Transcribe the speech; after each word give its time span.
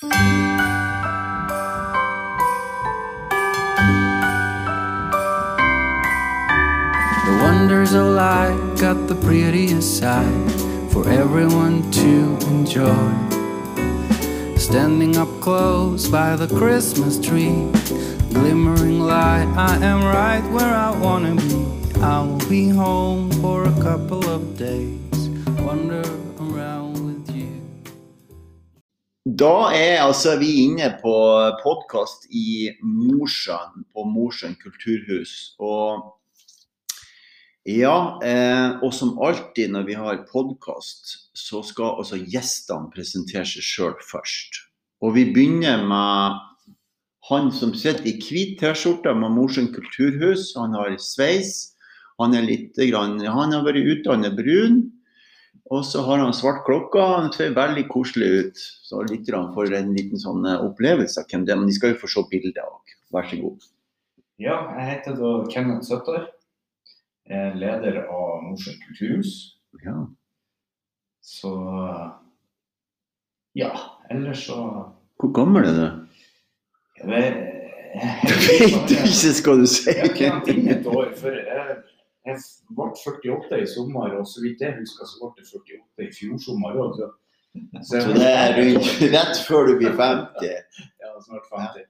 The 0.00 0.10
wonders 7.42 7.94
of 7.94 8.06
life 8.06 8.80
got 8.80 9.08
the 9.08 9.16
prettiest 9.16 9.98
side 9.98 10.52
for 10.92 11.08
everyone 11.08 11.90
to 11.90 12.38
enjoy. 12.46 12.94
Standing 14.56 15.16
up 15.16 15.40
close 15.40 16.06
by 16.06 16.36
the 16.36 16.46
Christmas 16.46 17.18
tree, 17.18 17.68
glimmering 18.32 19.00
light, 19.00 19.52
I 19.56 19.78
am 19.84 20.04
right 20.04 20.48
where 20.52 20.72
I 20.72 20.96
wanna 20.96 21.34
be. 21.34 21.66
I 22.00 22.22
will 22.22 22.48
be 22.48 22.68
home 22.68 23.32
for 23.42 23.64
a 23.64 23.72
couple 23.82 24.24
of 24.28 24.56
days, 24.56 25.28
wander 25.58 26.04
Da 29.38 29.68
er 29.76 30.00
altså 30.02 30.32
vi 30.40 30.48
inne 30.64 30.88
på 30.98 31.12
podkast 31.60 32.24
i 32.34 32.72
Mosjøen, 32.82 33.84
på 33.92 34.02
Mosjøen 34.08 34.56
kulturhus. 34.58 35.52
Og 35.62 36.08
ja, 37.68 38.16
eh, 38.24 38.80
og 38.82 38.90
som 38.96 39.12
alltid 39.22 39.70
når 39.74 39.86
vi 39.86 39.98
har 40.00 40.24
podkast, 40.32 41.12
så 41.36 41.60
skal 41.62 42.00
altså 42.00 42.18
gjestene 42.18 42.90
presentere 42.94 43.44
seg 43.46 43.66
sjøl 43.68 43.94
først. 44.08 44.62
Og 45.04 45.14
vi 45.14 45.28
begynner 45.30 45.84
med 45.86 46.40
han 47.28 47.52
som 47.54 47.76
sitter 47.76 48.08
i 48.08 48.16
hvit 48.18 48.56
T-skjorte 48.62 49.12
med 49.14 49.36
Mosjøen 49.36 49.70
kulturhus. 49.76 50.54
Han 50.58 50.74
har 50.80 50.96
sveis. 51.04 51.76
Han 52.18 52.34
er 52.34 52.48
litt 52.48 52.80
grann, 52.90 53.20
han 53.22 53.54
har 53.54 53.62
vært 53.68 53.86
utdannet 53.86 54.34
brun. 54.40 54.88
Og 55.70 55.84
så 55.84 56.00
har 56.06 56.22
han 56.22 56.32
svart 56.32 56.62
klokka. 56.64 57.02
Han 57.18 57.32
ser 57.34 57.52
veldig 57.56 57.84
koselig 57.92 58.28
ut. 58.40 58.62
Så 58.88 59.02
lytterne 59.04 59.52
får 59.54 59.74
en 59.76 59.90
liten 59.96 60.20
sånn 60.20 60.46
eh, 60.48 60.62
opplevelse 60.64 61.20
av 61.20 61.28
hvem 61.28 61.44
det 61.44 61.52
er. 61.52 61.60
Men 61.60 61.68
de 61.68 61.76
skal 61.76 61.92
jo 61.92 62.00
få 62.00 62.08
se 62.12 62.24
bildet 62.30 62.62
òg. 62.64 62.94
Vær 63.12 63.28
så 63.28 63.40
god. 63.42 63.66
Ja, 64.40 64.56
jeg 64.78 64.86
heter 64.92 65.18
da 65.18 65.32
Kenneth 65.52 65.88
Søtter. 65.88 66.28
Jeg 67.28 67.50
er 67.50 67.58
leder 67.60 68.00
av 68.06 68.46
Mosjøen 68.46 68.80
kulturhus. 68.86 69.34
Ja. 69.84 69.98
Så 71.28 71.52
ja, 73.58 73.72
ellers 74.10 74.46
så 74.46 74.56
Hvor 75.18 75.32
gammel 75.36 75.66
er 75.68 75.74
du? 75.76 76.04
jeg 76.98 77.08
vet, 77.10 77.36
ikke, 78.64 79.34
skal 79.34 79.60
du 79.60 79.66
si. 79.70 79.90
Jeg 79.90 80.00
har 80.00 80.40
ikke 80.40 80.54
inn 80.54 80.70
et 80.72 80.86
år 80.88 81.12
før. 81.18 81.36
Jeg, 81.36 81.76
jeg 82.28 82.42
ble 82.76 82.90
48 82.92 83.62
i 83.62 83.66
sommer, 83.70 84.14
og 84.20 84.26
så 84.28 84.42
vidt 84.44 84.62
jeg 84.64 84.76
husker, 84.78 85.08
så 85.08 85.20
ble 85.22 85.30
det 85.38 85.48
48 85.48 86.06
i 86.06 86.12
fjor 86.14 86.38
sommer 86.44 86.76
òg. 86.84 86.98
Så, 86.98 87.08
Så 87.88 88.12
det 88.14 88.28
er 88.28 88.58
rett 89.14 89.40
før 89.48 89.70
du 89.70 89.78
blir 89.80 89.96
50. 89.96 90.84
Ja, 91.02 91.14
snart 91.24 91.48
50. 91.52 91.88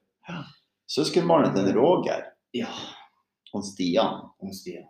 Søskenbarnet 0.89 1.57
til 1.57 1.75
Roger 1.77 2.23
Ja, 2.57 2.71
og 3.53 3.65
Stian. 3.67 4.23
og 4.41 4.55
Stian. 4.55 4.87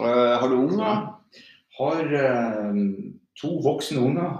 Uh, 0.00 0.38
har 0.40 0.48
du 0.48 0.54
unger? 0.54 1.02
Har 1.78 2.04
uh, 2.04 2.78
to 3.40 3.50
voksne 3.64 4.00
unger. 4.00 4.30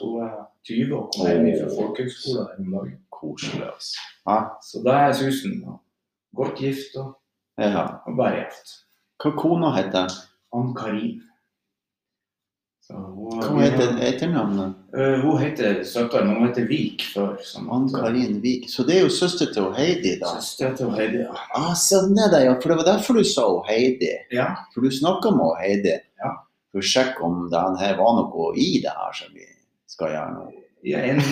To 0.00 0.10
er 0.24 0.34
20 0.68 0.96
og 0.96 1.10
kom 1.14 1.28
hjem 1.28 1.48
fra 1.60 1.70
folkehøgskolen 1.78 2.66
om 2.66 2.76
dagen. 2.76 2.98
Koselig, 3.14 3.64
altså. 3.68 4.00
Ja. 4.28 4.38
Så 4.62 4.82
det 4.84 4.92
er 4.92 5.06
jeg 5.06 5.16
susen. 5.22 5.64
Godt 6.36 6.58
gift 6.58 6.96
og, 7.00 7.14
ja. 7.60 7.84
bare 8.16 8.36
gjeft. 8.42 8.74
Hva 9.22 9.30
kona 9.38 9.70
heter? 9.76 10.10
Ann-Karin. 10.54 11.20
Hva 12.84 13.62
heter 13.62 13.94
etternavnet? 14.04 14.74
Eh, 14.92 15.20
hun 15.22 15.38
heter 15.40 15.78
Søtter, 15.88 16.24
men 16.26 16.36
hun 16.36 16.48
heter 16.50 16.66
Vik 16.68 17.06
før. 17.14 17.38
Ann-Karin 17.72 18.40
Vik. 18.42 18.66
Så 18.70 18.84
det 18.84 18.98
er 18.98 19.06
jo 19.06 19.12
søster 19.14 19.48
til 19.54 19.70
Heidi, 19.76 20.18
da? 20.20 20.34
Søster 20.36 20.74
til 20.76 20.90
Heidi, 20.92 21.22
ja. 21.24 21.32
Ah, 21.56 21.72
sånn 21.78 22.12
er 22.20 22.28
det, 22.34 22.42
ja. 22.44 22.56
For 22.60 22.74
det 22.74 22.76
var 22.82 22.90
derfor 22.90 23.16
du 23.16 23.24
sa 23.24 23.46
Heidi. 23.70 24.10
ja. 24.34 24.50
For 24.74 24.84
du 24.84 24.92
snakka 24.92 25.32
med 25.32 25.56
Heidi 25.62 25.94
Ja. 26.20 26.34
for 26.72 26.82
å 26.82 26.90
sjekke 26.90 27.24
om 27.24 27.48
det 27.50 27.62
her 27.80 27.96
var 27.96 28.18
noe 28.20 28.52
i 28.58 28.82
det 28.84 28.92
her 28.92 29.16
som 29.16 29.32
vi 29.32 29.46
skal 29.88 30.12
gjøre 30.12 30.34
nå. 30.34 30.44
Ja, 30.84 30.98
en, 31.00 31.22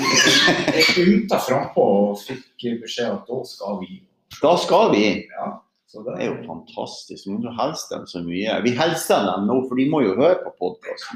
jeg 0.72 1.04
ymta 1.04 1.36
frampå 1.36 1.82
og 1.84 2.22
fikk 2.24 2.80
beskjed 2.80 3.10
at 3.12 3.28
da 3.28 3.42
skal 3.44 3.76
vi. 3.82 3.98
Da 4.40 4.54
skal 4.56 4.94
vi. 4.94 5.04
Ja, 5.28 5.50
så 5.92 6.00
det 6.06 6.12
er 6.24 6.30
jo 6.30 6.36
fantastisk. 6.46 7.26
Må 7.28 7.42
du 7.42 7.50
hilse 7.52 7.90
dem 7.90 8.06
så 8.08 8.22
mye. 8.24 8.54
Vi 8.64 8.70
hilser 8.72 9.26
dem 9.26 9.42
nå, 9.44 9.58
for 9.68 9.76
de 9.76 9.84
må 9.92 9.98
jo 10.00 10.14
høre 10.16 10.38
på 10.40 10.52
podkast. 10.56 11.10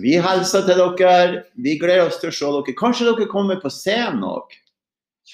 Vi 0.00 0.14
hilser 0.16 0.64
til 0.64 0.80
dere. 0.80 1.42
Vi 1.66 1.74
gleder 1.82 2.06
oss 2.08 2.16
til 2.22 2.32
å 2.32 2.36
se 2.38 2.52
dere. 2.54 2.76
Kanskje 2.78 3.10
dere 3.10 3.28
kommer 3.28 3.60
på 3.60 3.68
scenen 3.68 4.24
òg. 4.24 4.56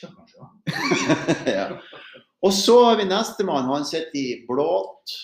Ja, 0.01 0.11
kanskje. 0.11 0.49
ja. 1.55 1.69
Og 2.43 2.57
så 2.57 2.81
har 2.89 2.99
vi 2.99 3.07
nestemann. 3.07 3.71
Han 3.71 3.87
sitter 3.87 4.19
i 4.19 4.41
blått. 4.49 5.15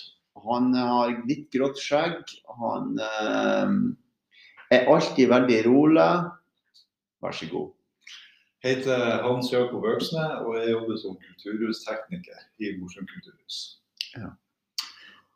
Han 0.46 0.70
har 0.78 1.16
litt 1.26 1.50
grått 1.50 1.82
skjegg. 1.82 2.22
Han 2.62 3.00
eh, 3.02 3.76
er 4.78 4.92
alltid 4.94 5.34
veldig 5.34 5.62
rolig. 5.66 6.10
Vær 7.18 7.34
så 7.34 7.50
god. 7.50 7.74
Heter 8.66 9.22
Hans 9.24 9.52
Jakob 9.52 9.84
Øksne 9.86 10.24
og 10.42 10.56
jeg 10.58 10.72
jobber 10.72 10.98
som 11.00 11.18
kulturhustekniker 11.22 12.42
i 12.58 12.74
Mosjøen 12.80 13.08
kulturhus. 13.10 13.60
Ja. 14.16 14.32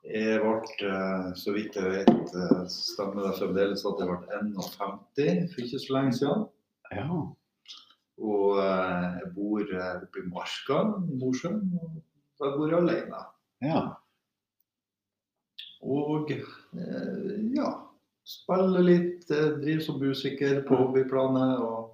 Jeg 0.08 0.40
ble, 0.40 0.88
eh, 0.88 1.26
så 1.36 1.52
vidt 1.52 1.76
jeg 1.76 1.90
vet, 1.92 2.32
eh, 2.32 2.62
stemmer 2.72 3.26
det 3.26 3.36
fremdeles 3.36 3.84
at 3.84 4.00
jeg 4.00 4.08
ble 4.08 4.38
51 4.38 5.52
for 5.52 5.64
ikke 5.64 5.80
så 5.82 5.96
lenge 5.96 6.14
siden. 6.16 6.46
Ja. 6.96 7.04
Og 8.20 8.60
eh, 8.62 9.04
jeg 9.20 9.28
bor 9.34 9.74
oppe 9.90 10.22
i 10.22 10.28
Marka 10.32 10.80
i 11.04 11.18
Mosjøen, 11.20 11.60
og 12.40 12.46
jeg 12.46 12.56
bor 12.56 12.78
alene. 12.80 13.24
ja. 13.62 13.82
Og 15.80 16.28
ja, 17.56 17.68
spiller 18.28 18.82
litt, 18.84 19.22
driver 19.30 19.80
som 19.80 19.96
musiker 19.96 20.58
på 20.68 20.76
hobbyplanet 20.76 21.62
og 21.64 21.89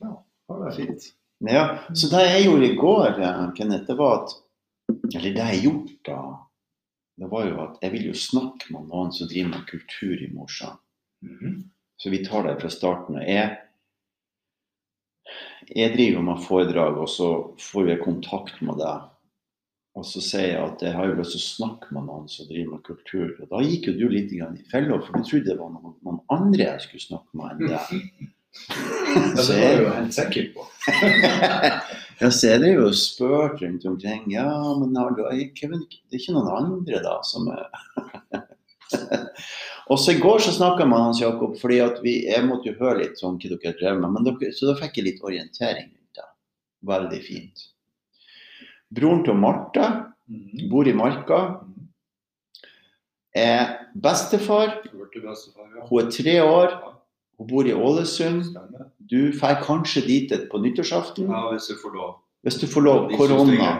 ja, 0.00 0.12
har 0.48 0.64
det 0.64 0.74
fint. 0.76 1.08
Ja, 1.46 1.64
så 1.94 2.10
det 2.10 2.24
jeg 2.26 2.44
gjorde 2.48 2.66
i 2.66 2.76
går, 2.76 3.08
eh, 3.22 3.42
Kenneth, 3.54 3.86
det 3.86 3.96
var 3.98 4.22
at 4.22 4.36
Eller 5.14 5.34
det 5.36 5.44
jeg 5.52 5.62
gjorde 5.66 5.94
da, 6.08 6.20
det 7.20 7.26
var 7.28 7.44
jo 7.44 7.58
at 7.60 7.82
jeg 7.82 7.92
vil 7.92 8.06
jo 8.08 8.14
snakke 8.16 8.72
med 8.72 8.86
noen 8.88 9.10
som 9.12 9.28
driver 9.28 9.50
med 9.52 9.66
kultur 9.68 10.22
i 10.22 10.30
Mosjøen. 10.32 10.78
Mhm. 11.22 11.56
Så 11.98 12.10
vi 12.10 12.22
tar 12.24 12.46
det 12.46 12.60
fra 12.60 12.70
starten. 12.70 13.16
og 13.18 13.26
Jeg, 13.26 13.58
jeg 15.74 15.94
driver 15.96 16.22
med 16.22 16.42
foredrag, 16.46 16.96
og 16.96 17.08
så 17.08 17.28
får 17.58 17.88
jeg 17.88 18.04
kontakt 18.04 18.62
med 18.62 18.78
deg. 18.78 19.08
Og 19.98 20.06
så 20.06 20.22
sier 20.22 20.52
jeg 20.52 20.62
at 20.62 20.82
jeg 20.84 20.94
har 20.94 21.08
jo 21.08 21.16
lyst 21.18 21.34
til 21.34 21.42
å 21.42 21.48
snakke 21.48 21.94
med 21.96 22.06
noen 22.06 22.28
som 22.30 22.46
driver 22.46 22.76
med 22.76 22.84
kultur. 22.86 23.32
Og 23.42 23.50
da 23.50 23.62
gikk 23.66 23.88
jo 23.90 23.96
du 23.98 24.04
litt 24.12 24.30
i 24.30 24.38
fella, 24.70 25.00
for 25.02 25.18
du 25.18 25.26
trodde 25.26 25.48
det 25.50 25.58
var 25.58 25.72
noen, 25.74 25.96
noen 26.06 26.20
andre 26.30 26.68
jeg 26.68 26.84
skulle 26.84 27.06
snakke 27.08 27.40
med 27.40 27.56
enn 27.56 27.72
deg. 27.72 27.88
Ja, 28.68 29.22
det 29.34 29.46
var 29.48 29.60
jeg 29.62 29.78
jo 29.82 29.90
helt 29.94 30.14
sikker 30.16 30.48
på. 30.54 30.66
ja, 32.20 32.30
så 32.30 32.50
er 32.52 32.58
det 32.62 32.72
jo 32.74 32.88
spurt 32.96 33.62
rundt 33.62 33.84
omkring. 33.88 34.24
Ja, 34.32 34.48
men 34.80 34.96
har 34.98 35.14
du, 35.16 35.22
Kevin, 35.56 35.84
det 35.88 36.18
er 36.18 36.22
ikke 36.22 36.36
noen 36.36 36.50
andre 36.56 37.02
da 37.04 37.18
som 37.26 37.48
er 37.52 37.68
Og 39.88 39.96
så 40.00 40.12
i 40.12 40.20
går 40.20 40.42
så 40.44 40.52
snakka 40.52 40.84
med 40.88 41.00
Hans 41.00 41.20
Jakob, 41.22 41.54
fordi 41.60 41.78
at 41.80 42.00
vi, 42.04 42.18
jeg 42.28 42.44
måtte 42.44 42.68
jo 42.70 42.76
høre 42.80 42.98
litt 43.02 43.20
sånn 43.20 43.38
hva 43.40 43.48
dere 43.54 43.72
drev 43.78 44.00
med. 44.02 44.12
Men 44.16 44.26
dere, 44.26 44.50
så 44.52 44.68
da 44.68 44.74
fikk 44.80 44.98
jeg 45.00 45.06
litt 45.06 45.22
orientering 45.24 45.88
rundt 45.88 46.18
det. 46.20 46.26
Veldig 46.90 47.20
fint. 47.24 47.64
Broren 48.92 49.24
til 49.24 49.36
Marte 49.36 49.88
Mhm. 50.28 50.68
bor 50.68 50.84
i 50.88 50.92
Marka. 50.92 51.38
Er 53.34 53.88
bestefar. 53.96 54.74
Hørte 54.92 55.22
bestefar. 55.24 55.88
Hun 55.88 56.02
er 56.02 56.10
tre 56.12 56.34
år. 56.44 56.74
Hun 57.38 57.46
bor 57.46 57.68
i 57.68 57.74
Ålesund. 57.74 58.56
Du 58.98 59.32
drar 59.32 59.62
kanskje 59.62 60.02
dit 60.06 60.34
på 60.50 60.58
nyttårsaften. 60.58 61.30
Ja, 61.30 61.46
hvis 61.52 61.70
du 61.70 61.78
får 61.78 61.94
lov. 61.94 62.12
Hvis 62.42 62.60
du 62.60 62.66
får 62.66 62.86
lov. 62.86 63.10
Korona. 63.16 63.72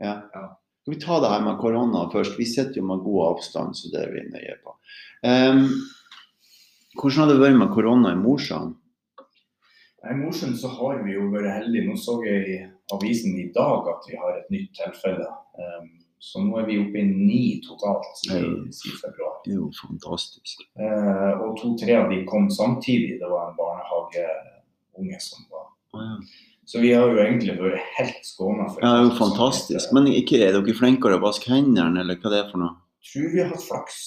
Ja. 0.00 0.14
Ja. 0.34 0.44
Skal 0.82 0.94
vi 0.94 1.00
ta 1.00 1.20
det 1.22 1.28
her 1.30 1.42
med 1.44 1.60
korona 1.62 2.08
først? 2.10 2.38
Vi 2.38 2.44
sitter 2.44 2.80
jo 2.80 2.86
med 2.88 3.04
god 3.04 3.26
avstand, 3.26 3.76
så 3.78 3.90
det 3.92 4.00
er 4.02 4.08
vi 4.10 4.24
nøye 4.32 4.56
på. 4.64 4.72
Um, 5.22 5.68
hvordan 6.98 7.20
har 7.20 7.28
det 7.30 7.36
vært 7.38 7.58
med 7.60 7.70
korona 7.70 8.10
i 8.16 8.18
Mosjøen? 8.18 8.72
I 10.02 10.16
Mosjøen 10.18 10.56
så 10.58 10.72
har 10.74 11.04
vi 11.04 11.14
jo 11.14 11.28
vært 11.30 11.52
heldige. 11.60 11.86
Nå 11.86 11.94
så 12.02 12.16
jeg 12.26 12.48
i 12.50 12.58
avisen 12.96 13.38
i 13.38 13.46
dag 13.54 13.92
at 13.94 14.08
vi 14.10 14.18
har 14.18 14.40
et 14.40 14.50
nytt 14.50 14.74
tilfelle. 14.80 15.28
Um, 15.54 15.86
så 16.22 16.38
nå 16.38 16.54
er 16.60 16.66
vi 16.68 16.76
oppe 16.78 17.00
i 17.00 17.06
ni 17.10 17.40
totalt 17.66 18.04
siden, 18.20 18.68
februar. 19.00 19.40
Det 19.42 19.56
er 19.56 19.58
jo 19.58 19.70
fantastisk. 19.74 20.60
Eh, 20.78 21.32
og 21.42 21.56
to-tre 21.58 21.96
av 21.98 22.12
de 22.12 22.20
kom 22.30 22.46
samtidig. 22.54 23.16
Det 23.18 23.30
var 23.30 23.48
en 23.50 23.56
barnehageunge 23.58 25.18
som 25.24 25.42
var 25.50 25.66
Ja, 25.98 26.20
Så 26.64 26.78
vi 26.80 26.92
har 26.94 27.10
jo 27.10 27.18
egentlig 27.18 27.56
vært 27.58 27.82
helt 27.98 28.22
skåna 28.24 28.68
for 28.70 28.80
det 28.80 28.88
er 28.92 29.02
jo 29.02 29.10
fantastisk. 29.18 29.90
Men 29.92 30.06
ikke 30.14 30.38
er 30.46 30.54
dere 30.54 30.76
flinkere 30.78 31.18
å 31.18 31.24
vaske 31.26 31.50
hendene, 31.50 32.00
eller 32.04 32.16
hva 32.22 32.30
det 32.32 32.38
er 32.44 32.48
for 32.52 32.62
noe? 32.62 32.76
Jeg 33.02 33.10
tror 33.16 33.34
vi 33.34 33.42
har 33.42 33.50
hatt 33.50 33.66
flaks. 33.66 33.98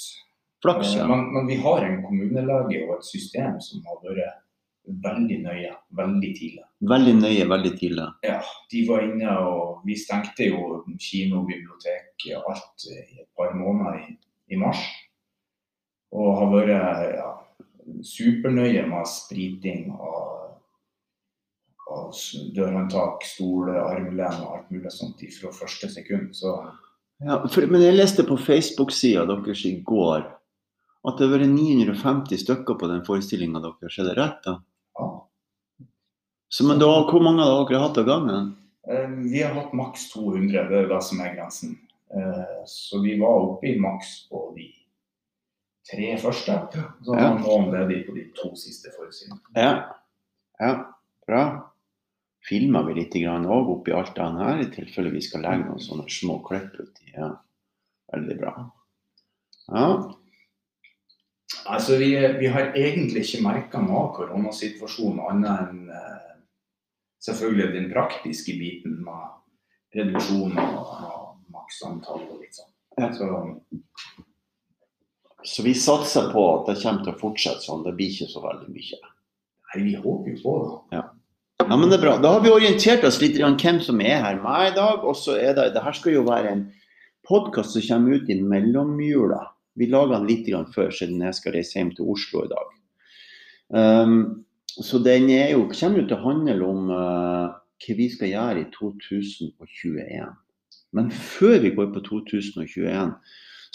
Flaks, 0.63 0.95
ja. 0.95 1.03
Eh, 1.03 1.12
Men, 1.12 1.27
men 1.35 1.51
vi 1.51 1.59
har 1.67 1.83
en 1.83 2.00
kommunelege 2.07 2.79
og 2.88 2.95
et 2.95 3.06
system 3.12 3.59
som 3.62 3.83
har 3.85 4.00
vært 4.07 4.39
veldig 4.87 5.37
nøye, 5.43 5.71
veldig 5.97 6.31
tidlig. 6.37 6.63
Veldig 6.85 7.13
nøye, 7.21 7.45
veldig 7.49 7.71
tidlig. 7.79 8.05
Ja, 8.27 8.39
de 8.71 8.81
var 8.89 9.01
inne 9.05 9.37
og 9.47 9.81
vi 9.87 9.95
stengte 9.97 10.47
jo 10.49 10.83
kino, 11.01 11.43
bibliotek, 11.47 12.11
alt 12.37 12.85
i 12.91 12.99
et 13.21 13.29
par 13.37 13.53
måneder 13.57 13.99
i, 14.03 14.17
i 14.53 14.59
mars. 14.61 14.81
Og 16.15 16.29
har 16.39 16.51
vært 16.53 17.15
ja, 17.17 17.31
supernøye 18.05 18.85
med 18.89 19.07
spriting 19.09 19.89
og, 19.95 20.61
og 21.91 22.13
s- 22.15 22.47
dørhåndtak, 22.55 23.25
stol, 23.27 23.69
armlen 23.75 24.41
og 24.45 24.55
alt 24.59 24.71
mulig 24.73 24.91
sånt 24.93 25.21
fra 25.39 25.51
første 25.53 25.89
sekund. 25.91 26.31
Så 26.38 26.53
Ja, 27.23 27.38
for, 27.47 27.63
men 27.71 27.79
jeg 27.81 27.95
leste 27.95 28.25
på 28.27 28.35
Facebook-sida 28.38 29.25
deres 29.29 29.61
i 29.65 29.77
går 29.88 30.25
at 31.05 31.19
det 31.19 31.27
har 31.27 31.35
vært 31.38 31.51
950 31.53 32.41
stykker 32.41 32.75
på 32.81 32.88
den 32.89 33.03
forestillinga 33.05 33.59
deres. 33.61 33.99
Er 34.01 34.07
det 34.09 34.15
rett, 34.17 34.39
da? 34.43 34.55
Ja. 36.45 36.51
Så, 36.53 36.63
men 36.68 36.80
da, 36.80 36.88
hvor 37.09 37.21
mange 37.24 37.44
har 37.44 37.65
dere 37.69 37.81
hatt 37.81 37.97
av 37.97 38.06
gangen? 38.06 38.56
Eh, 38.88 39.07
Vi 39.31 39.42
har 39.42 39.53
hatt 39.53 39.74
maks 39.74 40.12
200, 40.13 40.69
det 40.69 40.77
er 40.83 40.88
det 40.88 41.03
som 41.03 41.19
er 41.21 41.36
grensen. 41.36 41.77
Eh, 42.13 42.63
Så 42.65 43.01
vi 43.01 43.19
var 43.19 43.42
oppe 43.42 43.68
i 43.68 43.80
maks 43.80 44.27
på 44.30 44.53
de 44.56 44.69
tre 45.89 46.18
første. 46.18 46.59
Så 47.03 47.15
Ja. 47.15 47.33
var 47.33 47.39
noen 47.39 47.71
ledig 47.71 48.06
på 48.07 48.15
de 48.15 48.31
to 48.36 48.56
siste 48.56 48.92
forestillingene. 48.92 49.42
Ja. 49.56 49.94
ja. 50.59 50.86
Bra. 51.27 51.71
Filmer 52.48 52.83
vi 52.86 52.94
litt 52.94 53.13
òg 53.15 53.69
oppi 53.69 53.91
alt 53.91 54.13
det 54.15 54.21
her, 54.21 54.59
i 54.62 54.65
tilfelle 54.69 55.09
vi 55.12 55.21
skal 55.21 55.41
legge 55.41 55.65
noen 55.65 55.80
sånne 55.81 56.06
små 56.07 56.44
klipp 56.45 56.75
uti. 56.80 57.12
Ja. 57.18 57.31
Veldig 58.13 58.38
bra. 58.39 58.71
Ja. 59.74 60.13
Altså, 61.65 61.98
vi, 61.98 62.12
vi 62.39 62.48
har 62.48 62.74
egentlig 62.77 63.24
ikke 63.25 63.44
merka 63.44 63.81
noe 63.81 64.03
av 64.06 64.13
koronasituasjonen 64.15 65.19
annet 65.30 65.69
enn 65.69 65.89
eh, 65.89 66.34
selvfølgelig 67.25 67.74
den 67.74 67.89
praktiske 67.94 68.56
biten 68.60 69.00
med 69.06 69.33
reduksjon 69.95 70.56
og 70.60 71.36
maksantall 71.54 72.24
og 72.24 72.39
litt 72.42 72.57
sånn. 72.57 72.72
Så, 73.16 73.27
Så 75.45 75.63
vi 75.66 75.75
satser 75.77 76.31
på 76.31 76.45
at 76.54 76.72
det 76.72 76.80
kommer 76.81 77.04
til 77.04 77.13
å 77.13 77.19
fortsette 77.19 77.66
sånn. 77.66 77.83
Det 77.86 77.94
blir 77.98 78.13
ikke 78.13 78.31
så 78.31 78.44
veldig 78.45 78.72
mye. 78.72 79.01
nei, 79.74 79.83
vi 79.83 79.95
håper 80.00 80.31
jo 80.31 80.42
på 80.44 80.56
det. 80.62 81.04
Ja, 81.66 81.75
men 81.75 81.89
det 81.89 81.98
er 81.98 82.06
bra. 82.06 82.16
Da 82.22 82.36
har 82.36 82.44
vi 82.44 82.51
orientert 82.54 83.04
oss 83.07 83.19
litt 83.22 83.38
om 83.44 83.57
hvem 83.60 83.80
som 83.83 84.00
er 84.04 84.22
her 84.24 84.39
med 84.42 84.72
i 84.72 84.75
dag. 84.75 85.04
Og 85.04 85.16
så 85.18 85.38
er 85.39 85.56
det, 85.57 85.72
det 85.75 85.83
her 85.83 85.95
skal 85.98 86.18
jo 86.18 86.25
være 86.27 86.51
en 86.51 86.63
podkast 87.27 87.75
som 87.75 87.86
kommer 87.88 88.19
ut 88.19 88.30
i 88.30 88.39
mellomjula. 88.42 89.42
Vi 89.75 89.89
lager 89.92 90.19
den 90.19 90.27
litt 90.30 90.50
før, 90.75 90.92
siden 90.94 91.24
jeg 91.25 91.36
skal 91.36 91.56
reise 91.57 91.80
hjem 91.80 91.92
til 91.95 92.12
Oslo 92.13 92.45
i 92.45 92.51
dag. 92.51 92.74
Um, 93.75 94.44
så 94.83 95.00
den 95.00 95.30
jo, 95.31 95.68
kommer 95.72 96.01
jo 96.01 96.07
til 96.10 96.18
å 96.18 96.24
handle 96.25 96.68
om 96.68 96.89
uh, 96.92 97.54
hva 97.86 97.98
vi 97.98 98.07
skal 98.12 98.31
gjøre 98.33 98.63
i 98.66 98.69
2021. 98.75 100.33
Men 100.95 101.12
før 101.12 101.57
vi 101.63 101.74
går 101.75 101.92
på 101.95 102.04
2021, 102.10 103.13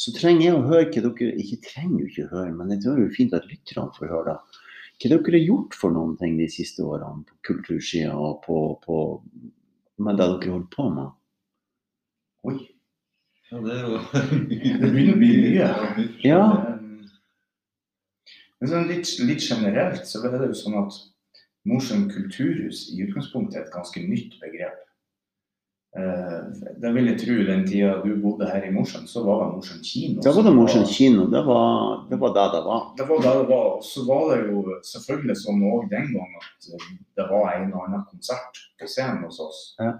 så 0.00 0.12
trenger 0.16 0.46
jeg 0.46 0.56
å 0.56 0.64
høre 0.64 0.88
hva 0.88 1.04
dere 1.04 1.36
Ikke 1.40 1.60
trenger 1.66 2.02
jo 2.02 2.08
ikke 2.08 2.26
å 2.26 2.32
høre, 2.34 2.52
men 2.56 2.72
det 2.72 2.80
er 2.88 3.00
jo 3.04 3.12
fint 3.16 3.36
at 3.36 3.48
lytterne 3.50 3.92
får 3.96 4.12
høre 4.12 4.34
det 4.34 4.60
hva 5.00 5.16
dere 5.16 5.38
har 5.38 5.46
gjort 5.46 5.76
for 5.80 5.94
noen 5.94 6.16
ting 6.20 6.36
de 6.36 6.46
siste 6.52 6.84
årene 6.84 7.24
på 7.24 7.38
kultursida 7.48 8.12
og 8.12 8.42
på, 8.44 8.56
på 8.84 8.96
med 10.04 10.20
det 10.20 10.26
dere 10.28 10.52
holder 10.52 10.68
på 10.74 10.88
med? 10.92 11.14
Oi. 12.50 12.58
Ja, 13.50 13.62
det 13.64 13.78
er 13.78 13.86
jo 13.86 14.02
Det 14.82 14.90
begynner 14.92 15.14
å 15.14 15.20
bli 15.22 15.32
mye. 15.40 15.70
Ja. 16.24 16.42
Men 18.60 18.70
sånn 18.70 18.90
litt, 18.90 19.08
litt 19.24 19.44
generelt 19.44 20.04
så 20.08 20.20
er 20.26 20.36
det 20.36 20.50
jo 20.50 20.58
sånn 20.58 20.78
at 20.82 20.98
Mosjøen 21.68 22.06
kulturhus 22.12 22.86
i 22.94 23.02
utgangspunktet 23.04 23.58
er 23.58 23.66
et 23.66 23.74
ganske 23.74 24.00
nytt 24.04 24.36
begrep. 24.40 24.78
Eh, 25.98 26.42
da 26.78 26.92
vil 26.94 27.08
jeg 27.10 27.18
tro 27.18 27.36
den 27.48 27.64
tida 27.66 27.96
du 28.04 28.12
bodde 28.22 28.46
her 28.46 28.62
i 28.62 28.70
Mosjøen, 28.70 29.08
så 29.10 29.24
var 29.26 29.40
det 29.42 29.48
Mosjøen 29.56 29.82
kino. 29.82 30.22
Da 30.22 30.32
var 30.36 30.46
det 30.46 30.52
Mosjøen 30.54 30.86
kino. 30.86 31.24
Det 31.32 31.42
var, 31.48 32.04
det 32.10 32.18
var 32.20 32.36
det 32.36 32.46
det 32.54 32.60
var. 32.68 32.84
Det 33.00 33.06
var 33.08 33.24
det 33.24 33.32
det 33.40 33.48
var. 33.48 33.66
Og 33.74 33.84
så 33.88 34.04
var 34.06 34.22
det 34.30 34.38
jo 34.46 34.76
selvfølgelig 34.92 35.36
sånn 35.40 35.64
òg 35.72 35.88
den 35.90 36.12
gang 36.14 36.36
at 36.38 36.70
eh, 36.70 36.86
det 37.18 37.26
var 37.32 37.50
en 37.56 37.74
og 37.74 37.88
annen 37.88 38.06
konsert 38.12 38.62
på 38.78 38.88
scenen 38.92 39.26
hos 39.26 39.40
oss. 39.42 39.62
Ja. 39.82 39.96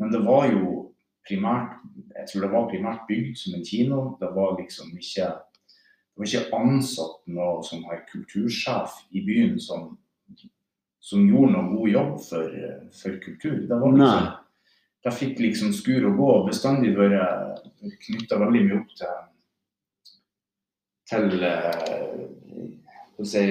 Men 0.00 0.14
det 0.14 0.22
var 0.24 0.48
jo 0.50 0.88
primært 1.28 1.78
Jeg 2.16 2.28
tror 2.28 2.42
det 2.42 2.52
var 2.52 2.70
primært 2.70 3.02
bygd 3.08 3.36
som 3.38 3.54
en 3.56 3.66
kino. 3.66 4.00
Det 4.20 4.30
var 4.36 4.56
liksom 4.60 4.94
ikke 5.00 5.26
var 6.22 6.30
ikke 6.30 6.58
ansatt 6.58 7.18
noe 7.34 7.64
som 7.66 7.82
har 7.88 8.04
kultursjef 8.10 8.94
i 9.12 9.24
byen 9.26 9.58
som, 9.60 9.96
som 11.02 11.26
gjorde 11.26 11.52
noe 11.56 11.74
god 11.74 11.90
jobb 11.92 12.14
for, 12.28 12.56
for 13.00 13.18
kultur. 13.24 13.58
Det 13.68 13.82
var 13.82 13.98
liksom 13.98 14.30
det 15.02 15.10
fikk 15.18 15.40
liksom 15.42 15.72
skur 15.74 16.04
og 16.06 16.18
gå. 16.20 16.26
og 16.30 16.44
Bestandig 16.46 16.92
vært 16.94 17.64
knytta 18.06 18.38
veldig 18.38 18.60
mye 18.68 18.80
opp 18.80 18.92
til 18.94 19.20
til 21.12 21.42
eh, 21.44 22.20
si, 23.26 23.42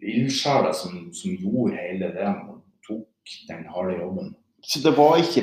ildsjeler 0.00 0.72
som, 0.76 1.08
som 1.12 1.34
gjorde 1.36 1.76
hele 1.76 2.08
det 2.14 2.30
og 2.46 2.62
tok 2.86 3.34
den 3.50 3.66
harde 3.74 3.98
jobben. 3.98 4.30
Så 4.66 4.80
det 4.80 4.94
var, 4.96 5.16
ikke, 5.20 5.42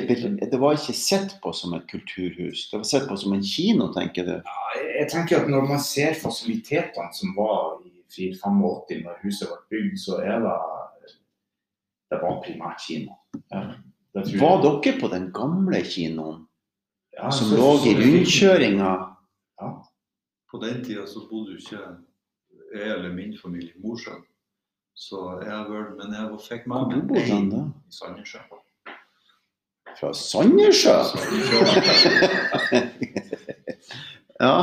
det 0.50 0.58
var 0.60 0.72
ikke 0.74 0.94
sett 0.98 1.36
på 1.42 1.52
som 1.54 1.74
et 1.76 1.84
kulturhus. 1.90 2.64
Det 2.70 2.76
var 2.80 2.84
sett 2.88 3.04
på 3.08 3.16
som 3.16 3.32
en 3.36 3.42
kino, 3.46 3.92
tenker 3.94 4.24
du? 4.26 4.32
Ja, 4.32 4.62
jeg- 4.76 5.10
tenker 5.12 5.42
at 5.42 5.48
Når 5.48 5.68
man 5.68 5.78
ser 5.80 6.14
fasilitetene 6.14 7.12
som 7.14 7.34
var 7.36 7.78
i 7.86 8.02
485 8.10 9.04
når 9.04 9.20
huset 9.22 9.48
ble 9.48 9.60
bygd, 9.78 9.98
så 9.98 10.18
er 10.18 10.40
det 10.42 10.56
det 12.10 12.18
var 12.22 12.42
primært 12.44 12.80
kino. 12.86 13.14
Ja, 13.52 13.60
Var 14.14 14.24
jeg. 14.26 14.82
dere 14.84 15.00
på 15.00 15.08
den 15.08 15.30
gamle 15.32 15.80
kinoen 15.84 16.46
Ja, 17.16 17.30
som 17.30 17.46
så- 17.48 17.56
lå 17.56 17.70
i 17.86 17.94
rundkjøringa? 17.94 18.90
Ja. 19.60 19.68
På 20.50 20.58
den 20.60 20.84
tida 20.84 21.06
så 21.06 21.20
bodde 21.30 21.52
jo 21.52 21.58
ikke 21.58 21.96
jeg 22.74 22.90
eller 22.90 23.12
min 23.14 23.38
familie 23.42 23.70
i 23.76 23.80
Mosjøen. 23.86 24.22
Så 24.94 25.40
jeg 25.42 25.50
har 25.50 25.94
men 25.96 26.12
jeg 26.12 26.38
fikk 26.48 26.66
med 26.66 26.86
meg 26.88 27.30
en 27.30 27.52
i 27.52 27.72
Sandnessjø. 27.90 28.38
Fra 30.00 30.12
Sandnessjø? 30.14 30.96
Ja. 34.40 34.54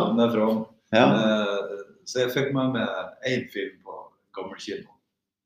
Ja. 0.91 1.05
Eh, 1.13 1.57
Så 2.09 2.23
jeg 2.23 2.31
fikk 2.33 2.47
med 2.55 2.71
meg 2.73 2.87
én 3.29 3.43
film 3.53 3.75
på 3.85 3.93
gammel 4.33 4.57
kino. 4.57 4.89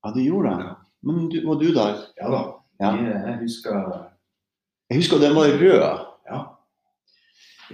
Ja, 0.06 0.12
du 0.16 0.22
gjorde 0.24 0.54
det? 0.54 0.64
Ja. 0.64 0.76
Men 1.04 1.26
du, 1.30 1.42
var 1.44 1.58
du 1.60 1.66
der? 1.76 1.98
Ja 2.22 2.30
da. 2.32 2.40
Ja. 2.80 2.92
Jeg, 2.96 3.34
husker 3.42 3.76
Jeg 4.90 5.02
husker 5.02 5.20
den 5.20 5.36
var 5.36 5.52
rød. 5.60 5.84
Ja. 6.30 6.40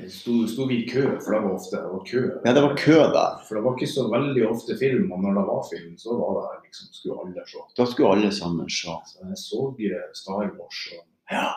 Sto, 0.10 0.34
sto 0.50 0.66
vi 0.70 0.80
i 0.84 0.88
kø, 0.90 1.04
for 1.22 1.34
det 1.36 1.42
var 1.44 1.54
ofte 1.54 1.76
det 1.78 1.92
var 1.94 2.04
kø. 2.08 2.22
Ja, 2.46 2.54
det 2.58 2.64
var 2.66 2.76
kø 2.82 2.98
der. 3.14 3.38
For 3.46 3.56
det 3.60 3.64
var 3.68 3.78
ikke 3.78 3.92
så 3.94 4.08
veldig 4.10 4.44
ofte 4.50 4.78
film, 4.82 5.12
og 5.14 5.22
når 5.22 5.38
det 5.38 5.46
var 5.52 5.64
film, 5.70 5.94
så 6.02 6.18
var 6.18 6.32
det 6.40 6.60
liksom, 6.66 6.88
skulle 6.98 7.22
alle 7.26 7.46
se. 7.52 7.64
Da 7.78 7.86
skulle 7.94 8.12
alle 8.18 8.32
sammen 8.34 8.70
se. 8.70 8.94
Så 9.12 9.18
jeg 9.30 9.38
så 9.46 9.62
eh, 9.90 10.06
Star 10.18 10.46
Wars 10.58 10.80
og, 10.98 11.04
Ja. 11.32 11.50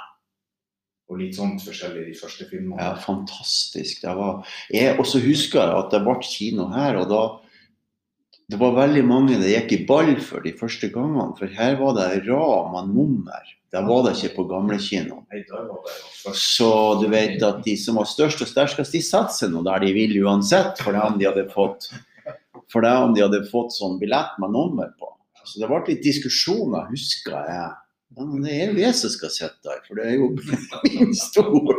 Og 1.13 1.21
litt 1.21 1.37
sånt 1.37 1.63
forskjellig 1.63 2.07
de 2.09 2.17
første 2.17 2.49
filmene. 2.49 2.81
Ja, 2.81 2.97
fantastisk. 2.99 4.03
Det 4.03 4.17
var 4.17 4.47
Jeg 4.73 4.99
også 4.99 5.21
husker 5.23 5.77
at 5.77 5.93
det 5.93 6.03
ble 6.07 6.19
kino 6.25 6.71
her, 6.73 7.01
og 7.03 7.09
da 7.13 7.23
Det 8.51 8.59
var 8.61 8.75
veldig 8.75 9.03
mange 9.07 9.39
det 9.41 9.49
gikk 9.49 9.71
i 9.73 9.85
ball 9.89 10.17
for 10.21 10.43
de 10.45 10.51
første 10.53 10.91
gangene, 10.93 11.33
for 11.39 11.47
her 11.47 11.77
var 11.79 11.95
det 11.97 12.27
rad 12.27 12.73
med 12.75 12.91
nummer. 12.93 13.53
Det 13.73 13.81
var 13.87 14.03
det 14.05 14.13
ikke 14.19 14.35
på 14.37 14.45
det. 14.69 15.45
Så 16.37 17.01
du 17.01 17.07
vet 17.09 17.41
at 17.41 17.63
de 17.65 17.77
som 17.81 17.97
var 17.97 18.05
størst 18.05 18.43
og 18.45 18.51
sterkest, 18.51 18.93
de 18.93 19.01
satte 19.01 19.33
seg 19.39 19.55
nå 19.55 19.63
der 19.65 19.81
de 19.81 19.95
ville 19.97 20.21
uansett, 20.27 20.77
for 20.85 20.93
det 20.93 21.01
om 21.01 21.17
de 21.17 21.31
hadde 21.31 21.47
fått 21.55 21.89
for 22.73 22.85
det 22.85 22.93
om 22.93 23.15
de 23.15 23.25
hadde 23.25 23.45
fått 23.51 23.75
sånn 23.77 23.99
billett 24.01 24.39
med 24.41 24.53
nummer 24.55 24.93
på. 24.99 25.11
Så 25.45 25.61
det 25.61 25.69
ble 25.69 25.81
litt 25.89 26.05
diskusjoner, 26.05 26.89
husker 26.93 27.35
jeg. 27.49 27.71
Ja, 28.17 28.25
men 28.27 28.43
det 28.45 28.53
er 28.53 28.73
jo 28.73 28.81
jeg 28.83 28.97
som 28.99 29.13
skal 29.13 29.33
sitte 29.33 29.69
der, 29.69 29.81
for 29.87 29.99
det 29.99 30.09
er 30.11 30.19
jo 30.21 30.29
min 30.85 31.15
stol. 31.17 31.79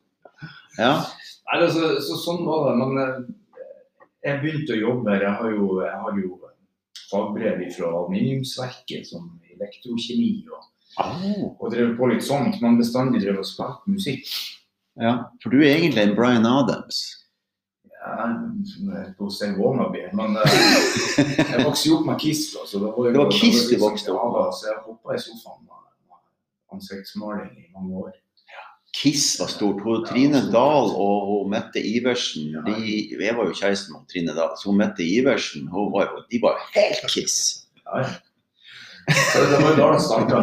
ja. 0.82 0.92
Nei, 1.48 1.58
altså, 1.64 1.94
så, 2.04 2.18
sånn 2.22 2.44
var 2.46 2.68
det. 2.68 2.74
Men 2.78 3.02
eh, 3.02 3.64
jeg 4.28 4.42
begynte 4.44 4.76
å 4.76 4.82
jobbe 4.82 5.14
her. 5.14 5.26
Jeg 5.26 5.36
har 5.40 5.54
jo, 5.56 5.68
jeg 5.82 6.02
har 6.04 6.22
jo 6.22 6.32
fagbrev 7.08 7.62
fra 7.74 7.90
Aluminiumsverket 7.90 9.08
som 9.10 9.30
elektrokjemi. 9.54 10.32
Og, 10.52 10.66
Au. 11.02 11.54
og 11.58 11.70
drev 11.74 11.94
på 11.98 12.10
litt 12.12 12.26
sånt. 12.26 12.60
Man 12.62 12.78
bestandig 12.78 13.24
drev 13.24 13.42
og 13.42 13.48
spilte 13.48 13.90
musikk. 13.90 14.30
ja. 15.00 15.16
For 15.42 15.54
du 15.54 15.62
er 15.62 15.74
egentlig 15.74 16.04
en 16.04 16.16
Bryan 16.18 16.46
Adams. 16.46 17.17
Sten 19.30 19.56
Wannabe. 19.58 20.06
Men 20.16 20.36
eh, 20.36 20.54
jeg 21.52 21.64
vokste 21.66 21.88
jo 21.90 21.98
opp 21.98 22.06
med 22.08 22.20
Kiss. 22.22 22.46
Da, 22.54 22.64
så 22.66 22.78
det 22.82 22.92
var, 22.94 23.10
Det 23.12 23.18
var 23.20 23.30
Kiss 23.34 23.66
du 23.70 23.76
vokste 23.82 24.14
opp 24.14 24.32
med? 24.36 24.54
Så 24.58 24.70
jeg 24.70 24.80
hoppa 24.86 25.14
i 25.16 25.20
sofaen 25.22 25.66
med, 25.66 25.74
ansiktsmaling 26.74 27.52
i 27.58 27.68
mange 27.74 27.94
år. 28.04 28.16
Kiss 28.98 29.36
var 29.40 29.50
stort. 29.52 29.82
Hun, 29.84 30.00
Trine 30.08 30.40
Dahl 30.52 30.88
og 30.96 31.26
hun 31.28 31.50
Mette 31.52 31.78
Iversen 31.84 32.54
de, 32.66 32.74
Jeg 33.20 33.36
var 33.36 33.44
jo 33.46 33.54
kjæresten 33.54 33.92
med 33.94 34.06
Trine 34.10 34.32
Dahl, 34.34 34.54
så 34.58 34.70
hun 34.72 34.78
Mette 34.80 35.04
Iversen 35.04 35.68
hun 35.68 35.92
var, 35.92 36.08
jo- 36.08 36.24
de 36.32 36.40
var 36.42 36.56
helt 36.74 37.04
Kiss. 37.12 37.66
Ja. 37.84 38.06
Så 39.08 39.44
det 39.52 39.60
var 39.62 39.70
jo 39.70 39.76
da 39.78 39.92
det 39.92 40.02
starta. 40.02 40.40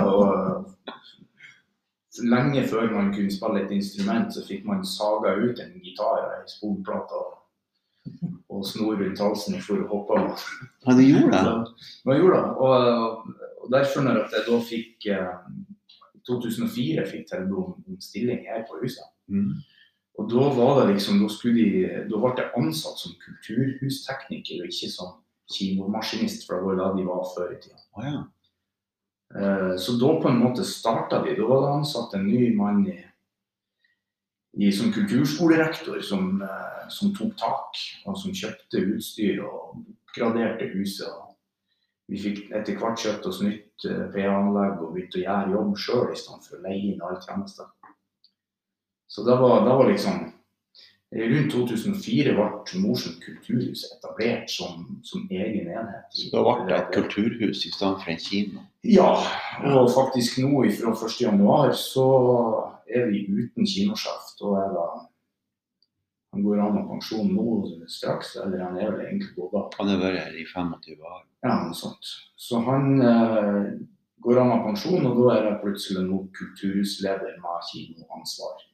Lenge 2.24 2.62
før 2.70 2.86
man 2.94 3.10
kunne 3.14 3.34
spille 3.34 3.66
et 3.66 3.72
instrument, 3.76 4.32
så 4.34 4.46
fikk 4.48 4.64
man 4.66 4.86
saga 4.88 5.34
ut 5.36 5.60
en 5.60 5.74
gitar 5.84 6.22
og 6.24 6.32
ei 6.38 6.46
sponplate 6.48 7.18
og, 8.50 8.66
sno 8.68 8.92
rundt 8.94 9.22
halsen 9.22 9.60
for 9.64 9.84
å 9.84 9.90
hoppe 9.92 10.20
av. 10.22 10.44
Ja, 10.86 10.96
det 10.98 11.08
gjorde 11.08 11.32
det. 11.32 11.54
Ja, 12.06 12.18
gjorde 12.20 12.42
det. 12.42 12.52
Og, 12.66 13.38
og 13.64 13.72
derfor, 13.74 14.06
når 14.06 14.22
jeg 14.24 14.46
da 14.48 14.60
fikk 14.72 15.08
eh, 15.14 15.32
I 16.16 16.22
2004 16.28 17.08
fikk 17.10 17.28
tilbud 17.32 17.62
om, 17.64 17.98
stilling 18.02 18.46
her 18.48 18.66
på 18.70 18.80
huset. 18.82 19.08
Mm. 19.32 19.54
Og 20.16 20.30
da 20.32 20.48
var 20.56 20.80
det 20.80 20.94
liksom, 20.94 21.20
da, 21.24 21.30
skulle 21.32 21.66
de, 21.66 21.86
da 22.10 22.22
ble 22.22 22.34
jeg 22.40 22.54
ansatt 22.62 23.02
som 23.02 23.16
kulturhustekniker 23.24 24.64
og 24.64 24.72
ikke 24.72 24.92
som 24.94 25.18
kinomaskinist, 25.52 26.46
for 26.48 26.58
det 26.58 26.70
var 26.70 26.80
da 26.80 26.94
de 26.96 27.06
var 27.06 27.28
før 27.34 27.52
i 27.54 27.60
tida. 27.62 27.82
Oh, 27.98 28.06
ja. 28.06 28.22
Eh, 29.36 29.76
Så 29.78 29.98
da 30.00 30.14
på 30.22 30.30
en 30.30 30.40
måte 30.40 30.64
starta 30.64 31.22
de. 31.26 31.36
Da 31.38 31.50
var 31.50 31.66
det 31.66 31.74
ansatt 31.82 32.16
en 32.16 32.28
ny 32.28 32.54
mann 32.56 32.86
i, 32.88 32.98
i 34.56 34.72
som 34.72 34.92
kulturskolerektor 34.94 36.00
som, 36.02 36.42
eh, 36.42 36.90
som 36.90 37.16
tok 37.16 37.38
tak, 37.38 37.80
og 38.06 38.18
som 38.18 38.32
kjøpte 38.32 38.84
utstyr 38.96 39.42
og 39.44 39.82
oppgraderte 39.82 40.70
huset. 40.76 41.12
Vi 42.08 42.22
fikk 42.22 42.52
etter 42.54 42.78
hvert 42.80 43.02
kjøpt 43.02 43.26
oss 43.28 43.42
nytt 43.44 43.88
eh, 43.90 44.06
PA-anlegg 44.14 44.80
og 44.80 44.94
begynte 44.94 45.20
å 45.20 45.26
gjøre 45.26 45.56
jobb 45.58 45.76
sjøl 45.82 46.14
i 46.14 46.20
stedet 46.22 46.48
for 46.48 46.58
å 46.58 46.64
leie 46.68 46.94
inn 46.94 47.04
alle 47.04 47.20
tjenester. 47.26 47.68
Så 49.08 49.26
det 49.28 49.36
var, 49.40 49.66
det 49.66 49.76
var 49.76 49.90
liksom 49.92 50.24
Rundt 51.16 51.54
2004 51.54 52.34
ble 52.36 52.80
Mosjøen 52.84 53.16
kulturhus 53.24 53.86
etablert 53.94 54.50
som, 54.52 54.82
som 55.08 55.24
egen 55.32 55.70
enhet. 55.72 56.10
Så 56.12 56.28
da 56.34 56.42
ble 56.44 56.66
det 56.68 56.76
et 56.76 56.90
kulturhus 56.92 57.62
i 57.64 57.72
stedet 57.72 58.02
for 58.02 58.12
en 58.12 58.20
kino. 58.20 58.64
Ja, 58.84 59.14
og 59.72 59.94
faktisk 59.96 60.42
nå 60.44 60.66
fra 60.76 60.92
1.1 60.92 61.78
så 61.80 62.08
er 62.92 63.08
vi 63.14 63.24
uten 63.32 63.70
kinosjef. 63.70 64.34
Da 64.42 64.58
er 64.66 64.76
det 64.76 64.88
Han 66.36 66.44
går 66.44 66.60
av 66.60 66.74
med 66.76 66.88
pensjon 66.90 67.30
nå 67.32 67.52
straks, 67.88 68.34
eller 68.44 68.60
han 68.60 68.76
er 68.76 68.90
vel 68.92 69.06
egentlig 69.06 69.32
gått 69.38 69.54
av. 69.56 69.70
Han 69.80 69.94
har 69.94 70.02
vært 70.02 70.20
her 70.20 70.34
i 70.36 70.44
25 70.44 71.00
år. 71.00 71.22
Ja, 71.48 71.54
noe 71.62 71.78
sånt. 71.80 72.10
Så 72.36 72.60
han 72.66 73.00
eh, 73.00 73.70
går 74.20 74.42
av 74.42 74.50
med 74.50 74.66
pensjon, 74.66 75.08
og 75.08 75.22
da 75.22 75.30
er 75.38 75.48
jeg 75.48 75.62
plutselig 75.62 76.04
nå 76.10 76.26
kulturhusleder 76.36 77.38
med 77.40 77.70
kinoansvar. 77.70 78.66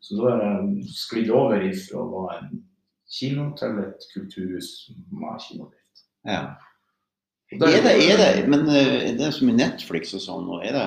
Så 0.00 0.16
da 0.16 0.30
er 0.32 0.40
jeg 0.46 0.88
sklidd 0.96 1.28
over 1.36 1.60
ifra 1.62 2.00
å 2.00 2.24
være 2.26 2.38
en 2.48 2.62
kino 3.10 3.50
til 3.58 3.78
et 3.82 4.06
kulturhus 4.14 4.70
med 5.12 5.42
kinodrift. 5.44 6.04
Ja. 6.26 6.40
Er 7.52 7.82
det, 7.84 7.92
er 8.06 8.16
det, 8.20 8.48
men 8.48 8.64
er 8.70 9.16
det 9.18 9.32
som 9.34 9.50
i 9.50 9.54
Netflix 9.58 10.14
og 10.14 10.22
sånn, 10.22 10.48
og 10.54 10.64
er 10.64 10.76
det 10.76 10.86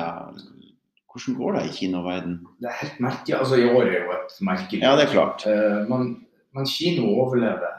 Hvordan 1.13 1.35
går 1.37 1.51
det 1.53 1.63
i 1.67 1.73
kinoverden? 1.77 2.37
Det 2.57 2.69
er 2.71 2.77
helt 2.79 2.99
merkelig. 3.05 3.35
Altså, 3.37 3.57
i 3.61 3.67
år 3.69 3.83
er 3.85 3.99
jo 4.07 4.13
et 4.15 4.31
merkelig 4.41 4.79
Ja, 4.81 4.95
det 4.97 5.03
er 5.05 5.11
klart. 5.11 5.43
Eh, 5.45 5.83
men, 5.91 6.07
men 6.57 6.65
kino 6.65 7.11
overlever 7.21 7.69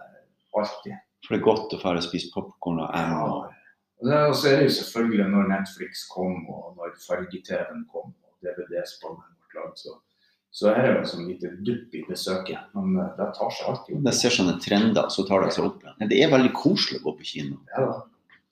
alltid. 0.54 0.94
For 1.26 1.34
det 1.34 1.40
er 1.40 1.46
godt 1.48 1.74
å 1.74 1.80
få 1.82 1.94
spise 2.04 2.30
popkorn 2.30 2.78
og 2.84 2.92
M. 2.94 3.16
og- 3.24 3.50
Og 3.98 4.06
det, 4.06 4.20
så 4.38 4.48
er 4.52 4.56
det 4.60 4.68
jo 4.68 4.76
selvfølgelig 4.76 5.26
når 5.32 5.48
Netflix 5.50 6.04
kom, 6.14 6.46
og 6.50 6.76
når 6.78 6.94
farge-TV-en 7.08 7.82
kom, 7.90 8.14
og 8.22 8.32
DVD-spilleren 8.44 9.34
ble 9.50 9.60
lagd, 9.64 9.78
så, 9.82 9.96
så 10.54 10.70
er 10.70 11.00
det 11.00 11.08
sånn 11.10 11.26
lite 11.26 11.50
dupp 11.66 11.94
i 11.98 12.04
besøket. 12.06 12.68
Men 12.78 12.94
eh, 13.02 13.08
det 13.18 13.26
tar 13.34 13.50
seg 13.56 13.72
alltid 13.72 13.96
opp. 13.96 14.04
Jeg 14.06 14.18
ser 14.20 14.36
sånne 14.36 14.54
trender, 14.62 15.08
så 15.10 15.26
tar 15.26 15.42
det 15.42 15.50
seg 15.56 15.66
opp 15.66 15.82
igjen. 15.82 16.10
Det 16.12 16.20
er 16.22 16.30
veldig 16.30 16.52
koselig 16.54 17.00
å 17.00 17.04
gå 17.08 17.12
på 17.18 17.26
kino. 17.32 17.58
Ja. 17.74 17.88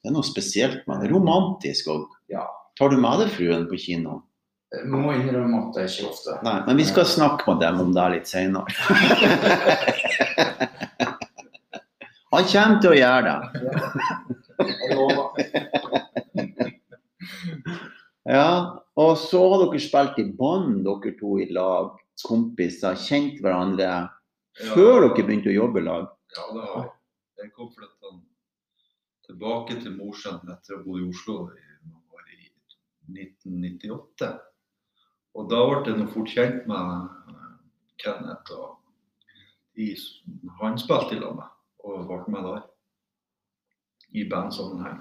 Det 0.03 0.11
er 0.11 0.17
noe 0.17 0.27
spesielt 0.27 0.83
med 0.91 0.97
det. 0.99 1.13
Romantisk 1.13 1.93
òg. 1.95 2.11
Ja. 2.33 2.43
Tar 2.79 2.91
du 2.91 2.97
med 2.99 3.23
deg 3.23 3.31
fruen 3.37 3.69
på 3.71 3.79
kino? 3.79 4.13
Jeg 4.73 4.89
må 4.89 5.13
innrømme 5.13 5.59
at 5.61 5.77
det 5.77 5.83
er 5.85 5.91
ikke 5.93 6.11
ofte. 6.11 6.33
Nei, 6.43 6.59
men 6.67 6.79
vi 6.81 6.85
skal 6.89 7.07
snakke 7.07 7.45
med 7.51 7.61
dem 7.63 7.77
om 7.85 7.91
det 7.95 8.07
litt 8.17 8.29
seinere. 8.31 8.67
Han 12.33 12.45
kommer 12.49 12.79
til 12.81 12.91
å 12.91 12.97
gjøre 12.97 13.23
det. 13.29 13.37
Ja, 18.33 18.82
og 19.01 19.13
så 19.17 19.41
har 19.53 19.63
dere 19.65 19.81
spilt 19.81 20.19
i 20.21 20.27
band, 20.37 20.83
dere 20.85 21.15
to 21.21 21.39
i 21.41 21.49
lag. 21.53 21.95
Kompiser, 22.23 22.99
kjent 23.01 23.41
hverandre 23.43 23.89
før 24.61 25.07
dere 25.07 25.25
begynte 25.25 25.51
å 25.51 25.57
jobbe 25.57 25.81
i 25.81 25.87
lag. 25.87 26.11
Ja, 26.37 26.45
det 26.53 26.67
har 26.69 26.83
jeg. 26.83 26.93
Jeg 27.43 27.53
kom 27.57 27.71
flytta 27.75 28.13
tilbake 29.27 29.79
til 29.83 29.97
Mosjøen 29.97 30.53
etter 30.53 30.77
å 30.77 30.79
ha 30.79 30.85
bodd 30.85 31.01
i 31.01 31.07
Oslo 31.09 31.37
i, 31.57 31.65
i 32.37 33.25
1998. 33.25 34.29
Og 35.33 35.49
da 35.51 35.63
ble 35.67 35.81
jeg 35.89 35.99
nå 35.99 36.07
fort 36.13 36.31
kjent 36.31 36.69
med 36.71 37.09
eh, 37.33 37.49
Kenneth. 38.03 38.53
og 38.53 38.77
de, 39.79 39.89
Han 40.61 40.77
spilte 40.79 41.17
i 41.17 41.23
lag 41.23 41.35
med 41.41 41.49
og 41.83 42.05
ble 42.11 42.37
med 42.37 42.47
der. 42.47 42.61
I 44.13 44.27
bandsammenheng. 44.29 45.01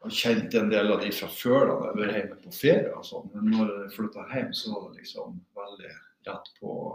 Og 0.00 0.12
kjent 0.16 0.54
en 0.56 0.70
del 0.72 0.88
av 0.94 1.02
de 1.02 1.10
fra 1.12 1.26
før 1.28 1.66
da 1.68 1.74
jeg 1.90 1.96
var 1.98 2.14
hjemme 2.16 2.36
på 2.40 2.52
ferie 2.56 2.92
og 2.96 3.04
sånn. 3.04 3.26
Men 3.34 3.50
når 3.52 3.72
jeg 3.74 3.90
flytta 3.98 4.22
hjem, 4.32 4.52
så 4.56 4.72
var 4.72 4.86
det 4.94 5.02
liksom 5.02 5.34
veldig 5.58 5.90
rett 6.30 6.48
på 6.60 6.70
å 6.72 6.94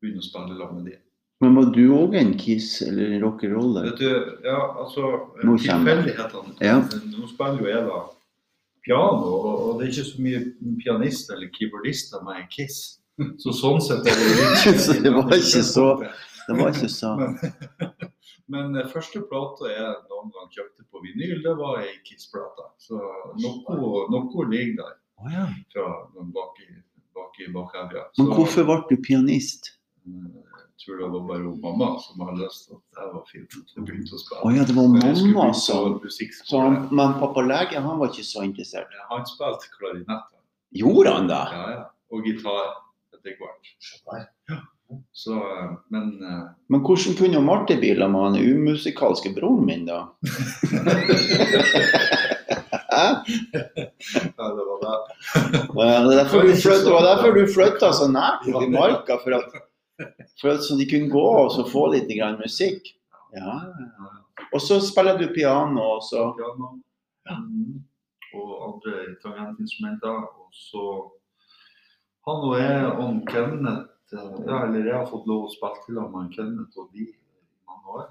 begynne 0.00 0.22
å 0.22 0.26
spille 0.28 0.58
lag 0.60 0.74
med 0.76 0.86
de. 0.92 0.94
Men 1.42 1.56
var 1.58 1.66
du 1.74 1.82
òg 1.92 2.14
en 2.16 2.30
Kiss 2.40 2.78
eller 2.86 3.10
en 3.16 3.24
rock'n'roller? 3.26 3.90
Vet 3.90 3.98
du, 4.00 4.38
ja, 4.46 4.60
altså 4.80 5.10
kommer. 5.42 5.58
Tilfeldighetene. 5.66 6.54
Ja. 6.64 6.78
Nå 7.10 7.26
spiller 7.32 7.60
jo 7.60 7.68
jeg 7.68 7.82
da 7.90 7.98
piano, 8.86 9.34
og, 9.34 9.80
det 9.80 9.88
er 9.88 9.92
ikke 9.92 10.06
så 10.12 10.22
mye 10.22 10.40
pianist 10.84 11.34
eller 11.34 11.50
keyboardist 11.58 12.14
av 12.16 12.22
meg 12.28 12.44
i 12.44 12.48
Kiss. 12.54 12.78
Så 13.42 13.52
sånn 13.58 13.82
sett 13.82 14.06
er 14.06 14.16
det 14.22 14.32
litt 14.38 14.80
Så 14.86 14.96
det 15.02 15.12
var 15.12 15.34
ikke 15.34 15.64
så- 15.66 15.98
Det 16.46 16.54
var 16.60 16.70
ikke 16.70 16.88
så 16.94 17.10
Men, 18.52 18.76
eh, 18.78 18.86
første 18.92 19.22
plata 19.26 19.70
jeg 19.70 19.94
noen 20.10 20.30
gang 20.34 20.50
kjøpte 20.54 20.84
på 20.90 21.02
vinyl, 21.02 21.40
det 21.42 21.54
var 21.58 21.80
ei 21.82 21.96
Kiss-plate. 22.06 22.68
Så 22.78 22.98
noe, 23.42 24.04
noe 24.12 24.46
ligger 24.50 24.76
der 24.82 24.92
oh, 25.18 25.30
ja. 25.32 25.46
fra 25.72 25.86
bak 26.36 26.60
i, 26.62 26.68
bak 27.16 27.40
i 27.42 27.48
bakevja. 27.54 28.04
Men 28.20 28.30
hvorfor 28.34 28.68
ble 28.68 28.78
du 28.90 29.00
pianist? 29.02 29.72
Jeg 30.06 30.84
tror 30.84 31.00
det 31.00 31.08
var 31.10 31.22
bare 31.26 31.42
hun 31.42 31.58
mamma 31.64 31.88
som 32.04 32.22
hadde 32.22 32.44
lyst 32.44 32.68
til 32.68 32.76
at 32.76 32.98
det 33.00 33.06
var 33.14 33.26
fint 33.32 33.58
at 33.58 33.74
jeg 33.74 33.86
begynte 33.88 34.14
å 34.14 34.22
spille. 34.22 34.42
Oh, 34.44 34.54
ja, 34.54 34.66
det 34.68 34.76
var 34.76 34.88
mamma 34.92 35.50
som 35.58 35.98
så. 36.46 36.62
Men 36.92 37.18
pappa 37.18 37.42
lege 37.42 37.82
han 37.82 37.98
var 38.02 38.12
ikke 38.12 38.26
så 38.28 38.44
interessert. 38.46 38.94
Han 39.10 39.26
spilte 39.26 39.72
klarinett. 39.74 40.32
Gjorde 40.76 41.16
han 41.16 41.30
det? 41.32 41.42
Ja, 41.56 41.66
ja. 41.72 41.84
Og 42.12 42.28
gitar 42.28 42.62
etter 43.16 43.38
hvert. 43.40 44.66
Så, 45.12 45.34
eh, 45.34 45.70
men 45.90 46.10
eh, 46.22 46.42
Men 46.68 46.80
hvordan 46.86 47.16
kunne 47.18 47.40
Marte 47.42 47.76
bli 47.76 47.94
sammen 47.96 48.12
med 48.12 48.22
han 48.22 48.50
umusikalske 48.52 49.32
broren 49.34 49.66
min, 49.66 49.86
da? 49.86 50.02
Ja, 52.96 53.24
det 54.56 54.64
var 54.68 54.78
det. 54.84 54.96
Det 55.74 55.86
er 55.86 56.16
derfor 56.16 56.42
du 56.42 56.54
flytta, 56.54 56.84
det 56.84 56.92
var 56.92 57.02
derfor 57.02 57.34
du 57.34 57.46
flytta 57.52 57.92
så 57.92 58.06
nært 58.10 58.44
til 58.46 58.70
marka, 58.72 59.18
for 59.24 59.36
at, 59.38 59.56
for 60.40 60.54
at 60.54 60.62
så 60.64 60.76
de 60.78 60.86
kunne 60.90 61.10
gå 61.12 61.24
og 61.42 61.50
så 61.54 61.66
få 61.68 61.86
litt 61.94 62.08
grann 62.12 62.38
musikk. 62.40 62.92
Ja. 63.36 63.58
Ja, 63.66 64.12
Og 64.54 64.60
så 64.62 64.78
spiller 64.80 65.18
du 65.18 65.26
piano, 65.34 65.82
også. 65.98 66.30
piano 66.38 66.70
mm, 67.26 67.82
og 68.38 68.50
andre 68.68 68.94
tangentinstrumenter. 69.24 70.16
Og 70.40 70.48
så 70.54 70.86
han 72.26 72.46
og 72.48 72.56
jeg 72.60 72.86
og 72.86 73.20
Kenneth 73.30 73.95
ja, 74.12 74.66
Eller 74.66 74.86
jeg 74.86 74.94
har 74.94 75.08
fått 75.10 75.26
lov 75.26 75.46
å 75.46 75.52
spille 75.52 75.82
til 75.86 76.28
Kenneth 76.34 76.78
og 76.78 76.90
de 76.92 77.08
i 77.08 77.14
mange 77.66 77.98
år. 77.98 78.06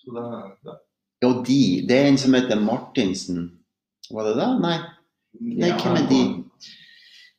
Så 0.00 0.14
det, 0.16 0.24
det. 0.66 0.78
Og 1.26 1.44
de. 1.46 1.62
Det 1.88 1.98
er 1.98 2.08
en 2.10 2.18
som 2.18 2.34
heter 2.34 2.60
Martinsen. 2.60 3.50
Var 4.10 4.28
det 4.28 4.36
det? 4.40 4.48
Nei. 4.62 4.78
Nei, 5.40 5.70
hvem 5.80 5.98
er 6.00 6.08
de? 6.10 6.22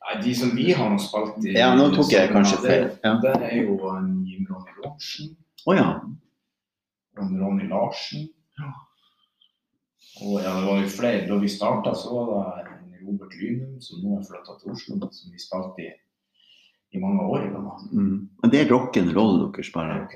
Nei, 0.04 0.16
De 0.24 0.36
som 0.36 0.54
vi 0.56 0.72
har 0.76 0.96
spilt 1.02 1.46
i 1.46 1.58
Ja, 1.58 1.74
nå 1.80 1.90
tok 1.96 2.12
jeg 2.14 2.32
kanskje 2.32 2.62
feil. 2.64 2.86
Ja. 3.04 3.18
Det 3.24 3.34
er 3.50 3.58
jo 3.64 3.78
en 3.92 4.14
Jim 4.28 4.48
Ronny 4.50 4.78
Larsen. 4.84 5.34
Å 5.68 5.76
ja. 5.78 5.90
Ronny 7.20 7.68
Larsen. 7.72 8.30
Og 10.22 10.40
ja, 10.44 10.54
det 10.60 10.66
var 10.70 10.82
jo 10.82 10.90
flere. 10.94 11.28
Da 11.28 11.42
vi 11.42 11.50
starta, 11.50 11.96
så 11.98 12.14
var 12.14 12.64
det 12.64 13.02
Robert 13.04 13.36
Lynum, 13.40 13.80
som 13.82 14.04
nå 14.04 14.20
er 14.20 14.28
flytta 14.28 14.58
til 14.62 14.76
Oslo, 14.76 15.00
som 15.12 15.34
vi 15.34 15.42
spilte 15.42 15.84
i 15.84 15.92
i 16.94 17.02
mange 17.02 17.26
år. 17.26 17.48
Mm. 17.92 18.30
Men 18.42 18.54
det 18.54 18.62
er 18.62 18.72
rock'n'roll 18.72 19.40
dere 19.44 19.66
spiller. 19.66 20.08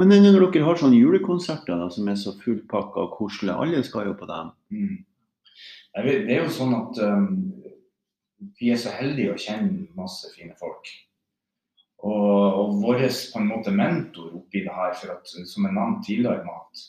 Men 0.00 0.14
når 0.24 0.46
dere 0.46 0.64
har 0.64 0.80
sånne 0.80 0.96
julekonserter 0.96 1.76
da, 1.76 1.90
som 1.92 2.08
er 2.08 2.16
så 2.16 2.32
fullpakka 2.40 3.04
og 3.04 3.16
koselige, 3.18 3.58
alle 3.58 3.82
skal 3.84 4.08
jo 4.08 4.16
på 4.16 4.28
dem. 4.30 4.52
Mm. 4.72 4.96
Det 6.00 6.14
er 6.30 6.44
jo 6.44 6.52
sånn 6.54 6.76
at 6.78 7.00
um, 7.02 7.26
vi 8.60 8.70
er 8.72 8.78
så 8.80 8.94
heldige 8.94 9.34
å 9.34 9.40
kjenne 9.40 9.90
masse 9.98 10.30
fine 10.36 10.54
folk. 10.60 10.88
Og, 12.00 12.30
og 12.62 12.78
vår 12.80 13.02
på 13.10 13.42
en 13.42 13.50
måte 13.50 13.74
mentor 13.74 14.30
oppi 14.38 14.62
det 14.64 14.72
her, 14.72 14.94
for 14.96 15.18
at, 15.18 15.28
som 15.28 15.66
jeg 15.66 15.76
nevnte 15.76 16.06
tidligere, 16.06 16.54
at 16.54 16.86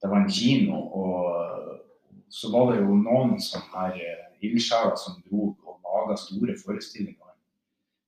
det 0.00 0.12
var 0.12 0.22
en 0.22 0.32
kino, 0.32 0.80
og 0.96 2.32
så 2.32 2.48
var 2.54 2.72
det 2.72 2.80
jo 2.80 2.96
noen 3.02 3.36
sånne 3.42 3.68
her 3.74 4.00
eh, 4.00 4.24
ildsjeler 4.48 4.96
som 5.00 5.20
dro 5.26 5.50
og 5.66 5.76
laga 5.84 6.16
store 6.20 6.56
forestillinger. 6.62 7.25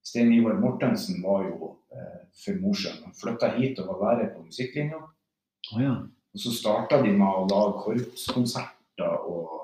Stein 0.08 0.32
Ivar 0.32 0.56
Mortensen 0.62 1.20
var 1.22 1.44
jo 1.44 1.74
eh, 1.92 2.20
for 2.44 2.60
Mosjøen. 2.62 3.02
Han 3.04 3.16
flytta 3.16 3.52
hit 3.58 3.80
og 3.82 3.92
var 3.92 4.04
lærer 4.04 4.32
på 4.34 4.46
musikklinja. 4.46 5.02
Oh, 5.74 5.82
ja. 5.82 5.94
Og 6.32 6.42
så 6.42 6.52
starta 6.54 7.02
de 7.04 7.12
med 7.12 7.28
å 7.28 7.46
lage 7.50 7.82
korpskonserter 7.84 9.26
og 9.28 9.58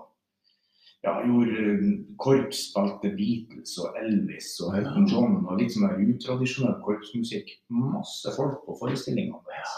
ja, 1.04 1.18
gjorde 1.26 1.80
korps, 2.20 2.70
spilte 2.70 3.10
Beatles 3.16 3.74
og 3.82 3.96
Elvis 4.00 4.54
og 4.64 4.78
Elton 4.78 5.08
John 5.10 5.34
og 5.42 5.60
litt 5.60 5.74
sånn 5.74 6.06
utradisjonell 6.08 6.78
korpsmusikk. 6.84 7.50
Masse 7.68 8.32
folk 8.36 8.62
på 8.64 8.76
forestillingene. 8.80 9.58
Ja. 9.58 9.74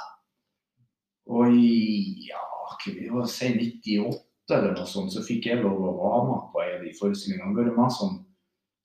Og 1.35 1.56
i 1.58 2.28
ja, 2.28 2.42
vi 2.87 3.08
var 3.11 3.26
si 3.30 3.50
98 3.56 4.54
eller 4.54 4.76
noe 4.76 4.87
sånt, 4.87 5.11
så 5.14 5.25
fikk 5.26 5.49
jeg 5.50 5.62
lov 5.64 5.82
å 5.82 5.94
være 5.99 6.23
med 6.28 6.50
på 6.52 6.62
en 6.62 6.75
av 6.76 6.85
de 6.87 6.92
forestillingene. 7.00 7.56
Vært 7.58 7.75
med 7.75 7.94
som, 7.96 8.20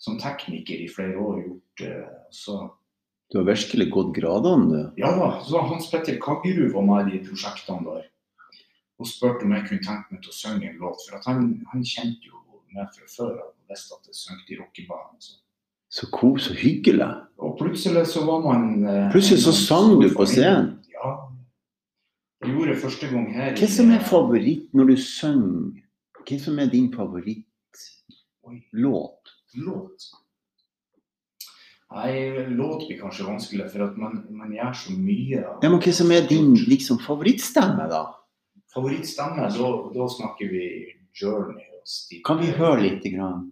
som 0.01 0.17
tekniker 0.21 0.81
i 0.81 0.89
flere 0.89 1.21
år. 1.21 1.43
gjort 1.45 1.61
eh, 1.61 1.70
så 2.31 2.57
Du 3.31 3.37
har 3.39 3.45
virkelig 3.47 3.87
gått 3.93 4.15
gradene, 4.15 4.67
du. 4.71 5.01
ja 5.01 5.11
da, 5.15 5.27
så 5.47 5.61
Hans 5.63 5.87
Petter 5.91 6.17
Kaggerud 6.19 6.73
var 6.73 6.83
med 6.87 7.07
i 7.07 7.17
de 7.17 7.27
prosjektene 7.29 7.85
der. 7.85 8.07
Og 8.99 9.07
spurte 9.07 9.45
om 9.47 9.53
jeg 9.55 9.67
kunne 9.69 9.85
tenke 9.85 10.13
meg 10.13 10.21
til 10.21 10.33
å 10.33 10.35
synge 10.35 10.67
en 10.69 10.81
låt. 10.81 10.99
For 11.07 11.23
han, 11.25 11.45
han 11.71 11.85
kjente 11.87 12.27
jo 12.27 12.41
meg 12.75 12.91
fra 12.95 13.07
før 13.09 13.31
av 13.37 13.47
og 13.47 13.71
visste 13.71 13.95
at 13.95 14.09
jeg 14.11 14.15
sang 14.19 14.43
i 14.47 14.57
rockebanen. 14.59 15.17
sånn. 15.23 15.39
Så 15.91 16.07
kos 16.11 16.49
og 16.51 16.59
hyggelig. 16.59 17.07
Og 17.43 17.57
plutselig 17.59 18.05
så 18.07 18.21
var 18.27 18.43
man 18.45 18.85
eh, 18.87 19.07
Plutselig 19.11 19.41
så 19.43 19.51
sang 19.55 19.97
du 19.99 20.07
på 20.15 20.27
scenen. 20.29 20.69
Ja. 20.93 21.09
Jeg 22.43 22.53
gjorde 22.55 22.71
det 22.75 22.81
første 22.83 23.09
gang 23.11 23.25
her. 23.35 23.55
Hva 23.59 23.67
som 23.69 23.91
er 23.95 24.05
favoritt 24.07 24.69
når 24.77 24.93
du 24.93 24.95
synger? 25.03 25.81
Hva 26.21 26.37
som 26.39 26.59
er 26.63 26.71
din 26.71 26.87
favorittlåt? 26.93 27.43
Låt? 28.71 29.33
låt? 29.55 30.07
Nei, 31.91 32.47
låt 32.47 32.87
blir 32.87 32.99
kanskje 33.01 33.25
vanskelig, 33.27 33.65
for 33.73 33.83
at 33.83 33.97
man, 33.99 34.21
man 34.31 34.53
gjør 34.55 34.77
så 34.79 34.93
mye. 34.95 35.41
Ja, 35.41 35.67
men 35.67 35.81
hva 35.83 35.91
som 35.95 36.13
er 36.15 36.23
din 36.29 36.53
liksom, 36.55 37.01
favorittstemme, 37.03 37.87
da? 37.91 38.05
Favorittstemme, 38.71 39.49
da, 39.51 39.71
da 39.91 40.07
snakker 40.13 40.53
vi 40.53 40.69
Journey 41.19 41.67
og 41.75 41.83
Steve. 41.83 42.23
Kan 42.27 42.39
vi 42.39 42.53
høre 42.55 42.79
litt? 42.85 43.03
Grann? 43.11 43.49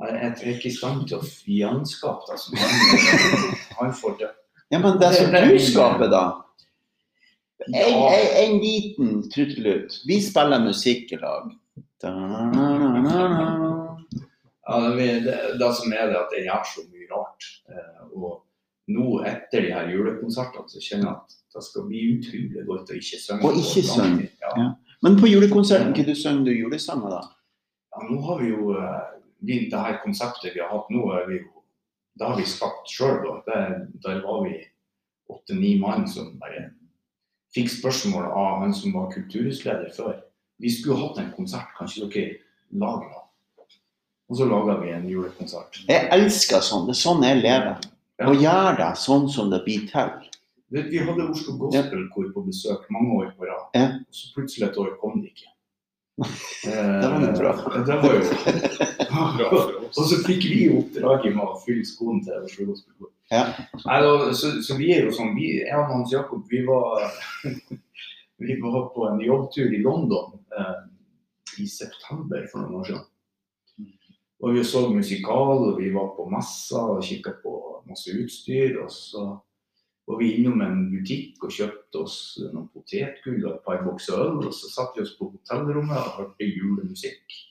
Jeg, 0.00 0.16
er 0.32 0.48
ikke 0.54 0.70
i 0.70 0.74
stand 0.76 1.04
til 1.08 1.20
å 1.20 1.28
gjenskape 1.58 2.30
det 2.30 2.40
som 2.40 2.56
han, 2.60 3.46
han 3.82 3.94
får 4.00 4.18
til. 4.22 4.34
Ja, 4.72 4.80
men 4.80 4.98
det 5.00 5.12
som 5.18 5.36
du 5.36 5.60
skaper, 5.62 6.08
da? 6.12 6.24
En, 7.66 7.76
en, 7.84 8.26
en 8.40 8.58
liten 8.64 9.22
trudelutt. 9.32 10.00
Vi 10.08 10.20
spiller 10.24 10.64
musikk 10.64 11.12
i 11.12 11.20
lag. 11.20 11.52
Da-na-na-na-na. 12.00 13.65
Ja, 14.66 14.90
det, 14.96 15.08
det, 15.60 15.70
som 15.78 15.92
er 15.94 16.10
det 16.10 16.18
at 16.18 16.34
jeg 16.34 16.48
gjør 16.48 16.64
så 16.72 16.84
mye 16.90 17.08
rart. 17.12 17.48
Eh, 17.70 18.00
og 18.18 18.42
nå 18.90 19.20
etter 19.26 19.62
de 19.62 19.72
her 19.74 19.90
julekonsertene 19.92 20.70
så 20.70 20.82
kjenner 20.82 21.10
jeg 21.10 21.16
at 21.16 21.36
det 21.56 21.62
skal 21.66 21.86
bli 21.86 22.02
utrolig 22.16 22.66
godt 22.66 22.90
å 22.92 22.98
ikke 22.98 23.20
synge. 23.22 23.46
Og 23.46 23.60
ikke 23.62 23.84
synge. 23.86 24.28
Ja. 24.42 24.52
Ja. 24.58 24.68
Men 25.04 25.18
på 25.20 25.30
julekonserten, 25.30 25.92
hva 25.94 26.06
du 26.06 26.14
synger 26.18 26.48
du 26.48 26.54
julesanger, 26.56 27.14
da? 27.14 27.22
ja, 27.96 28.08
nå 28.10 28.20
har 28.26 28.42
vi 28.42 28.50
jo 28.50 28.72
eh, 28.76 29.04
Det 29.46 29.78
her 29.78 30.00
konseptet 30.02 30.54
vi 30.56 30.62
har 30.62 30.72
hatt 30.72 30.88
nå, 30.90 31.02
er 31.12 31.26
vi 31.28 31.36
jo, 31.38 31.60
det 32.18 32.26
har 32.26 32.38
vi 32.38 32.46
skapt 32.48 32.88
sjøl. 32.90 33.20
Der 33.46 34.22
var 34.24 34.40
vi 34.46 34.56
åtte-ni 35.30 35.74
mann 35.78 36.06
som 36.08 36.32
bare 36.40 36.70
fikk 37.54 37.68
spørsmål 37.70 38.30
av 38.32 38.62
han 38.64 38.74
som 38.74 38.96
var 38.96 39.12
kulturhusleder 39.12 39.92
før. 39.94 40.16
Vi 40.58 40.72
skulle 40.72 40.98
hatt 41.04 41.20
en 41.20 41.30
konsert, 41.36 41.68
kan 41.76 41.86
ikke 41.86 42.08
dere 42.16 42.80
lage 42.80 43.10
noe? 43.12 43.25
Og 44.26 44.38
så 44.40 44.46
laga 44.50 44.78
vi 44.80 44.90
en 44.90 45.04
julekonsert. 45.08 45.82
Jeg 45.86 46.08
elsker 46.14 46.64
sånn. 46.64 46.86
Det 46.88 46.96
er 46.96 47.02
sånn 47.02 47.22
jeg 47.26 47.42
lever. 47.44 47.76
Ja. 48.18 48.30
Og 48.30 48.40
gjør 48.42 48.78
det 48.80 48.88
sånn 48.98 49.28
som 49.30 49.52
det 49.52 49.60
blir 49.66 49.84
til. 49.90 50.14
Vi 50.74 50.98
hadde 50.98 51.28
Oslo 51.30 51.54
Gospelkor 51.60 52.32
på 52.34 52.42
besøk 52.48 52.88
mange 52.90 53.20
år 53.20 53.28
på 53.38 53.46
rad. 53.46 53.68
Ja. 53.76 53.84
Og 54.02 54.16
så 54.18 54.32
plutselig 54.34 54.66
et 54.70 54.80
år 54.82 54.96
kom 55.02 55.20
de 55.22 55.30
ikke. 55.30 55.52
Det 56.66 57.10
var 57.12 57.34
bra. 57.36 57.50
Eh, 57.76 57.82
Det 57.86 57.96
var 58.02 58.14
jo 58.16 58.22
Bra. 59.36 59.60
Og 59.86 59.94
så 60.08 60.16
fikk 60.26 60.42
vi 60.50 60.66
oppdraget 60.74 61.36
med 61.36 61.44
å 61.44 61.54
fylle 61.62 61.84
skoene 61.86 62.24
til 62.24 62.42
Oslo 62.48 62.66
Gospelkor. 62.72 63.12
Ja. 63.30 63.44
Nei, 63.84 63.98
da, 64.04 64.32
så, 64.36 64.50
så 64.64 64.76
vi 64.78 64.90
er 64.94 65.06
jo 65.06 65.12
sånn, 65.14 65.32
vi, 65.38 65.52
jeg 65.62 65.76
og 65.78 65.88
Hans 65.92 66.12
Jakob, 66.12 66.42
vi 66.50 66.60
var, 66.66 67.06
vi 68.42 68.56
var 68.62 68.88
på 68.94 69.06
en 69.08 69.22
jobbtur 69.22 69.70
i 69.72 69.80
London 69.84 70.34
eh, 70.56 70.82
i 71.62 71.68
september 71.70 72.44
for 72.50 72.64
noen 72.64 72.80
år 72.80 72.90
siden. 72.90 73.04
Og 74.44 74.52
vi 74.52 74.62
så 74.68 74.82
musikal, 74.92 75.62
og 75.70 75.78
vi 75.80 75.90
var 75.94 76.12
på 76.16 76.26
messer 76.28 76.96
og 76.96 77.04
kikka 77.04 77.38
på 77.42 77.56
masse 77.88 78.12
utstyr. 78.12 78.76
Og 78.82 78.90
så 78.92 79.24
var 80.06 80.20
vi 80.20 80.34
innom 80.36 80.60
en 80.62 80.86
butikk 80.92 81.42
og 81.46 81.54
kjøpte 81.56 82.02
oss 82.04 82.18
noen 82.52 82.68
potetgull 82.74 83.40
og 83.46 83.52
et 83.54 83.64
par 83.66 83.82
bokser 83.86 84.20
øl. 84.20 84.42
Og 84.44 84.54
så 84.54 84.70
satte 84.70 85.00
vi 85.00 85.06
oss 85.06 85.16
på 85.18 85.30
hotellrommet 85.32 85.98
og 86.02 86.18
hørte 86.20 86.50
julemusikk. 86.50 87.42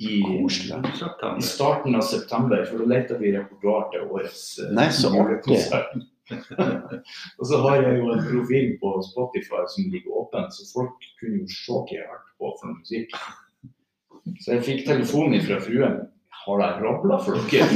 I, 0.00 0.22
i 0.24 1.42
starten 1.44 1.96
av 1.98 2.06
september, 2.08 2.62
for 2.64 2.80
da 2.80 2.86
leita 2.88 3.18
vi 3.20 3.34
repertoar 3.34 3.90
til 3.92 4.06
årets 4.08 4.44
eh, 4.62 4.70
Nei, 4.72 4.86
så 4.96 5.10
julekonsert. 5.12 5.90
og 7.38 7.42
så 7.50 7.58
har 7.66 7.82
jeg 7.82 7.98
jo 7.98 8.06
en 8.14 8.22
profil 8.24 8.70
på 8.80 8.94
Spotify 9.10 9.60
som 9.68 9.90
ligger 9.92 10.22
åpen, 10.22 10.46
så 10.56 10.64
folk 10.70 11.04
kunne 11.20 11.42
jo 11.42 11.52
se 11.52 11.76
hva 11.76 11.98
jeg 11.98 12.08
hørte 12.08 12.32
på 12.40 12.54
for 12.62 12.78
musikk. 12.78 13.12
Så 14.40 14.54
jeg 14.54 14.64
fikk 14.70 14.82
telefon 14.88 15.36
fra 15.44 15.60
fruen. 15.66 16.00
Har 16.44 16.60
jeg 16.64 16.82
rabla 16.84 17.18
for 17.24 17.36
dere? 17.50 17.68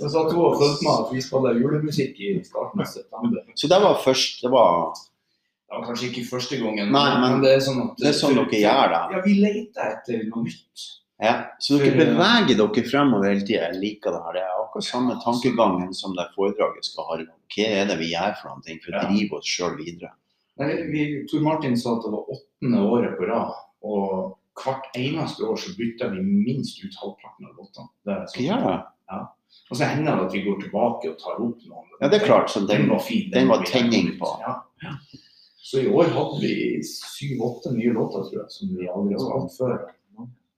Så 0.00 0.08
satt 0.08 0.32
hun 0.32 0.40
og 0.46 0.56
fulgte 0.60 0.86
med 0.86 0.92
at 0.94 1.10
vi 1.12 1.22
spiller 1.24 1.58
julemusikk 1.60 2.20
i 2.24 2.32
starten 2.46 2.80
av 2.80 2.88
september. 2.88 3.42
Så 3.54 3.68
det 3.68 3.80
var 3.82 3.98
først 4.04 4.40
Det 4.44 4.50
var 4.52 4.94
Det 4.94 5.76
var 5.76 5.84
kanskje 5.86 6.08
ikke 6.08 6.24
første 6.30 6.56
gangen, 6.58 6.88
Nei, 6.94 7.10
men 7.22 7.42
det 7.44 7.52
er 7.56 7.60
sånn 7.62 7.82
at 7.84 8.00
Det 8.00 8.08
er 8.10 8.16
sånn 8.16 8.38
dere 8.38 8.62
gjør 8.64 8.94
det. 8.94 9.02
Ja, 9.14 9.20
vi 9.26 9.34
leter 9.42 9.92
etter 9.92 10.24
noe 10.30 10.46
nytt. 10.48 10.86
Ja, 11.20 11.34
så 11.60 11.76
dere 11.76 11.92
For, 11.92 12.00
beveger 12.00 12.56
dere 12.62 12.86
fremover 12.88 13.28
hele 13.28 13.44
tida. 13.44 13.68
Jeg 13.68 13.78
liker 13.82 14.16
det 14.16 14.22
her. 14.24 14.38
Det 14.38 14.42
er 14.46 14.62
akkurat 14.64 14.86
samme 14.88 15.18
tankegangen 15.22 15.92
som 15.94 16.16
det 16.16 16.26
foredraget 16.32 16.88
skal 16.88 17.06
ha. 17.10 17.20
Hva 17.54 17.68
er 17.68 17.86
det 17.92 17.98
vi 18.00 18.08
gjør 18.14 18.34
for 18.40 18.56
noe 18.56 18.76
for 18.86 18.96
å 18.96 19.04
drive 19.10 19.38
oss 19.38 19.52
sjøl 19.52 19.76
videre? 19.78 20.14
Nei, 20.60 20.72
vi, 20.90 21.04
Tor 21.30 21.44
Martin 21.44 21.76
sa 21.78 21.94
at 21.98 22.06
det 22.06 22.12
var 22.16 22.32
åttende 22.34 22.82
året 22.88 23.14
på 23.20 23.28
rad. 23.28 23.52
Og 23.84 24.32
hvert 24.58 24.88
eneste 24.98 25.46
år 25.46 25.56
så 25.60 25.74
bytter 25.78 26.14
vi 26.14 26.22
minst 26.22 26.80
ut 26.84 26.96
halvparten 27.02 27.48
av 27.48 27.58
låtene. 27.58 27.88
Sånn. 28.32 28.44
Ja. 28.44 28.58
det? 29.10 29.20
Og 29.70 29.78
så 29.78 29.86
hender 29.86 30.16
det 30.18 30.26
at 30.26 30.34
vi 30.34 30.42
går 30.44 30.60
tilbake 30.62 31.10
og 31.10 31.18
tar 31.18 31.40
opp 31.42 31.64
noen. 31.66 31.88
Ja, 32.00 32.08
det 32.10 32.20
er 32.20 32.26
klart. 32.26 32.50
Så 32.50 32.60
Den 32.60 32.68
den, 32.84 32.88
var 32.90 33.02
fin. 33.02 33.30
den 33.30 33.48
var 33.48 33.64
tenning 33.66 34.12
på. 34.18 34.30
Ja. 34.42 34.54
Så 35.62 35.80
i 35.80 35.88
år 35.88 36.10
hadde 36.14 36.40
vi 36.42 36.82
syv-åtte 36.86 37.72
nye 37.74 37.92
låter, 37.94 38.24
tror 38.26 38.38
jeg, 38.42 38.50
som 38.50 38.70
vi 38.76 38.88
aldri 38.88 39.18
har 39.18 39.40
hatt 39.40 39.56
før. 39.58 39.76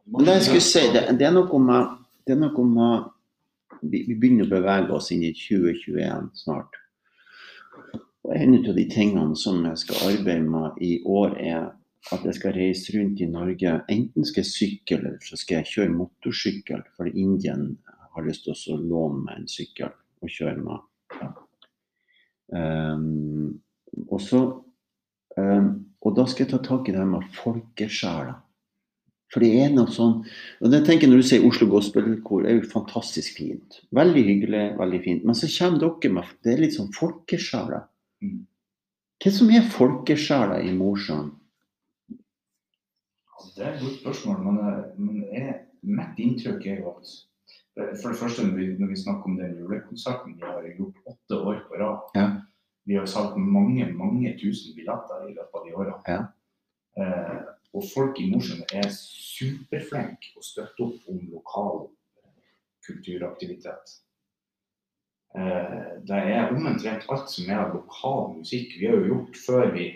men 0.07 0.25
det 0.25 0.37
jeg 0.39 0.43
skulle 0.43 0.61
si, 0.61 0.85
det, 0.93 1.03
det 1.19 1.27
er 1.27 1.35
noe 1.35 1.59
med, 1.59 1.99
det 2.27 2.37
er 2.37 2.41
noe 2.41 2.65
med 2.69 3.11
vi, 3.83 4.05
vi 4.09 4.15
begynner 4.15 4.47
å 4.47 4.53
bevege 4.53 4.95
oss 4.97 5.11
inn 5.13 5.25
i 5.27 5.33
2021 5.37 6.31
snart. 6.45 6.79
Og 8.23 8.35
En 8.37 8.55
av 8.55 8.75
de 8.77 8.85
tingene 8.89 9.37
som 9.37 9.65
jeg 9.67 9.79
skal 9.83 10.13
arbeide 10.13 10.49
med 10.49 10.79
i 10.81 10.93
år, 11.05 11.37
er 11.39 11.71
at 12.11 12.25
jeg 12.27 12.35
skal 12.35 12.57
reise 12.57 12.95
rundt 12.97 13.21
i 13.23 13.31
Norge. 13.31 13.73
Enten 13.93 14.27
skal 14.27 14.43
jeg 14.43 14.51
sykle, 14.51 14.99
eller 14.99 15.19
så 15.23 15.39
skal 15.39 15.61
jeg 15.61 15.71
kjøre 15.71 15.95
motorsykkel. 15.95 16.83
For 16.97 17.11
Indien 17.13 17.77
har 18.13 18.27
lyst 18.27 18.49
til 18.49 18.75
å 18.75 18.81
låne 18.81 19.23
meg 19.27 19.41
en 19.41 19.51
sykkel 19.51 19.93
og 19.93 20.33
kjøre 20.33 20.59
med. 20.63 20.89
Um, 22.53 23.61
og, 24.09 24.19
så, 24.21 24.41
um, 25.39 25.69
og 26.03 26.17
da 26.19 26.27
skal 26.29 26.45
jeg 26.45 26.53
ta 26.53 26.63
tak 26.67 26.89
i 26.89 26.95
det 26.95 27.01
her 27.01 27.09
med 27.09 27.29
folkesjela. 27.39 28.41
For 29.33 29.41
det 29.41 29.63
er 29.63 29.71
noe 29.73 29.89
sånn 29.89 30.19
og 30.61 30.67
det 30.69 30.83
tenker 30.85 31.07
jeg 31.07 31.13
Når 31.15 31.23
du 31.23 31.25
sier 31.25 31.45
Oslo 31.49 31.65
Gospelkor, 31.73 32.45
er 32.45 32.59
jo 32.59 32.69
fantastisk 32.69 33.39
fint. 33.39 33.79
Veldig 33.97 34.25
hyggelig, 34.27 34.65
veldig 34.77 35.01
fint. 35.07 35.23
Men 35.25 35.39
så 35.39 35.49
kommer 35.49 35.81
dere 35.81 36.17
med 36.19 36.35
Det 36.45 36.53
er 36.53 36.61
litt 36.67 36.77
sånn 36.77 36.93
folkesjela. 36.93 37.87
Mm. 38.21 38.43
Hva 39.23 39.33
som 39.33 39.55
er 39.55 39.71
folkesjela 39.73 40.61
i 40.67 40.75
Mosjøen? 40.77 41.31
Altså, 43.43 43.53
det 43.57 43.67
er 43.67 43.73
et 43.75 43.83
godt 43.83 44.01
spørsmål, 44.01 44.37
men, 44.47 44.57
eh, 44.69 44.99
men 44.99 45.17
jeg, 45.35 45.55
mitt 45.83 46.21
inntrykk 46.23 46.67
er 46.67 46.77
jo 46.81 46.93
at 46.95 47.09
eh, 47.77 47.93
For 48.01 48.13
det 48.13 48.19
første, 48.23 48.47
når 48.47 48.55
vi, 48.59 48.67
når 48.79 48.93
vi 48.93 49.03
snakker 49.03 49.31
om 49.31 49.39
den 49.41 49.59
julekonserten 49.59 50.37
vi 50.37 50.47
har 50.47 50.69
gjort 50.77 51.03
åtte 51.13 51.41
år 51.51 51.59
på 51.69 51.83
rad 51.83 52.19
Ja. 52.21 52.27
Vi 52.85 52.95
har 52.95 53.07
solgt 53.07 53.37
mange 53.39 53.93
mange 53.95 54.39
tusen 54.39 54.75
billetter 54.77 55.27
i 55.29 55.35
løpet 55.35 55.59
av 55.59 55.67
de 55.67 55.75
årene. 55.75 55.99
Ja. 56.09 56.23
Eh, 56.99 57.43
og 57.73 57.85
folk 57.95 58.19
i 58.21 58.29
Mosjøen 58.33 58.65
er 58.75 58.89
superflinke 58.93 60.35
å 60.37 60.43
støtte 60.45 60.87
opp 60.87 61.13
om 61.13 61.21
lokal 61.33 61.87
kulturaktivitet. 62.87 63.95
Eh, 65.39 65.93
det 66.09 66.19
er 66.35 66.51
omtrent 66.53 67.07
alt 67.09 67.31
som 67.33 67.49
er 67.49 67.63
av 67.63 67.77
lokal 67.79 68.35
musikk. 68.37 68.75
Vi 68.81 68.91
har 68.91 68.99
jo 68.99 69.13
gjort 69.13 69.39
før 69.47 69.71
vi, 69.77 69.87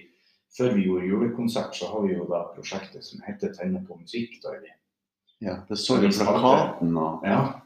før 0.56 0.74
vi 0.74 0.86
gjorde 0.86 1.06
julekonsert, 1.06 1.76
så 1.76 1.90
har 1.92 2.06
vi 2.06 2.14
jo 2.14 2.26
da 2.30 2.46
prosjektet 2.54 3.04
som 3.04 3.22
heter 3.26 3.52
'Tenne 3.52 3.84
på 3.86 3.98
musikk'. 4.00 4.40
Da 4.42 4.56
vi 4.56 4.72
Ja, 5.40 5.56
det 5.68 5.78
så 5.78 6.00
vi 6.00 6.08
plakaten 6.08 6.96
og 6.96 7.20
ja. 7.24 7.60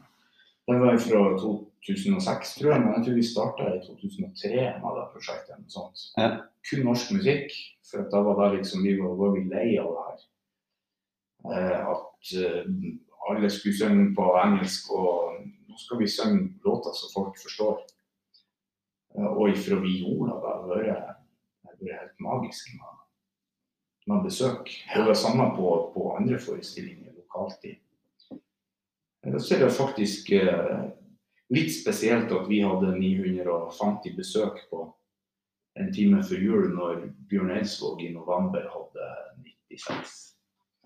Den 0.67 0.81
var 0.81 0.97
fra 0.97 1.21
2006, 1.39 2.55
tror 2.55 2.71
jeg, 2.71 2.81
men 2.81 2.93
jeg 2.95 3.05
tror 3.05 3.15
vi 3.15 3.23
starta 3.23 3.63
i 3.75 3.79
2003 3.87 4.65
med 4.81 4.91
det 4.97 5.05
prosjektet. 5.13 5.55
Noe 5.59 5.69
sånt. 5.69 5.97
Ja. 6.17 6.29
Kun 6.69 6.83
norsk 6.85 7.11
musikk, 7.11 7.55
for 7.89 8.05
da 8.11 8.21
var 8.21 8.49
det 8.49 8.57
liksom, 8.57 8.83
vi 8.83 8.93
var, 9.01 9.15
var 9.21 9.31
vi 9.35 9.47
lei 9.49 9.69
av 9.81 9.89
det 9.95 10.03
her. 10.07 10.19
Eh, 11.55 11.79
at 11.93 12.33
eh, 12.43 12.65
alle 13.29 13.49
skulle 13.49 13.77
synge 13.77 14.15
på 14.15 14.27
engelsk, 14.43 14.91
og 14.91 15.41
nå 15.41 15.77
skal 15.77 15.99
vi 15.99 16.07
synge 16.07 16.53
låter 16.65 16.93
som 16.93 17.15
folk 17.15 17.39
forstår. 17.41 17.81
Eh, 19.17 19.31
og 19.31 19.49
ifra 19.49 19.81
vi 19.81 19.97
gjorde 20.03 20.29
det, 20.29 20.37
det 20.43 20.53
har 20.53 20.69
vært 20.75 21.09
det 21.09 21.20
vært 21.85 22.01
helt 22.03 22.23
magisk 22.23 22.73
med, 22.77 22.97
med 24.11 24.25
besøk. 24.25 24.71
Og 24.97 25.07
det 25.09 25.17
samme 25.19 25.51
på, 25.55 25.69
på 25.95 26.09
andre 26.17 26.39
forestillinger 26.39 27.11
lokalt 27.15 27.61
så 29.21 29.55
er 29.55 29.59
det 29.59 29.73
faktisk 29.73 30.31
eh, 30.33 30.85
litt 31.53 31.73
spesielt 31.73 32.31
at 32.33 32.47
vi 32.49 32.63
hadde 32.65 32.95
950 32.97 34.15
besøk 34.17 34.63
på 34.71 34.87
en 35.79 35.91
time 35.93 36.23
før 36.23 36.41
jul, 36.41 36.71
når 36.75 37.03
Bjørn 37.29 37.53
Eidsvåg 37.55 38.01
i 38.03 38.11
november 38.15 38.65
hadde 38.73 39.11
96. 39.69 40.15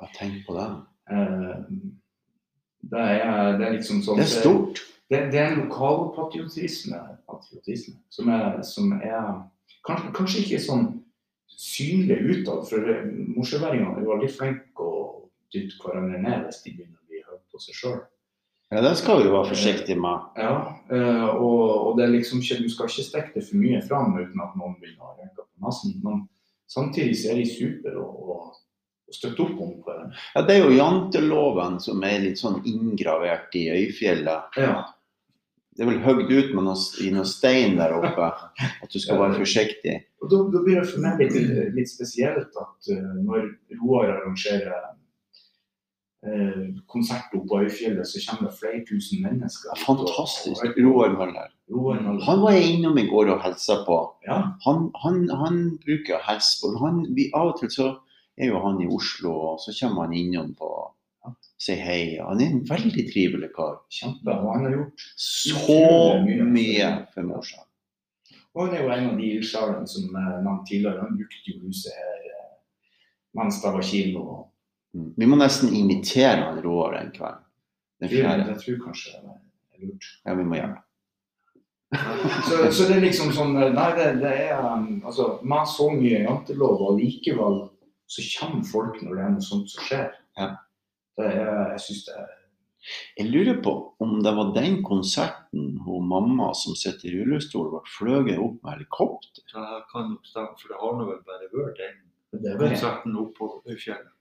Ja, 0.02 0.10
tenk 0.18 0.44
på 0.48 0.58
det. 0.58 0.68
Eh, 1.12 1.64
det, 2.92 3.06
er, 3.06 3.56
det 3.58 3.68
er 3.68 3.78
liksom 3.78 4.04
sånn 4.04 4.20
Det 4.20 4.28
er 4.28 4.36
stort. 4.44 4.84
Det, 5.10 5.20
det 5.32 5.40
er 5.40 5.52
en 5.54 5.64
lokalpatriotisme 5.64 7.00
patriotisme, 7.30 8.00
som 8.10 8.30
er, 8.34 8.62
som 8.66 8.94
er 8.98 9.26
kanskje, 9.88 10.12
kanskje 10.18 10.44
ikke 10.44 10.62
sånn 10.64 10.88
synlig 11.56 12.20
utad. 12.32 12.66
For 12.70 12.90
eh, 12.92 13.06
er 13.06 13.78
er 13.78 14.10
veldig 14.10 14.32
flinke 14.34 14.84
å 14.84 15.06
dytte 15.54 15.80
hverandre 15.84 16.20
ned 16.22 16.46
hvis 16.48 16.62
de 16.66 16.76
begynner 16.76 17.00
å 17.00 17.10
bli 17.10 17.24
høye 17.24 17.42
på 17.52 17.64
seg 17.64 17.80
sjøl. 17.80 18.04
Ja, 18.74 18.82
det 18.82 18.96
skal 18.98 19.22
vi 19.22 19.30
være 19.30 19.52
forsiktige 19.52 20.02
med. 20.02 20.30
Ja, 20.42 20.56
eh, 20.90 21.28
og, 21.38 21.66
og 21.86 22.00
det 22.00 22.10
liksom 22.10 22.42
ikke, 22.42 22.64
du 22.64 22.70
skal 22.74 22.90
ikke 22.90 23.06
stikke 23.06 23.36
det 23.38 23.46
for 23.46 23.62
mye 23.62 23.82
fram 23.86 24.18
uten 24.18 24.42
at 24.42 24.56
noen 24.58 24.78
begynner 24.82 25.12
å 25.12 25.18
rynke 25.20 25.46
på 25.46 25.68
nesen. 25.68 26.00
Men 26.04 26.24
samtidig 26.72 27.20
så 27.22 27.32
er 27.32 27.44
de 27.44 27.46
super 27.52 28.00
å, 28.02 28.08
å 28.10 28.40
støtte 29.14 29.46
opp 29.46 29.62
om 29.62 29.76
hverandre. 29.86 30.18
Ja, 30.34 30.44
det 30.48 30.56
er 30.56 30.66
jo 30.66 30.74
janteloven 30.80 31.78
som 31.84 32.02
er 32.08 32.24
litt 32.26 32.42
sånn 32.42 32.58
inngravert 32.68 33.54
i 33.60 33.68
Øyfjellet. 33.76 34.58
Ja. 34.58 34.74
Det 35.76 35.84
er 35.84 35.90
vel 35.90 36.04
høgd 36.06 36.30
ut 36.32 36.52
med 36.56 36.64
noe, 36.70 36.82
i 37.04 37.10
noen 37.12 37.28
stein 37.28 37.74
der 37.76 37.94
oppe, 37.98 38.30
at 38.64 38.94
du 38.94 39.00
skal 39.02 39.20
være 39.20 39.42
forsiktig. 39.42 39.98
Og 40.24 40.30
da, 40.32 40.38
da 40.54 40.62
blir 40.64 40.80
det 40.80 40.88
for 40.88 41.04
meg 41.04 41.20
litt, 41.20 41.36
litt 41.76 41.92
spesielt 41.92 42.56
at 42.62 42.92
uh, 42.94 43.10
når 43.20 43.50
Roar 43.82 44.14
arrangerer 44.14 44.72
uh, 46.24 46.70
oppe 46.88 47.44
på 47.44 47.60
Øyfjellet, 47.66 48.08
så 48.08 48.24
kommer 48.24 48.48
det 48.48 48.60
flere 48.62 48.82
tusen 48.88 49.20
mennesker. 49.26 49.76
Fantastisk. 49.84 50.64
Roar 50.80 51.12
Møller. 51.20 51.52
Roar 51.68 52.00
Møller. 52.00 52.24
Han 52.24 52.42
var 52.46 52.56
jeg 52.56 52.78
innom 52.78 52.96
i 53.02 53.08
går 53.12 53.36
og 53.36 53.44
hilsa 53.44 53.82
på. 53.84 54.00
Ja, 54.30 54.40
Han, 54.64 54.90
han, 55.04 55.26
han 55.44 55.62
bruker 55.84 56.24
hilse 56.30 56.62
på. 56.64 56.72
Han, 56.86 57.04
vi, 57.20 57.28
av 57.36 57.52
og 57.52 57.60
til 57.60 57.76
så 57.76 57.92
er 58.40 58.54
jo 58.54 58.64
han 58.64 58.80
i 58.80 58.88
Oslo, 58.88 59.36
og 59.52 59.60
så 59.64 59.76
kommer 59.76 60.08
han 60.08 60.16
innom 60.16 60.56
på 60.56 60.72
Si 61.62 61.76
hei. 61.80 62.18
Han 62.20 62.42
er 62.42 62.52
en 62.52 62.66
veldig 62.70 63.06
trivelig 63.12 63.52
kar. 63.56 63.80
kjempe. 63.92 64.34
Og 64.36 64.52
han 64.54 64.68
har 64.68 64.76
gjort 64.76 65.06
Så 65.16 65.80
mye 66.46 66.90
for 67.14 67.30
morsomt. 67.30 67.70
Og 68.56 68.68
han 68.68 68.76
er 68.76 68.84
jo 68.84 68.92
en 68.94 69.10
av 69.10 69.18
de 69.20 69.32
ildsjelene 69.36 69.88
som 69.92 70.04
jeg 70.08 70.44
nevnte 70.44 70.70
tidligere. 70.70 71.04
Han 71.04 71.18
brukte 71.20 71.52
jo 71.52 71.62
huset 71.66 71.96
her 72.00 72.28
eh, 72.32 72.52
mens 73.36 73.60
det 73.64 73.74
var 73.76 73.84
kino. 73.84 74.26
Mm. 74.96 75.10
Vi 75.18 75.28
må 75.28 75.40
nesten 75.40 75.74
invitere 75.76 76.46
han 76.46 76.62
Roar 76.64 76.96
en 77.02 77.12
kveld. 77.16 77.42
Den 78.00 78.12
fjerde. 78.12 78.48
jeg 78.52 78.62
tror 78.62 78.82
kanskje 78.88 79.16
det 79.16 79.34
er 79.36 79.88
lurt. 79.88 80.10
Ja, 80.26 80.36
vi 80.40 80.48
må 80.48 80.60
gjøre 80.60 80.76
det. 80.76 80.82
Så, 82.48 82.56
så 82.74 82.88
det 82.90 82.96
er 82.98 83.04
liksom 83.06 83.30
sånn 83.32 83.54
Nei, 83.56 83.90
det, 83.96 84.08
det 84.20 84.32
er 84.48 84.58
um, 84.58 84.88
Altså, 85.06 85.28
med 85.48 85.70
så 85.70 85.86
mye 85.94 86.24
jantelov, 86.26 86.82
og 86.82 86.98
likevel 87.00 87.62
så 88.12 88.24
kommer 88.36 88.66
folk 88.68 88.98
når 89.02 89.16
det 89.16 89.24
er 89.24 89.32
noe 89.34 89.46
sånt 89.46 89.72
som 89.72 89.86
skjer. 89.88 90.10
Ja. 90.38 90.50
Det 91.16 91.30
jeg 91.32 91.84
syns 91.86 92.02
det 92.08 92.18
er 92.22 92.34
Jeg 93.18 93.30
lurer 93.32 93.62
på 93.66 93.72
om 94.04 94.18
det 94.24 94.34
var 94.38 94.52
den 94.54 94.82
konserten 94.86 95.80
hun 95.86 96.10
mamma 96.10 96.52
som 96.54 96.76
sitter 96.78 97.10
i 97.10 97.16
rullestol, 97.16 97.72
ble 97.72 97.82
fløyet 97.90 98.38
opp 98.38 98.60
med 98.62 98.76
helikopter. 98.76 99.46
Det 99.50 99.80
kan 99.92 100.12
nok 100.12 100.28
stemme, 100.30 100.54
for 100.60 100.74
det 100.74 100.82
har 100.84 101.00
nå 101.00 101.08
vel 101.10 101.24
bare 101.26 101.50
vært 101.54 101.82
den 102.36 102.52
er 102.52 102.60
konserten 102.60 103.16
oppe 103.18 103.40
på 103.40 103.50
Øyfjellet. 103.72 104.12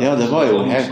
Ja, 0.00 0.16
det 0.16 0.28
var 0.30 0.44
jo 0.44 0.58
helt 0.68 0.90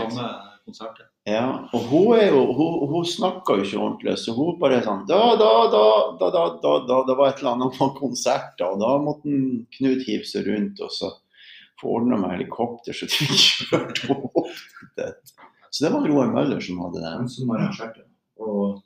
Ja, 1.29 1.69
og 1.73 1.81
hun 1.89 2.15
er 2.17 2.31
jo 2.33 2.39
Hun, 2.57 2.87
hun 2.89 3.05
snakker 3.05 3.59
jo 3.59 3.63
ikke 3.63 3.81
ordentlig, 3.81 4.15
så 4.17 4.33
hun 4.33 4.57
bare 4.61 4.79
sånn 4.81 5.03
Da, 5.09 5.19
da, 5.37 5.51
da, 5.69 5.83
da, 6.19 6.29
da, 6.33 6.45
da, 6.63 6.71
da 6.89 6.97
det 7.05 7.17
var 7.19 7.29
et 7.29 7.43
eller 7.43 7.51
annet 7.51 7.81
om 7.85 7.93
konserter, 7.99 8.65
og 8.71 8.81
da 8.81 8.95
måtte 9.01 9.35
Knut 9.77 10.01
hive 10.07 10.25
seg 10.25 10.49
rundt 10.49 10.81
og 10.81 10.89
så 10.93 11.11
få 11.81 11.91
ordna 11.99 12.17
med 12.21 12.31
helikopter, 12.37 12.93
så 12.95 13.05
de 13.11 13.27
kjørte 13.35 14.09
opp 14.15 14.51
det. 14.97 15.09
Så 15.69 15.85
det 15.85 15.91
var 15.93 16.05
Roar 16.07 16.29
Møller 16.31 16.61
som 16.63 16.79
hadde 16.85 17.01
den. 17.03 17.17
han 17.19 17.29
som 17.29 17.49
arrangerte. 17.51 18.05
Og 18.39 18.81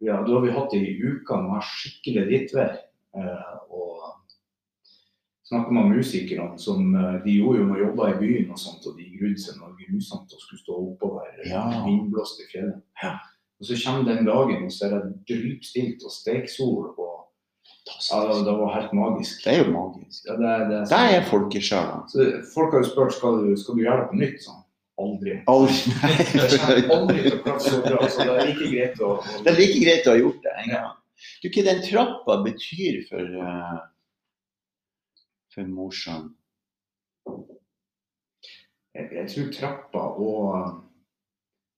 ja, 0.00 0.16
da 0.24 0.32
har 0.32 0.44
vi 0.44 0.52
hatt 0.54 0.70
det 0.72 0.80
i 0.80 0.96
uka 1.02 1.36
med 1.44 1.64
skikkelig 1.64 2.24
drittvær. 2.30 2.74
Eh, 3.16 3.52
og 3.72 4.02
snakker 5.48 5.72
med 5.76 5.92
musikerne 5.96 6.58
som 6.60 6.88
eh, 6.96 7.18
De 7.24 7.36
gjorde 7.38 7.60
jo 7.62 7.68
noe 7.70 7.80
jobber 7.80 8.14
i 8.14 8.18
byen 8.20 8.50
og 8.52 8.60
sånt, 8.60 8.84
og 8.88 8.96
de 8.98 9.06
grudde 9.16 9.40
seg 9.40 9.60
noe 9.60 9.76
grusomt 9.78 10.32
og 10.32 10.40
skulle 10.42 10.62
stå 10.64 10.76
oppover 10.90 11.40
Ja. 11.48 11.64
i 11.88 11.96
fjellet. 12.52 12.82
Og 13.56 13.64
så 13.64 13.76
kommer 13.84 14.04
den 14.04 14.26
dagen, 14.28 14.64
og 14.66 14.72
så 14.72 14.84
er 14.88 14.96
det 14.98 15.14
drypstilt 15.30 16.04
og 16.04 16.12
steksol. 16.12 16.90
og 16.98 17.05
ja, 17.86 18.20
det, 18.26 18.44
det 18.44 18.54
var 18.58 18.74
helt 18.74 18.92
magisk. 18.92 19.44
Det 19.44 19.52
er 19.52 19.64
jo 19.64 19.72
magisk. 19.72 20.22
Ja, 20.26 20.36
det, 20.40 20.52
det, 20.70 20.78
Det 20.90 21.00
er 21.16 21.26
folkesjela. 21.30 21.98
så 22.10 22.28
folk 22.54 22.74
har 22.74 22.82
jo 22.82 22.88
spurt 22.90 23.14
skal 23.14 23.42
du 23.44 23.56
skal 23.60 23.78
du 23.78 23.82
gjøre 23.84 24.04
det 24.04 24.08
på 24.12 24.20
nytt. 24.22 24.38
Sånn. 24.44 24.62
Aldri. 24.96 25.34
Aldri 25.52 25.74
Jeg 25.76 26.86
kommer 26.88 26.94
aldri 26.96 27.24
til 27.26 27.34
å 27.36 27.42
klaffe 27.44 27.72
så 27.74 27.82
bra, 27.84 28.06
så 28.08 28.24
det 28.24 28.36
er 28.36 28.48
like 28.48 28.70
greit 28.72 29.02
å, 29.04 29.10
å 29.18 29.42
Det 29.44 29.52
er 29.52 29.58
like 29.60 29.82
greit 29.84 30.08
å 30.08 30.14
ha 30.14 30.22
gjort 30.22 30.40
det 30.46 30.54
en 30.62 30.72
gang. 30.72 30.94
Du, 31.42 31.48
hva 31.48 31.64
den 31.68 31.82
trappa 31.84 32.36
betyr 32.44 32.98
for, 33.10 33.36
uh, 33.40 33.78
for 35.54 35.68
morsan? 35.68 36.30
jeg, 38.96 39.08
jeg 39.12 39.28
tror 39.32 39.52
trappa 39.52 40.04
og 40.22 40.82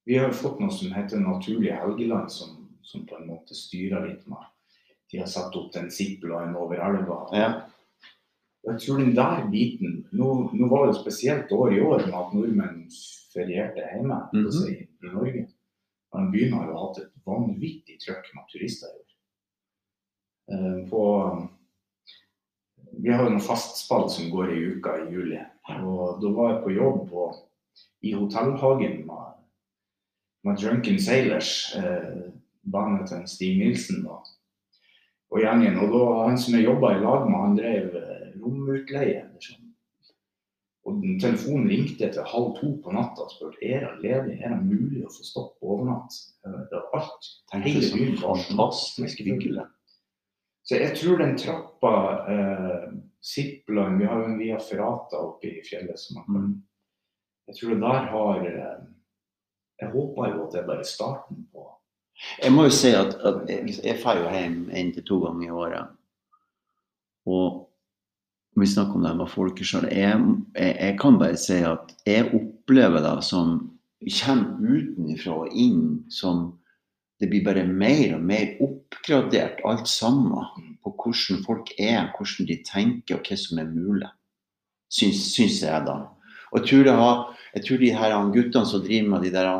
Vi 0.08 0.16
har 0.16 0.30
jo 0.30 0.38
fått 0.38 0.60
noe 0.62 0.72
som 0.72 0.94
heter 0.94 1.20
Naturlige 1.20 1.76
Helgeland, 1.76 2.30
som, 2.32 2.54
som 2.86 3.02
på 3.06 3.18
en 3.18 3.26
måte 3.28 3.56
styrer 3.58 4.06
litt 4.06 4.22
med 4.30 4.46
De 5.12 5.18
har 5.22 5.28
satt 5.30 5.56
opp 5.56 5.72
den 5.72 5.90
zipline 5.90 6.56
over 6.58 6.80
elva. 6.84 7.18
Ja. 7.32 7.50
Og 8.66 8.72
Jeg 8.74 8.80
tror 8.82 8.98
den 9.00 9.14
der 9.16 9.46
biten 9.50 10.02
Nå, 10.12 10.50
nå 10.52 10.68
var 10.68 10.86
det 10.86 10.94
jo 10.94 11.02
spesielt 11.02 11.52
år 11.52 11.72
i 11.72 11.80
år 11.80 12.04
med 12.06 12.18
at 12.18 12.34
nordmenn 12.36 12.82
ferierte 13.32 13.84
hjemme 13.92 14.18
mm 14.32 14.48
i, 14.68 14.74
i 14.84 15.12
Norge. 15.12 15.44
Men 16.14 16.30
byen 16.32 16.56
har 16.56 16.68
jo 16.68 16.80
hatt 16.82 16.98
et 17.02 17.12
vanvittig 17.28 17.98
trøkk 18.02 18.28
med 18.34 18.48
turister 18.52 18.88
i 18.88 18.98
år. 18.98 19.08
Eh, 20.52 20.78
på, 20.88 21.02
vi 23.02 23.12
har 23.12 23.24
jo 23.24 23.34
noen 23.34 23.44
fastspill 23.44 24.08
som 24.12 24.30
går 24.32 24.54
i 24.54 24.62
uka 24.76 24.96
i 25.02 25.10
juli. 25.12 25.42
Og 25.82 26.22
da 26.22 26.32
var 26.32 26.54
jeg 26.54 26.62
på 26.64 26.76
jobb 26.76 27.02
på, 27.10 27.26
i 28.08 28.14
hotellhagen 28.16 29.02
med, 29.08 29.36
med 30.46 30.60
Drunken 30.60 30.98
Sailors, 31.02 31.52
eh, 31.76 32.32
bandet 32.72 33.10
til 33.12 33.28
Stig 33.28 33.60
Nilsen 33.60 34.06
og, 34.08 34.27
og 35.32 35.40
gjengen. 35.42 35.78
Og 35.82 35.94
da, 35.94 36.04
han 36.28 36.38
som 36.40 36.56
jeg 36.56 36.66
jobba 36.68 36.94
i 36.94 37.00
lag 37.02 37.24
med, 37.28 37.40
han 37.44 37.56
drev 37.58 37.96
eh, 38.00 38.28
romutleie. 38.42 39.24
eller 39.24 39.48
sånn. 39.48 39.64
Og 40.88 41.02
telefonen 41.20 41.68
ringte 41.68 42.08
til 42.08 42.30
halv 42.32 42.54
to 42.56 42.70
på 42.80 42.92
natta 42.96 43.26
og 43.26 43.32
spurte 43.34 43.60
er 43.66 43.82
det 43.84 44.06
ledig, 44.06 44.38
er 44.40 44.54
det 44.54 44.62
mulig 44.64 45.02
å 45.04 45.10
få 45.12 45.26
stopp 45.26 45.58
overnatt. 45.60 46.14
Det 46.44 46.78
var 46.78 47.02
alt. 47.02 47.28
Hele 47.52 47.90
byen 47.92 48.16
var 48.22 48.40
fantastisk 48.46 49.20
hyggelig. 49.20 49.66
Så 50.68 50.80
jeg 50.80 50.96
tror 50.96 51.20
den 51.20 51.36
trappa 51.40 51.92
eh, 52.32 52.88
Zipline 53.24 53.98
Vi 53.98 54.08
har 54.08 54.20
jo 54.20 54.26
en 54.28 54.40
Via 54.40 54.58
Ferrata 54.60 55.20
oppe 55.24 55.48
i 55.48 55.62
fjellet 55.64 56.00
som 56.00 56.20
man 56.20 56.26
kan 56.26 56.48
Mm. 56.48 56.56
Jeg 57.48 57.56
tror 57.56 57.70
det 57.70 57.80
der 57.80 58.06
har 58.12 58.40
eh, 58.46 58.80
Jeg 59.80 59.90
håper 59.90 60.28
jo 60.28 60.42
at 60.44 60.52
det 60.52 60.60
er 60.60 60.66
bare 60.66 60.84
starten 60.84 61.46
på 61.52 61.64
Jeg 62.42 62.52
må 62.54 62.66
jo 62.66 62.74
si 62.74 62.90
at, 62.96 63.14
at 63.26 63.48
jeg, 63.50 63.78
jeg 63.84 64.00
drar 64.02 64.18
jo 64.18 64.28
hjem 64.34 64.60
én 64.74 64.92
til 64.94 65.06
to 65.06 65.20
ganger 65.22 65.46
i 65.46 65.54
året. 65.54 65.96
Og 67.28 67.64
vi 68.58 68.66
snakker 68.66 68.98
om 68.98 69.06
det 69.06 69.16
med 69.16 69.30
folkeskjell. 69.30 69.88
Jeg, 69.94 70.20
jeg, 70.56 70.76
jeg 70.80 70.96
kan 71.00 71.18
bare 71.20 71.38
si 71.38 71.60
at 71.62 71.92
jeg 72.06 72.30
opplever 72.34 73.04
det 73.04 73.16
som 73.26 73.58
kommer 73.98 74.78
utenfra 74.78 75.36
og 75.44 75.54
inn 75.58 75.84
som 76.12 76.58
det 77.18 77.30
blir 77.30 77.42
bare 77.46 77.64
mer 77.66 78.14
og 78.14 78.22
mer 78.22 78.52
oppgradert 78.62 79.62
alt 79.66 79.88
sammen 79.90 80.76
på 80.84 80.92
hvordan 80.94 81.42
folk 81.46 81.72
er, 81.78 82.12
hvordan 82.14 82.46
de 82.50 82.58
tenker 82.66 83.18
og 83.18 83.26
hva 83.26 83.38
som 83.38 83.58
er 83.58 83.72
mulig. 83.72 84.10
Syns, 84.88 85.24
syns 85.34 85.58
jeg, 85.64 85.82
da. 85.84 85.98
Og 86.52 86.62
jeg 86.62 86.68
tror, 86.70 86.92
har, 86.96 87.24
jeg 87.56 87.64
tror 87.66 87.82
de 87.82 87.90
her 87.98 88.14
guttene 88.32 88.70
som 88.70 88.84
driver 88.84 89.10
med 89.10 89.26
de 89.26 89.32
der, 89.34 89.50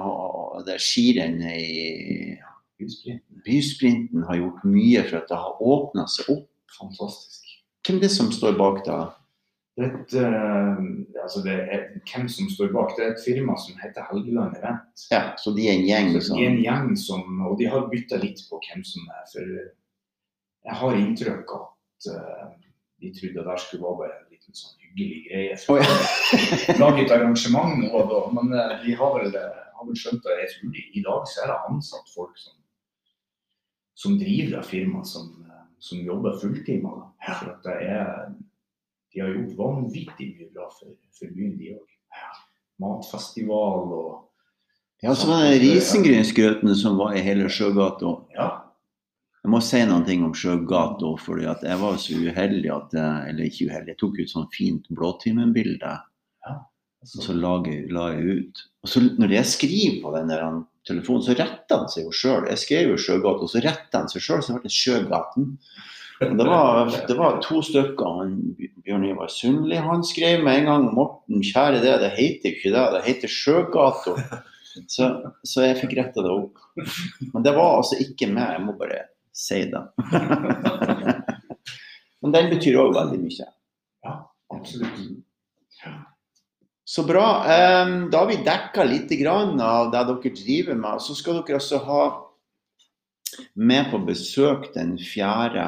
der 0.66 0.80
skirennene 0.80 1.58
i 1.58 2.36
Hussprinten. 2.78 3.42
bysprinten, 3.44 4.22
har 4.28 4.38
gjort 4.38 4.64
mye 4.64 5.02
for 5.08 5.20
at 5.20 5.30
det 5.30 5.38
har 5.42 5.62
åpna 5.74 6.06
seg 6.10 6.30
opp. 6.36 6.48
Fantastisk. 6.78 7.48
Hvem 7.86 7.96
er 7.98 8.04
det 8.04 8.12
som 8.12 8.28
står 8.32 8.58
bak 8.58 8.84
da? 8.86 8.98
Det 9.78 9.86
et, 9.86 10.14
eh, 10.18 10.78
altså 11.22 11.40
det 11.44 11.54
er, 11.54 11.82
hvem 12.10 12.28
som 12.28 12.48
står 12.50 12.72
bak, 12.74 12.96
det 12.96 13.04
er 13.04 13.12
et 13.14 13.24
firma 13.24 13.54
som 13.62 13.78
heter 13.78 14.06
Helgeland 14.10 14.56
Event. 14.58 15.04
Ja, 15.12 15.20
så 15.38 15.52
de 15.54 15.68
er 15.68 15.78
en 15.78 15.86
gjeng, 15.86 16.10
liksom? 16.16 16.38
de 16.38 16.46
er 16.46 16.50
en 16.50 16.62
gjeng 16.64 16.96
som, 16.98 17.22
og 17.46 17.58
de 17.60 17.68
har 17.70 17.86
bytta 17.92 18.18
litt 18.18 18.42
på 18.50 18.58
hvem 18.64 18.82
som 18.86 19.06
er. 19.14 19.22
For 19.30 19.52
jeg 20.68 20.80
har 20.80 20.98
inntrykk 20.98 21.54
av 21.54 21.64
at 21.68 22.10
uh, 22.10 22.50
de 22.98 23.12
trodde 23.14 23.38
det 23.38 23.46
der 23.46 23.62
skulle 23.62 23.86
være 23.86 24.00
bare 24.02 24.18
en 24.18 24.34
liten 24.34 24.58
sånn 24.60 24.74
hyggelig 24.82 25.22
greie. 25.28 25.56
For 25.62 25.78
oh, 25.78 25.86
ja. 25.86 26.76
lage 26.82 27.06
et 27.06 27.14
arrangement 27.14 27.78
nå 27.78 27.92
og 27.94 28.10
da, 28.10 28.20
men 28.34 28.54
uh, 28.58 28.76
de 28.82 28.98
har 28.98 29.14
vel, 29.20 29.38
har 29.78 29.90
vel 29.92 30.02
skjønt 30.02 30.26
det. 30.26 30.40
Jeg 30.42 30.54
tror 30.56 30.74
de, 30.74 30.86
I 30.90 31.06
dag 31.06 31.30
så 31.30 31.44
er 31.44 31.54
det 31.54 31.60
ansatt 31.70 32.14
folk 32.18 32.34
som, 32.42 32.57
som 33.98 34.18
driver 34.18 34.58
av 34.58 34.62
firmaet, 34.62 35.06
som, 35.06 35.46
eh, 35.46 35.64
som 35.78 35.98
jobber 35.98 36.38
fulltimer. 36.38 37.00
For 37.26 37.50
at 37.50 37.64
det 37.66 37.76
er, 37.82 38.28
de 39.14 39.20
har 39.20 39.32
gjort 39.34 39.56
vanvittig 39.58 40.28
mye 40.36 40.50
bra 40.54 40.68
for, 40.70 40.92
for 41.18 41.32
byen, 41.34 41.56
de 41.58 41.72
òg. 41.74 41.96
Matfestival 42.78 43.92
og 43.96 44.24
Ja, 45.02 45.14
så 45.14 45.28
var 45.30 45.44
det 45.46 45.60
risengrynsgrøten 45.62 46.74
som 46.74 46.96
var 46.98 47.14
i 47.14 47.22
hele 47.22 47.46
Sjøgata. 47.50 48.14
Ja. 48.34 48.48
Jeg 49.44 49.50
må 49.50 49.60
si 49.62 49.82
noen 49.86 50.06
ting 50.06 50.24
om 50.26 50.34
Sjøgata, 50.34 51.12
fordi 51.22 51.46
at 51.50 51.62
jeg 51.66 51.78
var 51.82 51.98
så 52.02 52.18
uheldig 52.18 52.72
at 52.74 52.96
jeg, 52.98 53.28
Eller 53.30 53.50
ikke 53.50 53.68
uheldig, 53.70 53.94
jeg 53.94 53.98
tok 53.98 54.18
ut 54.18 54.30
sånn 54.30 54.48
fint 54.54 54.88
Blåtimen-bilde. 54.90 55.92
Og 57.02 57.12
så 57.26 57.34
la 57.34 57.54
jeg, 57.66 57.90
la 57.94 58.08
jeg 58.14 58.42
ut. 58.42 58.64
Og 58.82 58.90
så 58.90 59.02
når 59.18 59.38
jeg 59.38 59.54
skriver 59.54 60.02
på 60.02 60.14
den 60.16 60.34
der 60.34 60.46
telefonen, 60.86 61.24
så 61.24 61.36
retta 61.38 61.82
han 61.82 61.92
seg 61.92 62.06
jo 62.06 62.14
sjøl. 62.14 62.48
Jeg 62.52 62.62
skrev 62.62 62.92
jo 62.92 62.98
Sjøgata, 63.02 63.46
og 63.46 63.52
så 63.52 63.62
retta 63.64 64.02
han 64.02 64.10
seg 64.12 64.24
sjøl, 64.24 64.42
så 64.44 64.56
ble 64.56 64.68
det 64.68 64.74
Sjøgaten. 64.74 65.48
Og 66.18 66.38
Det 66.38 66.46
var, 66.48 66.92
det 67.08 67.16
var 67.18 67.36
to 67.44 67.60
stykker. 67.62 68.14
Han, 68.18 68.32
Bjørn 68.86 69.06
Ivar 69.06 69.30
Sundli 69.30 69.78
han 69.78 70.02
skrev 70.06 70.42
med 70.46 70.62
en 70.62 70.70
gang 70.70 70.86
Morten, 70.96 71.44
kjære 71.46 71.82
det, 71.84 71.94
det 72.02 72.14
heter 72.16 72.54
ikke 72.54 72.72
det, 72.74 72.86
det 72.96 73.04
heter 73.06 73.34
Sjøgata. 73.34 74.16
Så, 74.86 75.06
så 75.46 75.64
jeg 75.64 75.78
fikk 75.80 75.96
retta 75.98 76.22
det 76.22 76.30
opp. 76.30 76.58
Men 77.32 77.46
det 77.46 77.54
var 77.56 77.78
altså 77.80 77.98
ikke 78.02 78.28
meg, 78.30 78.56
jeg 78.56 78.66
må 78.66 78.74
bare 78.78 79.00
si 79.34 79.64
det. 79.70 79.82
Men 82.22 82.34
den 82.34 82.50
betyr 82.52 82.78
òg 82.82 82.92
veldig 82.94 83.18
mye. 83.22 83.48
Ja, 84.06 84.14
Absolutt. 84.54 85.02
Så 86.88 87.02
bra. 87.04 87.26
Da 88.08 88.18
har 88.18 88.26
vi 88.30 88.38
dekka 88.46 88.84
litt 88.88 89.10
grann 89.20 89.58
av 89.60 89.90
det 89.92 90.06
dere 90.08 90.30
driver 90.38 90.78
med. 90.78 91.02
Så 91.04 91.16
skal 91.18 91.42
dere 91.42 91.58
altså 91.58 91.82
ha 91.84 92.04
med 93.60 93.90
på 93.90 94.00
besøk 94.06 94.70
den 94.72 94.94
4. 94.96 95.66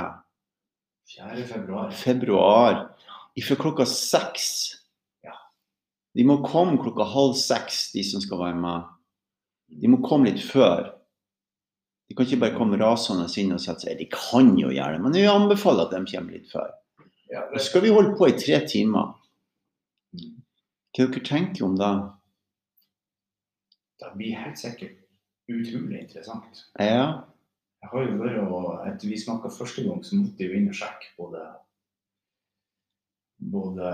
4. 1.10 1.44
februar. 1.44 1.90
februar 1.90 2.80
fra 3.40 3.56
klokka 3.56 3.84
seks. 3.88 4.46
Ja. 5.24 5.36
De 6.16 6.24
må 6.24 6.38
komme 6.44 6.80
klokka 6.80 7.04
halv 7.12 7.36
seks, 7.36 7.90
de 7.92 8.04
som 8.04 8.24
skal 8.24 8.40
være 8.40 8.56
med. 8.64 8.88
De 9.80 9.92
må 9.92 10.00
komme 10.06 10.32
litt 10.32 10.42
før. 10.44 10.88
De 12.08 12.16
kan 12.16 12.26
ikke 12.26 12.40
bare 12.46 12.56
komme 12.56 12.80
rasende 12.80 13.28
inn 13.38 13.52
og 13.54 13.60
sette 13.62 13.86
seg. 13.86 14.00
De 14.00 14.08
kan 14.12 14.54
jo 14.58 14.72
gjøre 14.72 14.96
det, 14.96 15.04
men 15.04 15.20
jeg 15.20 15.30
anbefaler 15.30 15.84
at 15.84 15.94
de 15.94 16.16
kommer 16.16 16.36
litt 16.36 16.48
før. 16.52 16.72
Ja, 17.30 17.44
Så 17.54 17.68
skal 17.68 17.84
vi 17.84 17.92
holde 17.94 18.16
på 18.18 18.32
i 18.32 18.38
tre 18.40 18.64
timer. 18.66 19.19
Hva 21.08 21.22
tenker 21.24 21.64
om 21.66 21.76
det? 21.80 21.92
det 24.00 24.12
blir 24.16 24.36
helt 24.36 24.58
sikkert 24.58 24.96
utrolig 25.50 26.00
interessant. 26.00 26.64
Ja. 26.78 27.26
Jeg 27.80 27.92
har 27.92 28.06
jo 28.06 28.16
vært 28.20 28.38
og, 28.44 28.68
Etter 28.88 29.08
vi 29.08 29.18
snakka 29.20 29.50
første 29.52 29.84
gang, 29.86 30.02
så 30.04 30.18
måtte 30.18 30.44
jeg 30.44 30.52
jo 30.52 30.60
inn 30.60 30.70
og 30.70 30.78
sjekke 30.78 31.12
både 31.18 31.42
både 33.50 33.90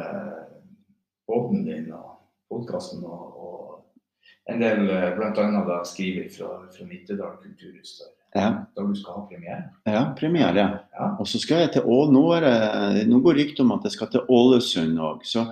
båten 1.26 1.62
din 1.66 1.92
og 1.94 2.16
podkasten 2.50 3.04
og, 3.06 3.36
og 3.38 4.50
en 4.50 4.62
del 4.62 4.82
bl.a. 4.88 5.12
blant 5.14 5.38
annet 5.38 5.70
jeg 5.70 5.90
skriver 5.92 6.28
fra, 6.34 6.50
fra 6.74 6.86
Nittedal 6.86 7.38
kulturhus, 7.42 7.92
der, 8.00 8.12
ja. 8.36 8.48
Da 8.74 8.84
du 8.84 8.94
skal 8.98 9.20
ha 9.20 9.22
premiere. 9.30 9.62
Ja, 9.86 10.02
premiere. 10.18 10.64
Ja. 10.92 11.06
Og 11.22 11.30
så 11.30 11.38
skal 11.40 11.62
jeg 11.62 11.76
til 11.76 11.86
Å... 11.88 12.00
Nå, 12.12 12.24
er 12.36 12.44
det, 12.44 13.04
nå 13.08 13.22
går 13.24 13.38
ryktet 13.38 13.62
om 13.64 13.72
at 13.78 13.86
jeg 13.86 13.94
skal 13.94 14.10
til 14.12 14.26
Ålesund 14.34 14.98
òg. 15.00 15.22
Så, 15.24 15.46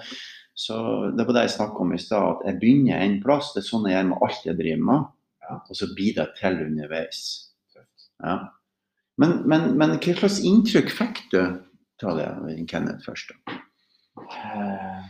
så 0.54 0.76
det 1.14 1.26
var 1.26 1.36
det 1.36 1.46
jeg 1.48 1.56
snakka 1.56 1.82
om 1.82 1.94
i 1.94 2.00
stad, 2.00 2.36
at 2.36 2.44
jeg 2.48 2.60
begynner 2.60 3.02
en 3.02 3.16
plass. 3.22 3.52
Det 3.54 3.64
er 3.64 3.68
sånn 3.68 3.88
jeg 3.90 3.96
gjør 3.96 4.10
med 4.12 4.26
alt 4.26 4.46
jeg 4.46 4.58
driver 4.60 4.84
med. 4.90 5.08
Ja. 5.44 5.56
Og 5.60 5.78
så 5.80 5.88
blir 5.96 6.14
det 6.16 6.28
til 6.38 6.60
underveis. 6.64 7.24
Ja. 8.22 8.36
Men, 9.20 9.40
men, 9.50 9.72
men 9.78 9.98
hva 9.98 10.14
slags 10.20 10.40
inntrykk 10.46 10.94
fikk 10.94 11.24
du 11.34 11.40
av 12.04 12.18
det, 12.18 12.30
Kenneth, 12.70 13.04
først? 13.06 13.34
Eh, 14.20 15.04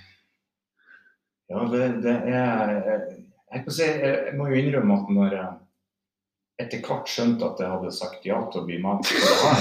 Ja, 1.53 1.67
det, 1.71 1.89
det 2.05 2.15
er 2.33 2.71
jeg, 3.53 3.61
kan 3.65 3.75
si, 3.75 3.85
jeg, 3.85 4.33
må 4.39 4.49
jo 4.49 4.59
innrømme 4.59 4.97
at 4.97 5.11
når 5.13 5.37
jeg 5.37 5.51
etter 6.65 6.81
hvert 6.87 7.11
skjønte 7.11 7.47
at 7.49 7.61
jeg 7.61 7.71
hadde 7.73 7.93
sagt 7.95 8.27
ja 8.27 8.39
til 8.51 8.63
å 8.63 8.67
bli 8.69 8.79
med 8.83 9.03
på 9.03 9.19
det 9.19 9.35
her, 9.43 9.59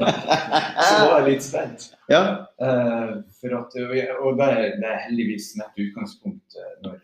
så 0.90 0.94
var 1.08 1.14
jeg 1.16 1.26
litt 1.26 1.44
spent. 1.46 1.86
Ja. 2.12 2.22
Eh, 2.60 3.12
for 3.40 3.56
at, 3.56 3.76
og 4.20 4.40
det 4.40 4.48
er, 4.54 4.64
det 4.80 4.88
er 4.88 5.04
heldigvis 5.08 5.52
mitt 5.60 5.84
utgangspunkt 5.86 6.58
eh, 6.60 6.72
når, 6.84 6.98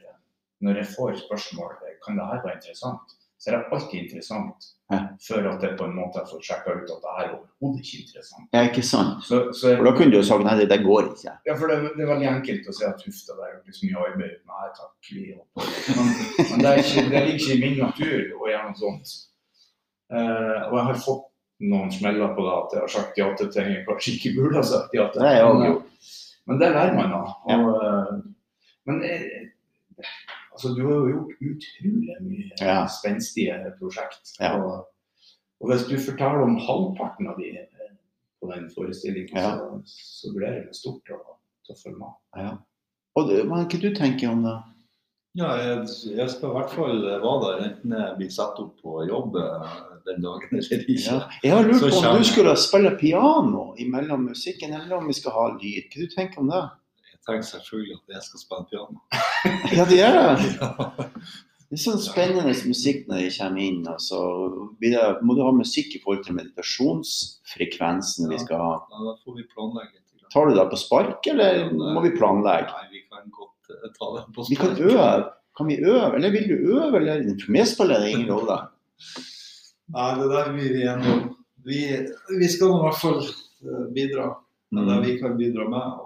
når 0.66 0.83
jeg 0.83 0.92
får 0.96 1.20
spørsmål 1.25 1.77
kan 2.07 2.18
det 2.18 2.27
her 2.31 2.42
være 2.44 2.59
interessant, 2.61 3.14
så 3.38 3.51
er 3.51 3.57
det 3.57 3.64
alltid 3.72 3.99
interessant. 4.05 4.72
Ja. 4.92 4.99
Før 5.29 5.49
at 5.51 5.64
jeg 5.66 5.75
på 5.79 5.87
en 5.88 5.96
måte 5.99 6.20
får 6.31 6.42
sjekka 6.46 6.75
ut 6.79 6.90
at 6.94 7.01
det 7.05 7.14
her 7.16 7.25
er 7.25 7.33
overhodet 7.35 7.81
ikke 7.83 8.03
interessant. 8.05 8.44
ja, 8.55 8.61
ikke 8.68 8.85
sant? 8.87 9.25
Så, 9.27 9.40
så 9.59 9.72
jeg, 9.72 9.79
For 9.81 9.88
da 9.88 9.92
kunne 9.96 10.12
du 10.14 10.18
jo 10.20 10.27
sagt 10.29 10.46
nei, 10.46 10.55
det, 10.62 10.79
går 10.85 11.09
ikke. 11.11 11.33
ja, 11.49 11.57
for 11.59 11.72
det, 11.72 11.79
det 11.96 12.05
er 12.05 12.12
veldig 12.12 12.29
enkelt 12.31 12.68
å 12.70 12.75
si 12.77 12.87
at 12.87 13.03
huff, 13.03 13.18
det 13.27 13.49
er 13.49 13.57
så 13.79 13.88
mye 13.88 14.05
arbeid. 14.09 14.37
Nei 14.53 14.68
takk, 14.79 15.11
vi 15.11 15.25
holder. 15.33 15.72
Men, 15.96 16.12
men 16.53 16.62
det, 16.62 16.75
ikke, 16.85 17.07
det 17.11 17.25
ligger 17.27 17.40
ikke 17.40 17.57
i 17.57 17.62
min 17.64 17.81
natur 17.83 18.20
å 18.38 18.53
gjøre 18.53 18.68
noe 18.68 18.81
sånt. 18.85 19.16
Uh, 20.07 20.61
og 20.68 20.79
jeg 20.79 20.87
har 20.92 21.03
fått 21.03 21.27
noen 21.66 21.90
smeller 21.90 22.35
på 22.37 22.46
det 22.46 22.55
at 22.55 22.77
jeg 22.77 22.85
har 22.85 22.94
sagt 22.94 23.18
ja 23.18 23.27
til 23.35 23.51
ting 23.51 23.72
jeg 23.72 23.85
kanskje 23.88 24.14
ikke 24.14 24.35
burde 24.38 24.61
ha 24.61 24.66
sagt 24.70 24.94
ja 24.94 25.09
til. 25.11 25.27
Har 25.27 25.35
jeg 25.40 25.75
Men, 26.47 26.59
det 26.63 26.69
lærer 26.75 26.95
man 26.95 27.13
av. 27.17 27.31
Og, 27.51 27.71
eh, 27.83 28.11
men 28.87 29.01
eh, 29.03 29.49
altså, 30.53 30.75
du 30.77 30.83
har 30.87 30.93
jo 30.95 31.09
gjort 31.15 31.41
utrolig 31.53 32.19
mye 32.23 32.61
Ja. 32.61 32.77
spenstige 32.87 33.57
prosjekt. 33.81 34.37
Ja. 34.41 34.53
Og, 34.61 34.87
og 35.61 35.73
hvis 35.73 35.87
du 35.89 35.97
forteller 35.99 36.45
om 36.47 36.57
halvparten 36.63 37.29
av 37.33 37.41
de 37.41 37.51
eh, 37.65 37.91
på 38.41 38.53
den 38.53 38.71
forestillingen, 38.75 39.35
Ja. 39.37 39.57
så, 39.59 39.83
så 39.87 40.33
blir 40.37 40.61
det 40.63 40.77
stort 40.79 41.11
og 41.11 41.35
å 41.71 41.75
følge 41.83 41.99
med. 41.99 42.15
Ja. 42.39 42.55
Og 43.17 43.31
hva 43.33 43.43
hva 43.65 43.81
du 43.83 43.91
tenker 43.97 44.31
om 44.31 44.45
det? 44.47 44.57
Ja, 45.37 45.51
jeg, 45.61 45.89
jeg 46.17 46.31
skal 46.33 46.49
i 46.49 46.55
hvert 46.57 46.71
fall 46.73 47.03
være 47.03 47.33
der, 47.43 47.65
enten 47.67 47.93
jeg 47.93 48.15
blir 48.21 48.31
satt 48.33 48.61
opp 48.63 48.79
på 48.81 49.03
jobb 49.09 49.35
den 50.09 50.23
dagen 50.25 50.53
eller 50.53 50.62
ikke. 50.62 50.97
Ja. 50.97 51.19
Jeg 51.42 51.55
har 51.55 51.66
lurt 51.69 51.81
Så 51.83 51.90
på 51.92 52.01
om 52.01 52.19
du 52.21 52.29
skulle 52.29 52.55
spille 52.61 52.92
piano 53.01 53.66
imellom 53.83 54.29
musikken, 54.31 54.75
eller 54.75 54.97
om 55.01 55.11
vi 55.11 55.16
skal 55.19 55.35
ha 55.37 55.49
lyd. 55.57 55.90
Hva 55.92 56.07
du 56.07 56.14
tenker 56.14 56.45
om 56.45 56.53
det? 56.53 56.62
Jeg 57.12 57.21
tenker 57.27 57.49
selvfølgelig 57.51 57.99
at 57.99 58.16
jeg 58.16 58.23
skal 58.29 58.45
spille 58.45 58.64
piano. 58.71 58.99
Ja, 59.75 59.83
det 59.90 60.01
gjør 60.01 60.12
det. 60.23 60.25
Ja. 60.61 60.71
Det 61.66 61.75
er 61.75 61.81
sånn 61.83 61.99
spennende 61.99 62.53
musikk 62.71 63.09
når 63.11 63.25
de 63.25 63.31
kommer 63.35 63.62
inn. 63.64 63.81
Og 63.90 63.99
så 64.03 64.19
blir 64.79 65.19
må 65.27 65.35
du 65.35 65.42
ha 65.42 65.51
musikk 65.55 65.97
i 65.97 66.01
forhold 66.05 66.23
til 66.23 66.37
meditasjonsfrekvensen 66.38 68.31
vi 68.31 68.38
skal 68.38 68.62
ha. 68.62 68.75
Da 68.87 69.16
får 69.25 69.33
vi 69.40 69.47
planlegge 69.51 69.97
litt. 69.97 70.05
Tar 70.33 70.47
du 70.47 70.55
det 70.59 70.66
på 70.71 70.79
spark, 70.79 71.27
eller 71.31 71.71
må 71.75 72.01
vi 72.05 72.14
planlegge? 72.14 72.71
Nei, 72.71 72.87
vi 72.95 73.03
kan 73.11 73.27
godt 73.35 73.71
eh, 73.75 73.90
ta 73.99 74.07
det 74.14 74.23
på 74.35 74.47
Vi 74.51 74.59
kan 74.59 74.73
øve. 74.79 75.11
Kan 75.57 75.71
vi 75.71 75.77
øve, 75.81 76.14
eller 76.19 76.31
vil 76.35 76.49
du 76.51 76.57
øve? 76.77 76.97
Eller? 77.01 77.25
For 77.42 77.55
meg 77.57 77.66
spiller 77.71 78.03
det 78.03 78.12
ingen 78.14 78.31
rolle. 78.35 78.59
Nei, 79.94 80.09
det 80.18 80.29
der 80.33 80.53
blir 80.53 80.72
vi 80.75 80.83
enige 80.88 81.12
om. 81.14 81.37
Vi, 81.66 81.81
vi 82.38 82.49
skal 82.51 82.75
i 82.75 82.83
hvert 82.83 83.01
fall 83.01 83.20
eh, 83.22 83.87
bidra 83.94 84.29
med 84.75 84.88
det 84.90 84.96
vi 85.07 85.18
kan 85.20 85.37
bidra 85.38 85.68
med. 85.70 86.03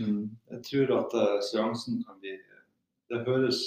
Mm. 0.00 0.30
jeg 0.50 0.62
tror 0.64 0.90
at 1.02 1.14
uh, 1.14 1.40
seansen 1.44 1.98
kan 2.06 2.16
bli 2.22 2.30
Det 3.12 3.18
høres 3.26 3.58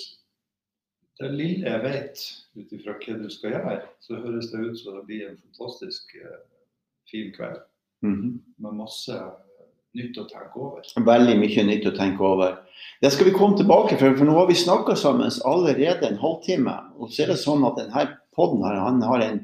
Det 1.21 1.29
lille 1.31 1.69
jeg 1.69 1.83
vet 1.83 2.23
ut 2.57 2.71
ifra 2.73 2.95
hva 2.97 3.17
du 3.19 3.27
skal 3.29 3.51
gjøre, 3.53 3.75
så 4.01 4.17
høres 4.23 4.49
det 4.49 4.63
ut 4.63 4.79
som 4.79 4.97
det 4.97 5.03
blir 5.05 5.27
en 5.29 5.37
fantastisk 5.37 6.15
eh, 6.17 6.39
fin 7.11 7.29
kveld 7.35 7.61
Mhm. 8.01 8.39
med 8.57 8.73
masse 8.73 9.13
eh, 9.13 9.67
nytt 9.95 10.17
å 10.17 10.25
tenke 10.29 10.59
over. 10.59 10.81
Veldig 10.97 11.37
mye 11.39 11.63
nytt 11.69 11.85
å 11.87 11.93
tenke 11.95 12.25
over. 12.25 12.57
Det 13.01 13.11
skal 13.13 13.29
vi 13.29 13.37
komme 13.37 13.57
tilbake 13.57 13.95
for, 13.97 14.17
for 14.17 14.25
nå 14.27 14.35
har 14.35 14.47
vi 14.49 14.57
snakka 14.59 14.95
sammen 14.99 15.31
allerede 15.45 16.09
en 16.09 16.19
halvtime. 16.19 16.75
Og 16.99 17.13
så 17.13 17.23
er 17.23 17.31
det 17.33 17.39
sånn 17.45 17.63
at 17.69 17.77
denne 17.79 18.07
podden 18.35 18.63
her, 18.63 18.75
han, 18.75 19.01
har 19.01 19.19
en, 19.19 19.39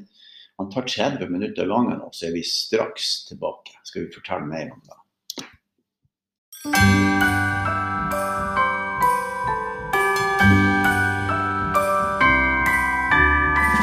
han 0.56 0.70
tar 0.70 0.82
30 0.82 1.28
minutter 1.28 1.66
lang 1.66 1.92
så 2.12 2.26
er 2.26 2.32
vi 2.32 2.42
straks 2.42 3.24
tilbake. 3.24 3.78
Skal 3.84 4.06
vi 4.06 4.12
fortelle 4.14 4.46
mer 4.46 4.72
om 4.72 4.80
det. 4.84 4.98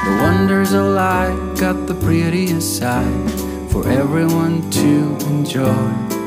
The 0.05 0.15
wonders 0.23 0.73
of 0.73 0.85
life 0.95 1.59
got 1.59 1.87
the 1.87 1.95
prettiest 2.05 2.77
side 2.77 3.31
for 3.71 3.87
everyone 3.87 4.69
to 4.71 5.17
enjoy. 5.27 6.19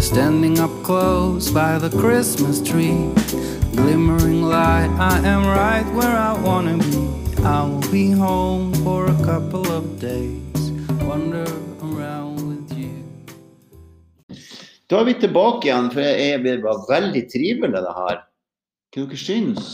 Standing 0.00 0.58
up 0.58 0.70
close 0.82 1.50
by 1.50 1.78
the 1.78 1.90
Christmas 1.90 2.60
tree, 2.60 3.12
glimmering 3.72 4.42
light, 4.42 4.90
I 4.98 5.18
am 5.26 5.46
right 5.46 5.86
where 5.94 6.16
I 6.16 6.32
wanna 6.40 6.76
be. 6.78 7.21
I 7.44 7.64
will 7.68 7.90
be 7.90 8.10
home 8.12 8.72
for 8.84 9.06
a 9.06 9.16
couple 9.24 9.66
of 9.72 9.84
days, 10.00 10.70
wander 11.08 11.46
around 11.82 12.40
with 12.48 12.78
you. 12.78 12.94
Da 14.90 15.00
er 15.00 15.04
vi 15.08 15.14
tilbake 15.20 15.66
igjen, 15.68 15.88
for 15.94 16.00
det 16.44 16.54
var 16.62 16.84
veldig 16.90 17.22
trivelig 17.32 17.72
det 17.74 17.94
her. 17.96 18.20
Hva 18.92 19.06
dere 19.08 19.18
syns? 19.18 19.72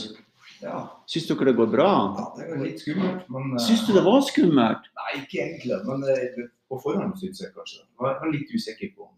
Ja, 0.63 0.81
Syns 1.07 1.29
dere 1.29 1.51
det 1.51 1.57
går 1.59 1.69
bra? 1.71 1.91
ja 2.19 2.25
det 2.39 2.49
var 2.51 2.65
litt 2.67 2.81
skummelt, 2.83 3.29
men 3.31 3.53
eh, 3.55 3.63
Syns 3.63 3.85
du 3.87 3.93
det 3.95 4.03
var 4.07 4.25
skummelt? 4.27 4.89
Nei, 4.99 5.11
ikke 5.23 5.43
egentlig, 5.45 5.79
men 5.87 6.03
eh, 6.11 6.49
på 6.69 6.81
forhånd 6.83 7.15
syns 7.21 7.43
jeg 7.45 7.53
kanskje. 7.55 7.83
Jeg 7.85 8.03
var- 8.03 8.33
litt 8.33 8.51
usikker 8.55 8.95
på 8.97 9.09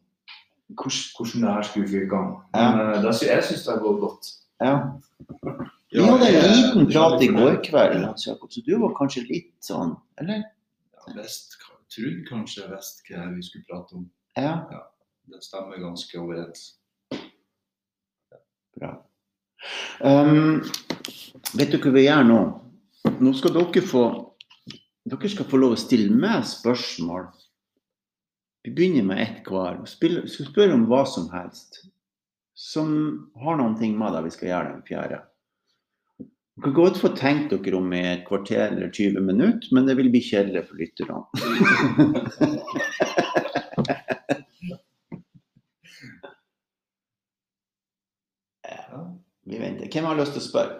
Hvordan- 0.75 1.43
det 1.43 1.55
her 1.55 1.63
skulle 1.63 1.89
gå 1.89 2.03
i 2.05 2.11
gang. 2.11 2.35
Men 2.55 2.81
eh, 2.81 3.03
jeg 3.05 3.45
syns 3.45 3.65
det 3.65 3.73
har 3.75 3.81
gått 3.87 4.01
godt. 4.01 4.33
Ja. 4.61 4.75
Vi 5.91 6.03
hadde 6.03 6.27
en 6.29 6.53
liten 6.57 6.87
prat 6.93 7.23
i 7.23 7.27
går 7.27 7.57
kveld, 7.65 8.05
Hans 8.05 8.27
Jakob, 8.27 8.53
så 8.53 8.63
du 8.67 8.77
var 8.79 8.93
kanskje 8.95 9.25
litt 9.27 9.57
sånn, 9.65 9.97
eller? 10.23 10.45
Ja, 10.95 11.15
Vest, 11.17 11.57
trodde 11.91 12.23
kanskje 12.29 12.69
visste 12.71 13.17
hva 13.17 13.27
vi 13.35 13.43
skulle 13.43 13.67
prate 13.67 13.99
om. 13.99 14.07
Ja, 14.39 14.87
Det 15.31 15.43
stemmer 15.43 15.79
ganske 15.79 16.19
overens. 16.19 16.77
bra. 18.79 18.93
Um, 20.01 20.63
vet 21.59 21.73
du 21.75 21.79
hva 21.83 21.93
vi 21.93 22.07
gjør 22.07 22.25
nå? 22.25 22.41
Nå 23.21 23.33
skal 23.37 23.55
dere 23.59 23.83
få 23.85 24.05
Dere 25.11 25.29
skal 25.33 25.49
få 25.49 25.59
lov 25.59 25.75
å 25.75 25.81
stille 25.81 26.13
meg 26.13 26.45
spørsmål. 26.47 27.31
Vi 28.63 28.73
begynner 28.77 29.07
med 29.09 29.23
ett 29.25 29.49
hver. 29.49 29.81
Vi 29.81 29.89
Skal 30.29 30.47
spørre 30.47 30.77
om 30.77 30.87
hva 30.87 31.03
som 31.09 31.31
helst 31.33 31.81
som 32.55 32.91
har 33.41 33.57
noen 33.57 33.79
ting 33.81 33.97
med 33.99 34.13
det 34.13 34.21
vi 34.27 34.33
skal 34.35 34.49
gjøre 34.51 34.73
den 34.75 34.83
fjerde. 34.85 35.21
Dere 36.61 36.67
kan 36.69 36.75
godt 36.77 36.99
få 37.01 37.09
tenkt 37.17 37.53
dere 37.55 37.79
om 37.79 37.93
i 37.97 38.01
et 38.05 38.25
kvarter 38.29 38.67
eller 38.75 38.91
20 38.93 39.23
minutter, 39.25 39.69
men 39.73 39.87
det 39.89 39.95
vil 39.97 40.11
bli 40.13 40.21
kjedelig 40.21 40.67
for 40.69 40.77
lytterne. 40.77 41.23
Ja. 48.63 49.17
Vi 49.43 49.59
venter. 49.59 49.89
Hvem 49.93 50.05
har 50.05 50.19
lyst 50.19 50.35
til 50.37 50.43
å 50.43 50.47
spørre? 50.47 50.77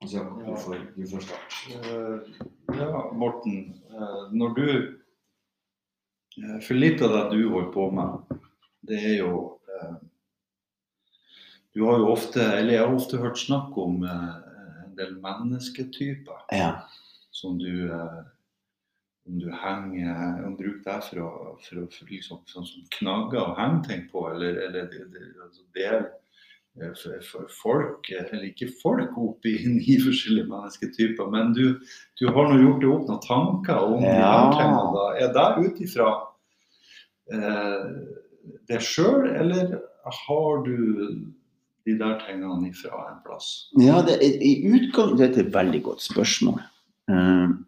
Altså, 0.00 0.22
du 0.40 0.54
får, 0.56 0.76
du 0.96 1.02
får. 1.10 1.26
Eh, 1.76 2.16
ja, 2.78 3.00
Morten. 3.20 3.56
eh, 3.92 4.22
Når 4.32 4.54
du 4.56 4.66
eh, 6.40 6.60
For 6.64 6.74
litt 6.78 7.02
av 7.04 7.12
det 7.16 7.24
du 7.36 7.48
holder 7.52 7.72
på 7.74 7.90
med, 7.92 8.38
det 8.88 9.00
er 9.10 9.16
jo 9.20 9.32
eh, 9.68 9.96
Du 11.74 11.84
har 11.86 11.98
jo 12.02 12.08
ofte, 12.10 12.42
eller 12.42 12.74
jeg 12.74 12.82
har 12.86 12.94
ofte 12.96 13.20
hørt 13.22 13.38
snakk 13.38 13.76
om 13.78 14.02
eh, 14.02 14.30
en 14.86 14.94
del 14.98 15.12
mennesketyper 15.22 16.46
Ja. 16.56 16.72
som 17.30 17.58
du 17.58 17.86
eh, 17.92 18.22
om 19.28 19.36
du 19.38 19.50
henger 19.52 20.40
om 20.46 20.56
du 20.56 20.64
bruker 20.64 20.82
det 20.88 21.02
for 21.06 21.20
å, 21.22 21.28
for 21.62 21.82
å 21.82 21.84
for 21.92 22.08
liksom, 22.10 22.40
sånn 22.50 22.66
som 22.66 22.86
knagger 22.96 23.44
og 23.44 23.58
henger 23.60 23.84
ting 23.86 24.06
på, 24.10 24.24
eller, 24.32 24.56
eller 24.66 24.88
det, 24.90 25.04
det, 25.12 25.28
altså 25.44 25.62
del 25.76 26.08
for, 26.96 27.20
for 27.26 27.46
folk, 27.50 28.08
eller 28.14 28.44
ikke 28.48 28.70
folk 28.80 29.14
opp 29.20 29.46
i 29.46 29.54
ni 29.76 29.96
forskjellige 30.02 30.48
mennesketyper, 30.50 31.30
men 31.30 31.52
du, 31.54 31.76
du 32.18 32.26
har 32.30 32.48
nå 32.50 32.58
gjort 32.62 32.82
deg 32.82 32.90
opp 32.94 33.06
noen 33.10 33.22
tanker 33.26 33.86
om 33.86 34.02
de 34.02 34.10
Ja. 34.10 34.32
her 34.32 34.56
tingene. 34.56 34.90
da. 34.96 35.06
Er 35.20 35.32
det 35.36 35.68
ut 35.68 35.80
ifra 35.86 36.08
eh, 37.34 37.88
deg 38.70 38.82
sjøl, 38.86 39.28
eller 39.30 39.76
har 40.24 40.64
du 40.66 40.76
de 41.90 41.98
der 42.00 42.20
tingene 42.22 42.70
ifra 42.70 43.02
en 43.10 43.18
plass? 43.26 43.50
Ja, 43.78 44.00
det 44.06 44.20
er, 44.22 44.38
i 44.40 44.54
utgang, 44.70 45.16
Dette 45.18 45.42
er 45.42 45.48
et 45.48 45.54
veldig 45.54 45.82
godt 45.90 46.06
spørsmål. 46.06 46.62
Eh, 47.10 47.58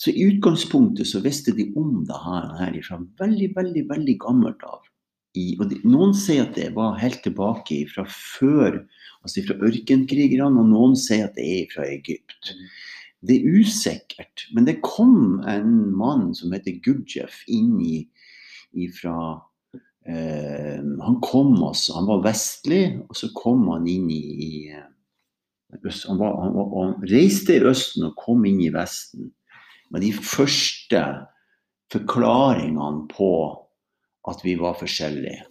så 0.00 0.10
I 0.10 0.26
utgangspunktet 0.32 1.08
så 1.08 1.22
visste 1.24 1.54
de 1.54 1.68
om 1.78 2.02
det 2.08 2.18
her, 2.24 2.50
her 2.58 2.80
fra 2.86 2.98
veldig, 3.20 3.52
veldig 3.56 3.84
veldig 3.92 4.16
gammelt 4.24 4.64
av. 4.66 4.82
I, 5.34 5.54
de, 5.58 5.80
noen 5.86 6.14
sier 6.14 6.46
at 6.46 6.58
det 6.58 6.72
var 6.76 6.98
helt 7.00 7.22
tilbake 7.26 7.80
fra 7.90 8.04
før, 8.10 8.82
altså 9.26 9.42
fra 9.46 9.56
ørkenkrigerne, 9.66 10.60
og 10.62 10.70
noen 10.70 10.98
sier 10.98 11.28
at 11.28 11.38
det 11.38 11.46
er 11.46 11.72
fra 11.72 11.86
Egypt. 11.90 12.52
Det 13.24 13.38
er 13.40 13.56
usikkert, 13.62 14.46
men 14.54 14.66
det 14.68 14.82
kom 14.84 15.40
en 15.48 15.90
mann 15.96 16.28
som 16.36 16.52
heter 16.54 16.76
Gurdjieff 16.84 17.42
inn 17.50 17.78
i 17.82 17.96
ifra 18.84 19.16
eh, 20.08 20.80
Han 21.06 21.20
kom 21.24 21.54
også, 21.62 21.94
han 21.98 22.08
var 22.08 22.24
vestlig, 22.26 22.82
og 23.08 23.16
så 23.18 23.30
kom 23.36 23.68
han 23.72 23.88
inn 23.90 24.10
i, 24.12 24.22
i 24.46 24.52
eh, 24.72 24.90
øst, 25.84 26.06
han, 26.08 26.20
var, 26.20 26.36
han, 26.42 26.54
var, 26.56 26.74
han 26.80 27.08
reiste 27.10 27.56
i 27.56 27.64
Østen 27.64 28.08
og 28.08 28.18
kom 28.20 28.44
inn 28.48 28.60
i 28.64 28.72
Vesten 28.74 29.32
med 29.92 30.02
de 30.02 30.12
første 30.16 31.02
forklaringene 31.92 33.06
på 33.12 33.32
at 34.28 34.40
vi 34.42 34.56
var 34.58 34.78
forskjellige. 34.80 35.44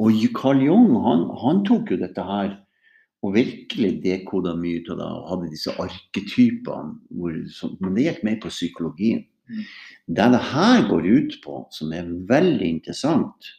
Og 0.00 0.16
Carl 0.36 0.60
Jung 0.64 0.92
han, 1.04 1.24
han 1.42 1.62
tok 1.66 1.92
jo 1.92 2.00
dette 2.00 2.24
her 2.24 2.52
og 3.20 3.34
virkelig 3.34 3.98
dekoda 4.04 4.54
mye 4.56 4.80
av 4.88 4.96
det 4.96 5.06
og 5.06 5.26
hadde 5.28 5.50
disse 5.52 5.72
arketypene. 5.82 6.94
Hvor, 7.12 7.36
som, 7.52 7.74
men 7.82 7.96
det 7.96 8.06
gikk 8.06 8.22
mer 8.24 8.38
på 8.40 8.52
psykologien. 8.52 9.26
Mm. 9.50 9.64
Det 10.16 10.28
det 10.32 10.42
her 10.52 10.86
går 10.88 11.08
ut 11.08 11.36
på, 11.44 11.56
som 11.74 11.92
er 11.92 12.08
veldig 12.30 12.68
interessant, 12.78 13.50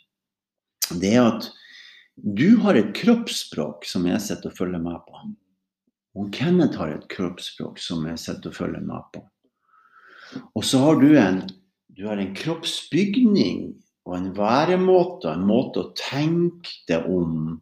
det 1.00 1.16
er 1.16 1.28
at 1.30 1.50
du 2.16 2.58
har 2.62 2.78
et 2.78 2.92
kroppsspråk 2.98 3.86
som 3.88 4.06
jeg 4.10 4.22
sitter 4.22 4.52
og 4.52 4.58
følger 4.58 4.84
med 4.84 5.00
på. 5.08 5.22
Og 6.20 6.32
Kenneth 6.36 6.78
har 6.80 6.92
et 6.92 7.08
kroppsspråk 7.12 7.80
som 7.80 8.04
jeg 8.10 8.20
sitter 8.20 8.52
og 8.52 8.58
følger 8.58 8.84
med 8.84 9.08
på. 9.14 9.24
Og 10.56 10.66
så 10.68 10.82
har 10.84 11.00
du 11.00 11.10
en, 11.20 11.42
du 11.96 12.06
har 12.08 12.20
en 12.20 12.34
kroppsbygning 12.36 13.72
og 14.08 14.16
en 14.18 14.32
væremåte, 14.36 15.32
en 15.32 15.48
måte 15.48 15.84
å 15.84 15.92
tenke 15.98 16.74
det 16.90 17.02
om. 17.08 17.60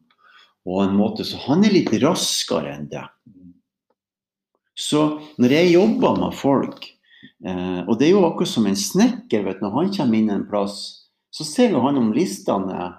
Og 0.69 0.83
en 0.83 0.97
måte, 0.97 1.25
så 1.25 1.39
han 1.47 1.65
er 1.65 1.75
litt 1.75 1.93
raskere 2.01 2.73
enn 2.75 2.89
det. 2.91 3.05
Så 4.79 5.19
når 5.41 5.55
jeg 5.57 5.73
jobber 5.73 6.19
med 6.21 6.37
folk, 6.39 6.85
eh, 7.43 7.81
og 7.83 7.97
det 7.99 8.07
er 8.07 8.13
jo 8.13 8.25
akkurat 8.27 8.51
som 8.53 8.67
en 8.69 8.79
snekker, 8.79 9.43
vet 9.45 9.63
når 9.63 9.75
han 9.75 9.93
kommer 9.97 10.19
inn 10.19 10.31
en 10.33 10.47
plass, 10.49 10.77
så 11.35 11.45
ser 11.45 11.75
jo 11.75 11.83
han 11.83 11.99
om 11.99 12.13
listene, 12.15 12.93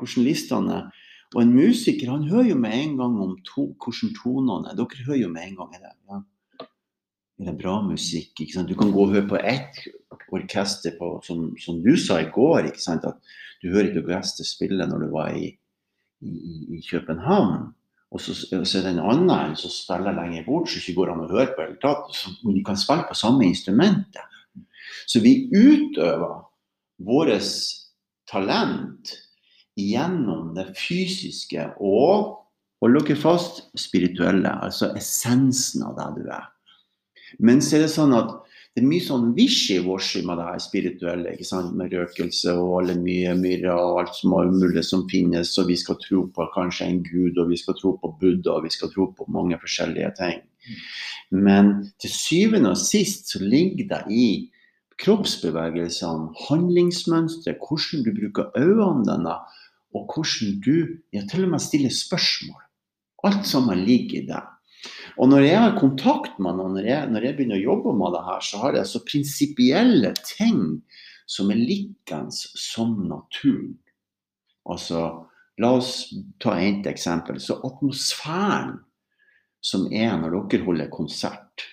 hvordan 0.00 0.26
listene 0.26 0.76
er. 0.78 1.06
Og 1.30 1.44
en 1.44 1.52
musiker 1.54 2.10
han 2.10 2.26
hører 2.26 2.50
jo 2.50 2.58
med 2.58 2.74
en 2.74 2.96
gang 2.98 3.18
om 3.22 3.36
to, 3.46 3.68
hvordan 3.78 4.14
tonene 4.18 4.72
er. 4.72 4.78
Dere 4.78 5.06
hører 5.06 5.22
jo 5.22 5.30
med 5.30 5.46
en 5.46 5.58
gang 5.60 5.76
er 5.76 5.84
det, 5.84 5.92
ja, 6.10 6.22
er 7.40 7.48
det 7.48 7.58
bra 7.60 7.76
musikk. 7.86 8.34
ikke 8.34 8.52
sant? 8.52 8.68
Du 8.68 8.76
kan 8.78 8.90
gå 8.92 9.04
og 9.04 9.14
høre 9.14 9.28
på 9.30 9.38
ett 9.38 9.78
orkester 10.34 10.96
på, 10.98 11.12
som, 11.26 11.50
som 11.58 11.78
du 11.84 11.94
sa 11.98 12.20
i 12.20 12.30
går, 12.34 12.70
ikke 12.70 12.82
sant? 12.82 13.06
at 13.06 13.16
du 13.62 13.70
hører 13.70 13.90
ikke 13.90 14.04
orkester 14.04 14.46
spille 14.46 14.86
når 14.86 15.04
du 15.04 15.12
var 15.14 15.32
i, 15.36 15.52
i, 16.20 16.34
i 16.76 16.82
København. 16.90 17.70
Og 18.10 18.20
så, 18.20 18.34
så 18.34 18.80
er 18.80 18.88
det 18.88 18.92
en 18.96 19.04
annen 19.06 19.54
som 19.58 19.70
spiller 19.70 20.16
lenger 20.16 20.44
bort, 20.46 20.68
så 20.68 20.80
ikke 20.80 20.96
går 20.98 21.12
an 21.12 21.24
å 21.24 21.30
høre 21.30 21.54
på 21.54 21.68
i 21.68 21.78
tatt. 21.82 22.10
Så 22.16 22.34
de 22.42 22.64
kan 22.66 22.78
spille 22.78 23.06
på 23.06 23.18
samme 23.18 23.46
instrumentet. 23.46 24.26
Så 25.06 25.22
vi 25.22 25.46
utøver 25.54 26.40
vårt 27.06 27.52
talent 28.30 29.14
gjennom 29.80 30.52
det 30.56 30.70
fysiske 30.78 31.70
og, 31.80 32.36
hold 32.80 33.00
dere 33.00 33.16
fast, 33.20 33.66
spirituelle. 33.78 34.52
Altså 34.64 34.92
essensen 34.98 35.84
av 35.88 35.98
det 35.98 36.10
du 36.20 36.30
er. 36.32 36.46
Men 37.38 37.60
så 37.62 37.78
er 37.78 37.86
det 37.86 37.92
sånn 37.92 38.14
at 38.16 38.38
det 38.70 38.84
er 38.84 38.86
mye 38.86 39.02
sånn 39.02 39.32
wishy-washy 39.34 40.20
med 40.26 40.38
det 40.38 40.44
her 40.46 40.60
spirituelle. 40.62 41.32
ikke 41.34 41.46
sant? 41.48 41.72
Med 41.76 41.90
røkelse 41.90 42.52
og 42.54 42.76
alle 42.78 42.94
mye 43.02 43.32
myrra 43.38 43.74
og 43.74 43.98
alt 44.04 44.14
som 44.20 44.36
er 44.38 44.52
umulig 44.52 44.84
som 44.86 45.02
finnes. 45.10 45.50
Og 45.58 45.66
vi 45.72 45.76
skal 45.80 45.98
tro 46.04 46.22
på 46.30 46.46
kanskje 46.54 46.86
en 46.86 47.00
gud, 47.02 47.38
og 47.42 47.50
vi 47.50 47.58
skal 47.58 47.74
tro 47.80 47.96
på 47.98 48.12
Buddha, 48.20 48.54
og 48.56 48.68
vi 48.68 48.70
skal 48.70 48.92
tro 48.94 49.08
på 49.16 49.26
mange 49.34 49.58
forskjellige 49.58 50.12
ting. 50.20 50.38
Men 51.34 51.74
til 51.98 52.14
syvende 52.14 52.76
og 52.76 52.78
sist 52.78 53.34
så 53.34 53.42
ligger 53.42 53.90
det 53.90 54.00
i 54.14 54.28
kroppsbevegelsene, 55.02 56.30
handlingsmønstre, 56.46 57.56
hvordan 57.58 58.06
du 58.06 58.12
bruker 58.20 58.52
øynene 58.54 59.06
dine, 59.08 59.34
og 59.96 60.06
hvordan 60.14 60.56
du 60.64 60.74
ja, 61.12 61.24
til 61.26 61.46
og 61.46 61.54
med 61.54 61.62
stiller 61.62 61.92
spørsmål. 61.94 62.62
Alt 63.26 63.46
sammen 63.46 63.84
ligger 63.84 64.22
i 64.22 64.26
det. 64.28 64.42
Og 65.20 65.28
når 65.28 65.44
jeg 65.44 65.60
har 65.60 65.80
kontakt 65.80 66.38
med 66.40 66.56
noen, 66.56 66.78
når 66.78 67.10
når 67.12 67.26
jeg 67.26 67.36
begynner 67.36 67.58
å 67.58 67.64
jobbe 67.64 67.92
med 67.98 68.14
det 68.16 68.22
her, 68.28 68.44
så 68.44 68.60
har 68.62 68.78
jeg 68.78 68.88
så 68.88 69.02
prinsipielle 69.04 70.12
ting 70.24 70.62
som 71.30 71.50
er 71.52 71.60
likens 71.60 72.46
som 72.58 72.94
naturen. 73.10 73.74
Altså, 74.70 75.26
la 75.60 75.72
oss 75.76 76.08
ta 76.40 76.56
ett 76.60 76.86
eksempel. 76.88 77.40
Så 77.40 77.58
atmosfæren 77.66 78.78
som 79.60 79.86
er 79.92 80.16
når 80.16 80.38
dere 80.48 80.64
holder 80.64 80.90
konsert, 80.92 81.66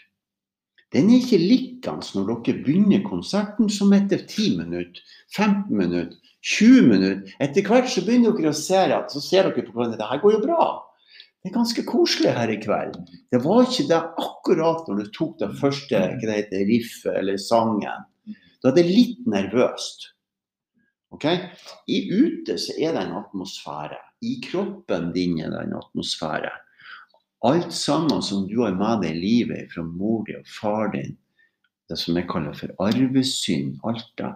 den 0.96 1.10
er 1.12 1.20
ikke 1.20 1.42
likens 1.42 2.14
når 2.16 2.30
dere 2.32 2.62
begynner 2.64 3.04
konserten 3.04 3.68
som 3.72 3.92
etter 3.96 4.22
10 4.24 4.58
minutter, 4.62 5.02
15 5.36 5.72
minutter, 5.76 6.16
20 6.48 6.86
minutter. 6.88 7.38
Etter 7.44 7.66
hvert 7.68 7.90
så 7.92 8.04
begynner 8.06 8.36
dere 8.38 8.54
å 8.54 8.60
se 8.60 8.84
at 8.96 9.12
så 9.12 9.24
ser 9.24 9.50
dere 9.50 9.66
på 9.68 9.76
hverandre 9.76 10.00
det 10.00 10.08
her 10.08 10.22
går 10.24 10.38
jo 10.38 10.44
bra. 10.46 10.68
Det 11.44 11.52
er 11.52 11.58
ganske 11.58 11.84
koselig 11.88 12.32
her 12.36 12.52
i 12.52 12.60
kveld. 12.60 12.96
Det 13.32 13.40
var 13.44 13.66
ikke 13.66 13.88
det 13.92 14.00
akkurat 14.24 14.88
når 14.88 15.02
du 15.02 15.12
tok 15.16 15.36
det 15.42 15.50
første 15.60 16.04
riffet 16.24 17.14
eller 17.14 17.40
sangen. 17.42 18.08
Da 18.64 18.72
er 18.72 18.78
det 18.80 18.88
litt 18.88 19.28
nervøst. 19.30 20.10
Ok? 21.16 21.28
I 21.88 22.00
ute 22.12 22.58
så 22.60 22.76
er 22.80 22.96
det 22.96 23.06
en 23.06 23.20
atmosfære. 23.22 24.00
I 24.28 24.40
kroppen 24.44 25.12
din 25.16 25.38
er 25.44 25.54
det 25.54 25.62
en 25.68 25.78
atmosfære. 25.78 26.52
Alt 27.46 27.74
sammen 27.74 28.22
som 28.26 28.48
du 28.50 28.58
har 28.64 28.74
med 28.74 29.04
deg 29.04 29.14
i 29.14 29.22
livet 29.22 29.74
fra 29.74 29.84
mor 29.86 30.24
din 30.26 30.40
og 30.40 30.50
far 30.50 30.90
din, 30.96 31.14
det 31.88 31.98
som 32.02 32.18
jeg 32.18 32.28
kaller 32.32 32.56
for 32.58 32.74
arvesynd, 32.84 33.78
alt 33.88 34.10
det, 34.20 34.32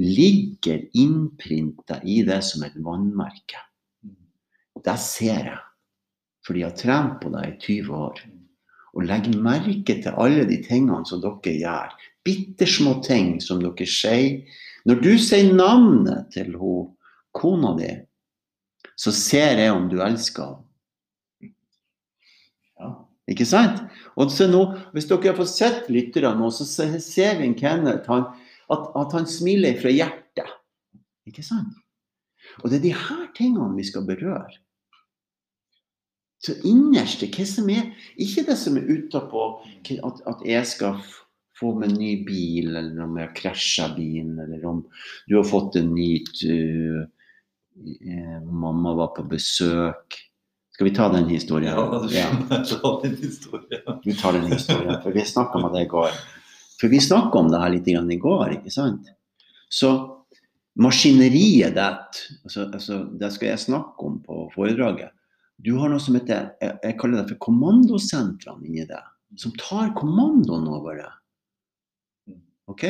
ligger 0.00 0.82
innprinta 0.96 2.00
i 2.02 2.20
det 2.26 2.40
som 2.44 2.64
et 2.66 2.76
vannmerke. 2.82 3.60
Det 4.80 4.96
ser 4.98 5.44
jeg, 5.52 5.58
fordi 6.46 6.62
jeg 6.62 6.70
har 6.70 6.78
trent 6.80 7.18
på 7.22 7.32
det 7.34 7.46
i 7.46 7.56
20 7.84 7.96
år. 7.96 8.22
Og 8.96 9.06
legg 9.06 9.28
merke 9.38 10.00
til 10.02 10.16
alle 10.18 10.46
de 10.48 10.58
tingene 10.64 11.04
som 11.06 11.20
dere 11.22 11.54
gjør. 11.60 11.92
Bittersmå 12.26 12.96
ting 13.06 13.36
som 13.44 13.60
dere 13.62 13.86
sier. 13.86 14.40
Når 14.88 15.04
du 15.04 15.12
sier 15.20 15.52
navnet 15.54 16.32
til 16.34 16.56
hun, 16.58 16.90
kona 17.36 17.76
di, 17.78 17.92
så 18.98 19.12
ser 19.14 19.60
jeg 19.62 19.76
om 19.76 19.86
du 19.92 20.00
elsker 20.02 20.48
henne. 20.48 20.69
Ikke 23.30 23.46
sant? 23.46 23.82
Og 24.18 24.32
så 24.34 24.48
nå, 24.50 24.62
Hvis 24.94 25.06
dere 25.10 25.30
har 25.30 25.38
fått 25.38 25.52
sett 25.52 25.90
lytterne 25.92 26.34
nå, 26.40 26.50
så 26.50 26.66
ser 26.66 27.38
vi 27.38 27.46
en 27.46 27.58
Kenneth 27.58 28.10
han, 28.10 28.26
at, 28.70 28.90
at, 28.98 29.14
han 29.14 29.28
smiler 29.30 29.78
fra 29.80 29.92
hjertet. 29.94 30.56
Ikke 31.28 31.44
sant? 31.46 31.78
Og 32.62 32.70
det 32.70 32.80
er 32.80 32.88
de 32.88 32.96
her 32.96 33.24
tingene 33.36 33.76
vi 33.76 33.86
skal 33.86 34.06
berøre. 34.08 34.58
Så 36.40 36.56
innerst 36.64 37.20
hva 37.20 37.44
som 37.46 37.68
er 37.68 37.90
Ikke 38.16 38.46
det 38.48 38.56
som 38.58 38.78
er 38.80 38.88
utapå, 38.88 39.60
at, 39.92 40.22
at 40.26 40.46
jeg 40.48 40.66
skal 40.66 41.02
få 41.60 41.74
meg 41.76 41.90
en 41.90 41.98
ny 42.00 42.12
bil, 42.24 42.72
eller 42.72 43.04
om 43.04 43.18
jeg 43.18 43.28
har 43.28 43.36
krasja 43.36 43.88
bilen, 43.92 44.38
eller 44.40 44.64
om 44.66 44.80
du 45.28 45.36
har 45.36 45.46
fått 45.46 45.76
en 45.80 45.92
ny 45.92 46.14
uh, 46.48 47.04
Mamma 48.44 48.94
var 48.98 49.12
på 49.16 49.24
besøk. 49.30 50.16
Skal 50.80 50.88
vi 50.88 50.96
ta 50.96 51.08
den 51.12 51.28
historien? 51.28 51.74
Ja, 51.76 52.00
du 52.08 52.14
Ja. 52.14 52.64
ta 52.64 53.00
den 53.02 53.16
historien. 53.16 54.00
Du 54.02 54.12
tar 54.14 54.32
den 54.32 54.46
historien, 54.52 55.02
for 55.02 55.10
vi 55.12 55.20
snakka 55.20 55.58
om 55.58 55.72
det 55.74 55.82
i 55.82 55.88
går. 55.88 56.08
For 56.80 56.88
vi 56.88 57.00
snakka 57.00 57.38
om 57.38 57.50
det 57.50 57.60
her 57.60 57.68
litt 57.68 57.88
i 57.88 58.16
går, 58.16 58.54
ikke 58.54 58.72
sant? 58.72 59.10
Så 59.68 59.90
maskineriet 60.80 61.74
ditt, 61.76 62.22
altså, 62.44 62.64
altså, 62.72 63.18
det 63.20 63.30
skal 63.32 63.48
jeg 63.48 63.58
snakke 63.58 64.06
om 64.08 64.22
på 64.24 64.48
foredraget. 64.54 65.10
Du 65.60 65.76
har 65.76 65.92
noe 65.92 66.00
som 66.00 66.16
heter, 66.16 66.54
jeg, 66.62 66.78
jeg 66.82 66.98
kaller 66.98 67.20
det 67.20 67.28
for 67.34 67.42
kommandosentrene 67.44 68.64
inni 68.64 68.86
deg, 68.88 69.04
som 69.36 69.52
tar 69.60 69.92
kommandoen 69.92 70.64
over 70.64 70.96
deg. 71.02 72.38
Ok? 72.72 72.86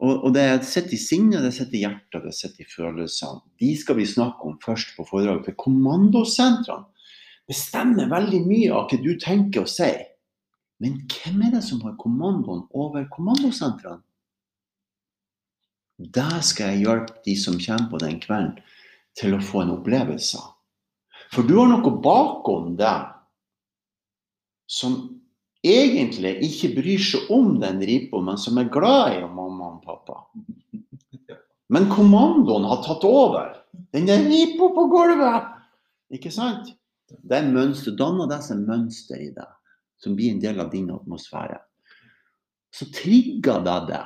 Og, 0.00 0.24
og 0.24 0.32
det 0.32 0.46
sitter 0.64 0.96
i 0.96 1.00
sinnet, 1.00 1.42
det 1.44 1.52
sitter 1.52 1.76
i 1.76 1.82
hjertet, 1.84 2.22
det 2.24 2.32
sitter 2.36 2.64
i 2.64 2.70
følelsene. 2.70 3.42
De 3.60 3.72
skal 3.76 3.98
vi 3.98 4.08
snakke 4.08 4.48
om 4.48 4.56
først 4.62 4.94
på 4.96 5.04
foredraget. 5.08 5.50
For 5.50 5.58
kommandosentrene 5.66 6.88
bestemmer 7.50 8.08
veldig 8.08 8.40
mye 8.46 8.70
av 8.72 8.88
hva 8.88 9.00
du 9.02 9.12
tenker 9.20 9.66
og 9.66 9.70
sier. 9.70 10.06
Men 10.80 11.02
hvem 11.10 11.42
er 11.44 11.58
det 11.58 11.64
som 11.66 11.82
har 11.84 11.98
kommandoen 12.00 12.64
over 12.72 13.04
kommandosentrene? 13.12 14.00
Der 16.00 16.38
skal 16.40 16.72
jeg 16.72 16.86
hjelpe 16.86 17.20
de 17.26 17.34
som 17.36 17.58
kommer 17.60 17.90
på 17.90 18.00
den 18.00 18.20
kvelden, 18.22 18.54
til 19.18 19.34
å 19.36 19.42
få 19.44 19.66
en 19.66 19.74
opplevelse. 19.74 20.40
For 21.34 21.44
du 21.44 21.58
har 21.58 21.68
noe 21.68 21.92
bakom 22.00 22.72
deg 22.78 23.10
som 24.70 25.19
egentlig 25.66 26.34
ikke 26.46 26.74
bryr 26.78 27.04
seg 27.04 27.30
om 27.32 27.54
den 27.60 27.80
ripa, 27.84 28.20
men 28.24 28.38
som 28.40 28.58
er 28.60 28.70
glad 28.72 29.16
i 29.18 29.22
mamma 29.24 29.74
og 29.74 29.82
pappa. 29.84 30.22
Men 31.70 31.88
kommandoen 31.92 32.66
har 32.66 32.82
tatt 32.82 33.04
over. 33.06 33.52
Den 33.94 34.08
der 34.08 34.24
ripa 34.26 34.70
på 34.74 34.86
gulvet! 34.90 35.50
Ikke 36.10 36.32
sant? 36.34 36.72
Det 37.10 37.36
er 37.36 37.50
mønster, 37.50 37.94
danner 37.98 38.30
det 38.30 38.40
seg 38.46 38.62
mønster 38.66 39.20
i 39.22 39.30
deg, 39.34 39.50
som 40.02 40.16
blir 40.18 40.34
en 40.34 40.42
del 40.42 40.58
av 40.62 40.70
din 40.72 40.90
atmosfære. 40.94 41.58
Så 42.74 42.86
trigger 42.94 43.62
det 43.66 43.78
det. 43.90 44.02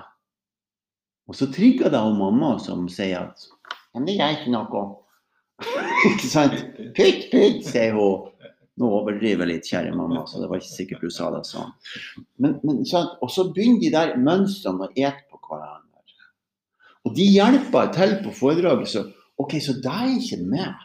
Og 1.29 1.37
så 1.37 1.49
trigger 1.53 1.93
det 1.93 2.01
hun 2.01 2.21
mamma 2.21 2.57
som 2.61 2.89
sier 2.93 3.31
at 3.31 3.49
Men 3.95 4.09
det 4.09 4.17
gjør 4.19 4.33
ikke 4.35 4.53
noe. 4.53 4.85
ikke 6.11 6.29
sant? 6.29 6.57
Pytt, 6.97 7.29
pytt, 7.31 7.61
sier 7.69 7.95
hun. 7.95 8.34
Nå 8.81 8.91
overdriver 8.91 9.47
jeg 9.47 9.51
litt, 9.53 9.69
kjære 9.71 9.95
mamma, 9.95 10.25
så 10.27 10.41
det 10.43 10.49
var 10.51 10.59
ikke 10.59 10.73
sikkert 10.73 11.05
du 11.07 11.13
sa 11.15 11.29
det 11.31 11.45
sånn. 11.47 11.71
Men, 12.43 12.57
men, 12.67 12.81
sant? 12.89 13.15
Og 13.23 13.31
så 13.31 13.47
begynner 13.55 13.83
de 13.85 13.93
der 13.95 14.15
mønstrene 14.19 14.89
å 14.89 14.95
ete 14.97 15.23
på 15.31 15.39
hverandre. 15.39 15.85
Og 17.05 17.15
de 17.15 17.27
hjelper 17.29 17.93
til 17.95 18.17
på 18.25 18.33
foredraget. 18.35 18.91
Så 18.91 19.05
OK, 19.41 19.59
så 19.63 19.77
det 19.83 19.93
er 19.93 20.15
ikke 20.17 20.41
med. 20.43 20.85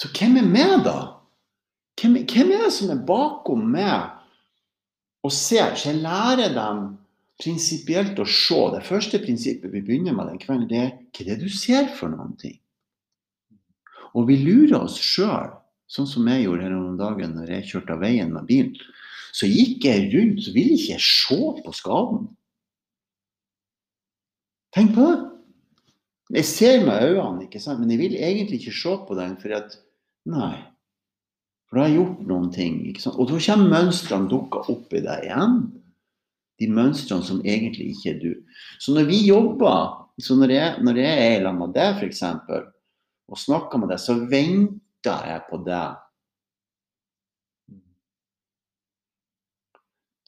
Så 0.00 0.08
hvem 0.16 0.38
er 0.40 0.48
med, 0.48 0.76
da? 0.86 0.98
Hvem, 2.00 2.22
hvem 2.24 2.54
er 2.56 2.64
det 2.64 2.72
som 2.72 2.92
er 2.94 3.02
bakom 3.06 3.66
meg 3.74 4.16
og 5.26 5.34
ser? 5.34 5.74
Så 5.76 5.90
jeg 5.90 6.00
lærer 6.00 6.54
dem 6.56 6.86
prinsipielt 7.40 8.18
å 8.20 8.26
se. 8.28 8.60
Det 8.74 8.82
første 8.86 9.20
prinsippet 9.22 9.72
vi 9.74 9.84
begynner 9.84 10.16
med 10.16 10.30
den 10.32 10.40
kvelden, 10.40 10.68
det 10.70 10.80
er 10.80 10.90
hva 10.96 11.26
det 11.26 11.36
er 11.36 11.42
du 11.42 11.48
ser 11.52 11.90
for 11.98 12.12
noen 12.12 12.36
ting. 12.40 12.59
Og 14.16 14.26
vi 14.30 14.38
lurer 14.42 14.80
oss 14.80 14.98
sjøl, 15.02 15.52
sånn 15.90 16.08
som 16.08 16.28
jeg 16.30 16.46
gjorde 16.46 16.66
her 16.66 16.76
om 16.76 16.98
dagen 16.98 17.36
når 17.36 17.54
jeg 17.56 17.68
kjørte 17.70 17.96
av 17.96 18.04
veien 18.04 18.32
med 18.34 18.46
bilen. 18.48 18.76
Så 19.36 19.46
gikk 19.46 19.86
jeg 19.86 20.08
rundt, 20.14 20.42
så 20.42 20.54
ville 20.54 20.74
ikke 20.74 20.96
jeg 20.96 21.06
se 21.06 21.40
på 21.64 21.74
skaden. 21.74 22.24
Tenk 24.74 24.94
på 24.96 25.06
det. 25.06 25.18
Jeg 26.30 26.46
ser 26.46 26.84
med 26.86 27.02
øynene, 27.10 27.46
ikke 27.46 27.62
sant? 27.62 27.80
men 27.82 27.90
jeg 27.90 27.98
vil 27.98 28.18
egentlig 28.18 28.60
ikke 28.60 28.76
se 28.78 28.96
på 29.06 29.16
den. 29.18 29.38
For 29.42 29.54
at 29.56 29.78
Nei. 30.30 30.54
For 31.68 31.78
da 31.78 31.84
har 31.84 31.90
jeg 31.90 31.98
gjort 32.00 32.26
noen 32.28 32.50
ting. 32.54 32.80
ikke 32.90 33.02
sant? 33.02 33.18
Og 33.18 33.30
da 33.30 33.38
kommer 33.46 33.72
mønstrene 33.74 34.30
dukka 34.30 34.64
opp 34.72 34.94
i 34.94 35.02
deg 35.04 35.26
igjen. 35.26 35.56
De 36.60 36.68
mønstrene 36.70 37.26
som 37.26 37.40
egentlig 37.46 37.92
ikke 37.94 38.10
er 38.12 38.18
du. 38.20 38.58
Så 38.82 38.94
når 38.94 39.08
vi 39.08 39.22
jobber, 39.24 39.94
så 40.20 40.36
når 40.36 40.54
jeg, 40.54 40.84
når 40.84 41.00
jeg 41.00 41.26
er 41.30 41.44
sammen 41.46 41.62
med 41.64 41.76
deg 41.78 42.02
f.eks., 42.02 42.24
og 43.30 43.38
snakker 43.38 43.78
med 43.80 43.92
deg, 43.92 44.00
så 44.02 44.16
venter 44.30 45.26
jeg 45.30 45.44
på 45.48 45.60
deg 45.66 45.98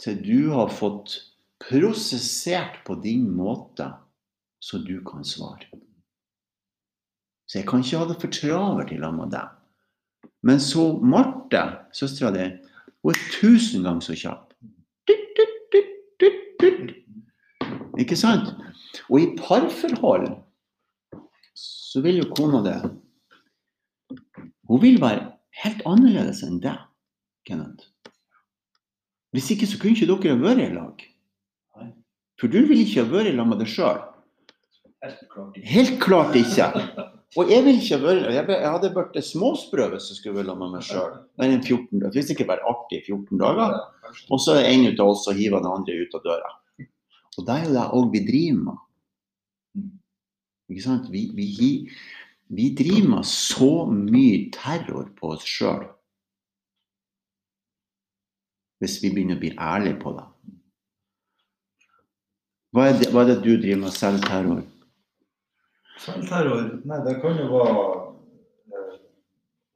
til 0.02 0.18
du 0.22 0.50
har 0.50 0.72
fått 0.74 1.14
prosessert 1.62 2.80
på 2.86 2.96
din 3.02 3.28
måte, 3.36 3.86
så 4.62 4.80
du 4.82 4.96
kan 5.06 5.22
svare. 5.26 5.68
Så 7.46 7.60
jeg 7.60 7.68
kan 7.68 7.84
ikke 7.84 8.00
ha 8.00 8.08
det 8.08 8.18
for 8.22 8.34
travelt 8.34 8.94
i 8.94 8.98
lag 8.98 9.14
med 9.14 9.30
deg. 9.34 9.50
Men 10.42 10.58
så 10.62 10.88
Marte, 10.98 11.62
søstera 11.94 12.32
di, 12.34 12.48
hun 13.02 13.14
er 13.14 13.22
tusen 13.36 13.86
ganger 13.86 14.02
så 14.02 14.16
kjapp. 14.18 14.48
Ikke 18.00 18.16
sant? 18.18 18.54
Og 19.10 19.20
i 19.20 19.28
parforhold 19.38 20.32
så 21.92 22.00
vil 22.00 22.22
jo 22.22 22.30
kona 22.32 22.62
det 22.64 22.78
Hun 24.68 24.80
vil 24.80 25.00
være 25.02 25.26
helt 25.62 25.82
annerledes 25.88 26.40
enn 26.46 26.60
deg, 26.64 26.78
Kenneth. 27.44 27.90
Hvis 29.32 29.50
ikke 29.52 29.68
så 29.68 29.80
kunne 29.80 29.96
ikke 29.96 30.08
dere 30.08 30.36
ha 30.36 30.40
vært 30.40 30.62
i 30.64 30.70
lag. 30.72 31.02
For 32.40 32.52
du 32.52 32.62
vil 32.68 32.80
ikke 32.84 33.04
ha 33.04 33.10
vært 33.10 33.32
i 33.32 33.34
lag 33.36 33.48
med 33.48 33.60
deg 33.60 33.68
sjøl. 33.68 34.00
Helt 35.72 35.98
klart 36.00 36.36
ikke. 36.38 36.70
Og 37.40 37.48
jeg 37.48 37.64
vil 37.64 37.78
ikke 37.80 37.96
ha 37.96 38.02
vært 38.04 38.50
Jeg 38.52 38.72
hadde 38.74 38.90
vært 38.92 39.14
småsprø 39.24 39.86
hvis 39.94 40.10
jeg 40.12 40.20
skulle 40.20 40.42
vært 40.42 40.58
med 40.60 40.74
meg 40.76 40.84
sjøl. 40.84 41.18
Det 41.40 42.12
vil 42.16 42.32
ikke 42.36 42.48
bare 42.48 42.64
artig 42.68 43.00
i 43.00 43.04
14 43.06 43.40
dager. 43.40 43.76
Og 44.28 44.40
så 44.40 44.56
er 44.60 44.70
en 44.72 44.88
av 44.92 45.12
oss 45.12 45.28
og 45.32 45.40
hiver 45.40 45.64
den 45.64 45.72
andre 45.72 45.96
ut 46.00 46.16
av 46.16 46.24
døra. 46.28 46.52
Og 47.38 47.46
det 47.48 47.54
er 47.54 47.68
jo 47.68 47.76
det 47.76 47.86
òg 47.98 48.10
vi 48.12 48.24
driver 48.28 48.64
med. 48.68 48.82
Ikke 50.72 50.84
sant? 50.86 51.08
Vi, 51.12 51.26
vi, 51.36 51.70
vi 52.48 52.70
driver 52.78 53.08
med 53.16 53.28
så 53.28 53.72
mye 53.92 54.48
terror 54.54 55.10
på 55.18 55.34
oss 55.36 55.44
sjøl. 55.48 55.84
Hvis 58.82 58.98
vi 59.02 59.12
begynner 59.14 59.38
å 59.38 59.42
bli 59.42 59.52
ærlige 59.60 60.00
på 60.02 60.16
det. 60.16 60.26
Hva 62.72 62.86
er 62.88 62.96
det, 62.98 63.10
hva 63.12 63.22
er 63.22 63.34
det 63.34 63.42
du 63.44 63.50
driver 63.60 63.82
med? 63.84 63.92
Selvterror? 63.94 64.62
Selvterror? 66.00 66.70
Nei, 66.88 67.00
det 67.04 67.18
kan 67.20 67.36
jo 67.36 67.50
være 67.52 67.82
eh, 68.72 68.94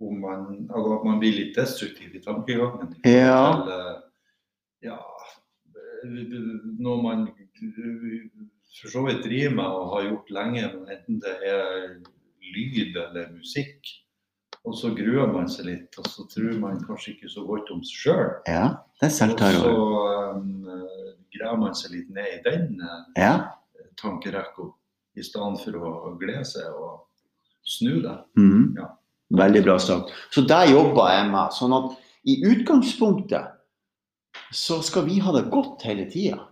om 0.01 0.17
man, 0.25 0.47
altså 0.71 0.97
at 0.97 1.05
man 1.05 1.21
blir 1.21 1.37
litt 1.37 1.53
destruktiv 1.59 2.17
i 2.17 2.23
tankegangen. 2.25 2.97
Ja. 3.05 3.69
eh, 3.69 3.93
ja, 4.89 4.97
når 6.81 7.03
man 7.05 7.29
eh, 7.29 8.49
for 8.81 8.89
så 8.93 9.03
vidt 9.07 9.23
driver 9.25 9.55
med 9.57 9.65
og 9.67 9.93
har 9.95 10.09
gjort 10.11 10.31
lenge, 10.37 10.65
enten 10.93 11.21
det 11.23 11.37
er 11.49 11.95
lyd 12.55 12.97
eller 12.97 13.31
musikk. 13.35 13.87
Og 14.67 14.75
så 14.75 14.91
gruer 14.97 15.29
man 15.33 15.47
seg 15.49 15.65
litt, 15.69 15.95
og 15.99 16.07
så 16.11 16.25
tror 16.29 16.57
man 16.59 16.81
kanskje 16.83 17.13
ikke 17.15 17.29
så 17.31 17.45
godt 17.47 17.69
om 17.71 17.83
seg 17.87 18.01
sjøl. 18.03 18.31
Ja, 18.51 18.65
det 19.01 19.07
er 19.07 19.07
Og 19.07 19.13
så 19.13 19.19
selvterror. 19.21 20.41
eh, 20.41 21.13
graver 21.37 21.61
man 21.61 21.75
seg 21.79 21.93
litt 21.93 22.11
ned 22.11 22.27
i 22.35 22.43
den 22.51 22.81
eh, 22.83 23.23
Ja. 23.23 23.51
tankerekka, 23.97 24.73
i 25.17 25.23
stedet 25.23 25.61
for 25.63 25.73
å 25.79 26.19
glede 26.19 26.45
seg 26.45 26.67
og 26.75 27.07
snu 27.65 28.03
det. 28.03 28.19
Mhm. 28.37 28.75
Ja. 28.77 28.89
Veldig 29.33 29.63
bra 29.65 29.79
sagt. 29.79 30.11
Så 30.31 30.43
der 30.47 30.67
jobber 30.71 31.09
jeg 31.11 31.31
med. 31.31 31.51
Sånn 31.53 31.73
at 31.75 31.97
i 32.27 32.43
utgangspunktet 32.47 33.53
så 34.53 34.83
skal 34.83 35.07
vi 35.07 35.19
ha 35.19 35.33
det 35.33 35.49
godt 35.51 35.83
hele 35.83 36.05
tida. 36.11 36.49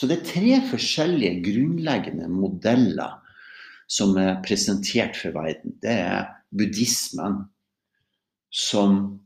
Så 0.00 0.08
det 0.08 0.16
er 0.16 0.28
tre 0.30 0.58
forskjellige 0.70 1.42
grunnleggende 1.44 2.24
modeller 2.32 3.18
som 3.90 4.14
er 4.16 4.38
presentert 4.40 5.18
for 5.18 5.34
verden. 5.36 5.74
Det 5.82 5.92
er 5.92 6.30
buddhismen, 6.56 7.42
som 8.48 9.18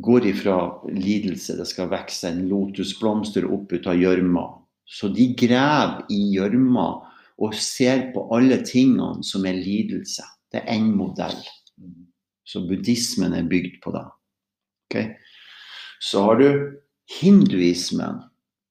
går 0.00 0.30
ifra 0.30 0.56
lidelse. 0.88 1.58
Det 1.58 1.66
skal 1.68 1.90
vokse 1.92 2.30
en 2.30 2.46
lotusblomster 2.48 3.44
opp 3.52 3.74
ut 3.74 3.90
av 3.90 4.00
gjørma. 4.00 4.46
Så 4.88 5.10
de 5.12 5.28
graver 5.36 6.08
i 6.08 6.22
gjørma 6.38 6.86
og 7.40 7.60
ser 7.60 8.08
på 8.14 8.30
alle 8.32 8.62
tingene 8.64 9.20
som 9.28 9.44
er 9.44 9.60
lidelse. 9.60 10.24
Det 10.48 10.62
er 10.62 10.72
én 10.78 10.88
modell. 10.96 11.36
Så 12.48 12.64
buddhismen 12.64 13.36
er 13.36 13.44
bygd 13.44 13.76
på 13.84 13.92
det. 13.92 14.06
Okay? 14.88 15.06
Så 16.00 16.24
har 16.24 16.40
du 16.40 16.48
hinduismen, 17.20 18.24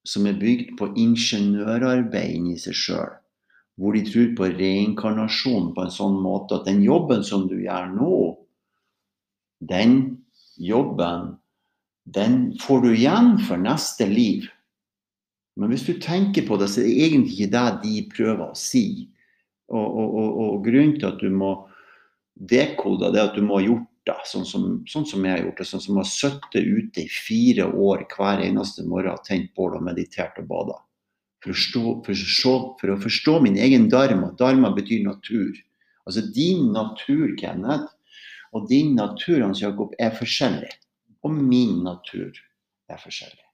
som 0.10 0.28
er 0.30 0.38
bygd 0.41 0.76
på 0.80 0.89
ingeniørarbeid 0.97 2.36
inni 2.38 2.57
seg 2.62 2.78
sjøl. 2.78 3.12
Hvor 3.80 3.95
de 3.95 4.03
tror 4.07 4.32
på 4.36 4.49
reinkarnasjon 4.57 5.72
på 5.76 5.86
en 5.86 5.93
sånn 5.93 6.18
måte 6.20 6.57
at 6.57 6.68
den 6.68 6.82
jobben 6.84 7.22
som 7.24 7.45
du 7.47 7.55
gjør 7.62 7.91
nå, 7.93 8.16
den 9.70 9.93
jobben, 10.60 11.36
den 12.10 12.39
får 12.60 12.84
du 12.84 12.89
igjen 12.91 13.38
for 13.45 13.62
neste 13.62 14.07
liv. 14.10 14.49
Men 15.60 15.72
hvis 15.72 15.86
du 15.88 15.93
tenker 16.01 16.45
på 16.47 16.57
det, 16.60 16.70
så 16.72 16.82
er 16.82 16.89
det 16.89 17.07
egentlig 17.07 17.38
ikke 17.38 17.53
det 17.55 17.66
de 17.84 17.95
prøver 18.12 18.45
å 18.47 18.57
si. 18.57 18.86
Og, 19.70 19.86
og, 19.86 20.14
og, 20.18 20.38
og 20.43 20.62
grunnen 20.66 20.95
til 20.97 21.12
at 21.12 21.20
du 21.22 21.30
må 21.32 21.53
dekode 22.49 23.12
det, 23.14 23.22
at 23.22 23.36
du 23.36 23.43
må 23.45 23.60
ha 23.60 23.66
gjort 23.68 23.89
det, 24.10 24.28
sånn 24.28 24.45
som, 24.47 24.68
sånn 24.89 25.07
som 25.07 25.26
jeg 25.26 25.36
har 25.36 25.45
gjort 25.45 25.62
det. 25.62 25.70
Sånn 25.70 25.84
som 25.86 26.01
har 26.01 26.10
sittet 26.10 26.66
ute 26.66 27.05
i 27.05 27.10
fire 27.14 27.70
år 27.70 28.05
hver 28.12 28.43
eneste 28.43 28.86
morgen, 28.89 29.22
tent 29.28 29.53
bål 29.57 29.78
og 29.80 29.86
meditert 29.88 30.39
og 30.41 30.49
bada. 30.49 30.78
For, 31.45 31.55
for, 32.03 32.20
for 32.82 32.91
å 32.91 32.99
forstå 32.99 33.38
min 33.45 33.55
egen 33.62 33.88
dharma. 33.91 34.34
Dharma 34.39 34.74
betyr 34.76 35.05
natur. 35.05 35.53
Altså 36.10 36.26
din 36.36 36.72
natur, 36.74 37.32
Kenneth, 37.39 37.93
og 38.55 38.66
din 38.70 38.95
natur, 38.97 39.43
Hans 39.45 39.62
Jakob, 39.62 39.93
er 40.01 40.16
forskjellig. 40.18 40.72
Og 41.24 41.36
min 41.36 41.84
natur 41.86 42.34
er 42.89 42.99
forskjellig. 42.99 43.45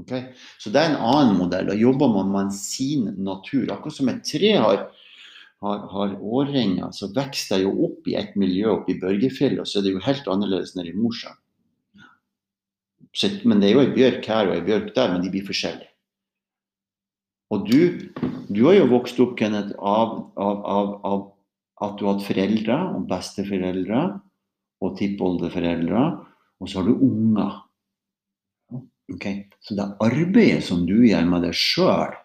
Okay? 0.00 0.22
Så 0.58 0.72
det 0.74 0.80
er 0.80 0.94
en 0.94 1.02
annen 1.04 1.38
modell. 1.38 1.68
Da 1.70 1.76
jobber 1.78 2.10
man 2.10 2.32
med 2.32 2.54
sin 2.56 3.10
natur. 3.22 3.68
Akkurat 3.74 3.98
som 3.98 4.10
et 4.10 4.24
tre 4.26 4.54
har, 4.56 4.86
har, 5.64 5.86
har 5.92 6.14
årringer, 6.20 6.92
så 6.92 7.08
vokser 7.16 7.58
det 7.58 7.64
jo 7.64 7.72
opp 7.88 8.08
i 8.10 8.18
et 8.20 8.36
miljø 8.40 8.70
oppe 8.74 8.92
i 8.94 9.00
Børgefjell, 9.00 9.56
og 9.62 9.68
så 9.68 9.80
er 9.80 9.86
det 9.86 9.94
jo 9.94 10.04
helt 10.04 10.28
annerledes 10.30 10.74
nede 10.76 10.92
i 10.92 10.98
Mosjøen. 10.98 11.40
Men 13.46 13.60
det 13.62 13.68
er 13.68 13.76
jo 13.76 13.84
ei 13.84 13.92
bjørk 13.94 14.26
her 14.26 14.48
og 14.50 14.56
ei 14.56 14.64
bjørk 14.66 14.90
der, 14.96 15.12
men 15.12 15.22
de 15.22 15.30
blir 15.32 15.46
forskjellige. 15.46 15.90
Og 17.54 17.68
du, 17.68 17.80
du 18.50 18.60
har 18.66 18.78
jo 18.80 18.90
vokst 18.90 19.20
opp, 19.22 19.36
Kenneth, 19.38 19.76
av, 19.78 20.16
av, 20.40 20.64
av, 20.66 20.94
av 21.06 21.20
at 21.84 21.98
du 21.98 22.06
har 22.06 22.16
hatt 22.16 22.26
foreldre 22.26 22.78
og 22.96 23.06
besteforeldre 23.10 24.00
og 24.84 24.96
tippoldeforeldre, 24.98 26.02
og 26.60 26.70
så 26.70 26.80
har 26.80 26.88
du 26.88 27.04
unger. 27.06 27.60
Okay? 29.14 29.46
Så 29.62 29.76
det 29.78 29.86
arbeidet 30.02 30.64
som 30.66 30.84
du 30.88 30.96
gjør 31.04 31.28
med 31.30 31.46
deg 31.46 31.56
sjøl 31.56 32.16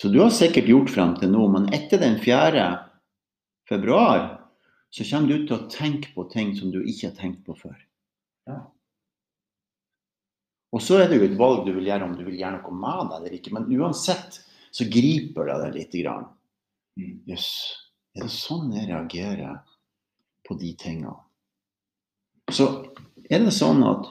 Så 0.00 0.08
du 0.08 0.20
har 0.22 0.30
sikkert 0.32 0.68
gjort 0.70 0.90
frem 0.94 1.10
til 1.20 1.28
nå, 1.28 1.42
men 1.52 1.66
etter 1.76 2.00
den 2.00 2.16
4. 2.22 2.66
februar 3.68 4.22
så 4.90 5.04
kommer 5.04 5.28
du 5.28 5.44
til 5.44 5.56
å 5.58 5.66
tenke 5.68 6.14
på 6.14 6.24
ting 6.32 6.54
som 6.56 6.70
du 6.72 6.78
ikke 6.80 7.10
har 7.10 7.18
tenkt 7.18 7.42
på 7.44 7.52
før. 7.58 7.76
Ja. 8.48 8.62
Og 10.72 10.80
så 10.80 11.02
er 11.02 11.10
det 11.10 11.18
jo 11.18 11.26
et 11.28 11.36
valg 11.36 11.66
du 11.66 11.74
vil 11.76 11.90
gjøre 11.90 12.08
om 12.08 12.16
du 12.16 12.24
vil 12.24 12.38
gjøre 12.40 12.62
noe 12.62 12.78
med 12.80 13.10
det 13.10 13.18
eller 13.18 13.36
ikke. 13.36 13.52
Men 13.58 13.68
uansett 13.76 14.40
så 14.70 14.88
griper 14.88 15.50
det 15.50 15.58
deg 15.66 15.76
lite 15.76 16.02
grann. 16.06 16.26
Mm. 16.96 17.20
yes. 17.28 17.50
er 18.16 18.24
det 18.24 18.32
sånn 18.34 18.72
jeg 18.74 18.88
reagerer 18.88 19.60
på 20.48 20.56
de 20.58 20.72
tingene? 20.80 21.12
Så 22.50 22.72
er 23.28 23.44
det 23.44 23.52
sånn 23.54 23.84
at 23.84 24.08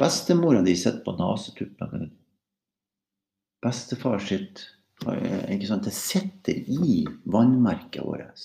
bestemora 0.00 0.64
di 0.64 0.74
sitter 0.78 1.04
på 1.04 1.14
nesetuppen. 1.20 2.08
Bestefar 3.64 4.20
sitt 4.20 4.66
eh, 5.08 5.62
sant? 5.68 5.86
Det 5.86 5.94
sitter 5.96 6.58
i 6.68 7.04
vannmerket 7.24 8.04
vårt. 8.04 8.44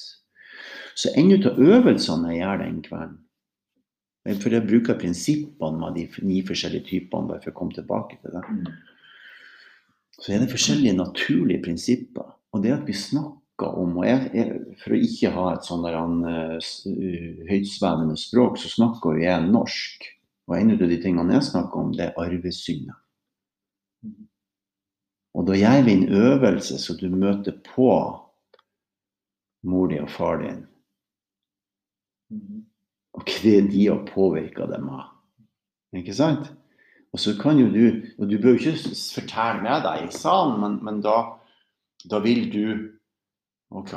Så 0.96 1.12
en 1.16 1.34
av 1.36 1.60
øvelsene 1.60 2.34
jeg 2.34 2.44
gjør 2.44 2.62
den 2.64 2.80
kvelden 2.84 4.40
For 4.42 4.54
jeg 4.54 4.68
bruker 4.68 5.00
prinsippene 5.00 5.80
med 5.80 5.96
de 5.96 6.06
ni 6.28 6.42
forskjellige 6.46 6.88
typene, 6.90 7.30
bare 7.32 7.44
for 7.44 7.54
å 7.54 7.58
komme 7.60 7.76
tilbake 7.76 8.20
til 8.22 8.36
det. 8.36 8.44
Mm. 8.48 8.72
Så 10.20 10.34
er 10.36 10.44
det 10.44 10.52
forskjellige 10.52 10.98
naturlige 10.98 11.64
prinsipper. 11.64 12.36
Og 12.52 12.64
det 12.64 12.74
at 12.76 12.88
vi 12.88 12.96
snakker 12.98 13.76
om 13.80 13.98
og 14.00 14.08
jeg, 14.08 14.30
jeg, 14.36 14.76
For 14.82 14.96
å 14.96 15.02
ikke 15.08 15.34
ha 15.36 15.46
et 15.54 15.68
sånn 15.68 15.86
eh, 15.90 16.56
uh, 16.60 17.44
høytsvevende 17.50 18.16
språk, 18.20 18.60
så 18.60 18.72
snakker 18.72 19.18
vi 19.18 19.28
jeg 19.28 19.52
norsk. 19.52 20.10
Og 20.50 20.58
en 20.58 20.74
av 20.74 20.84
de 20.92 20.98
tingene 21.04 21.36
jeg 21.38 21.50
snakker 21.52 21.84
om, 21.84 21.92
det 21.96 22.10
er 22.10 22.20
arvesynder. 22.24 22.98
Og 25.38 25.46
da 25.48 25.58
gjør 25.58 25.84
vi 25.86 25.94
en 25.94 26.10
øvelse 26.10 26.80
så 26.82 26.96
du 26.98 27.08
møter 27.14 27.54
på 27.76 27.90
mor 29.70 29.88
di 29.92 30.00
og 30.00 30.10
far 30.10 30.42
din, 30.44 30.66
Mm. 32.30 32.62
og 33.18 33.24
hva 33.26 33.62
de 33.72 33.88
har 33.88 34.04
påvirka 34.06 34.68
dem 34.70 34.90
av. 34.94 35.08
Ikke 35.98 36.14
sant? 36.14 36.52
Og 37.12 37.20
så 37.20 37.34
kan 37.42 37.58
jo 37.58 37.66
du 37.74 38.06
Og 38.20 38.30
du 38.30 38.38
bør 38.38 38.54
jo 38.54 38.60
ikke 38.60 38.96
fortelle 39.16 39.64
med 39.64 39.82
deg 39.82 40.04
i 40.06 40.12
salen, 40.14 40.60
men, 40.62 40.76
men 40.86 41.02
da, 41.02 41.16
da 42.06 42.20
vil 42.22 42.52
du 42.54 42.92
OK. 43.72 43.94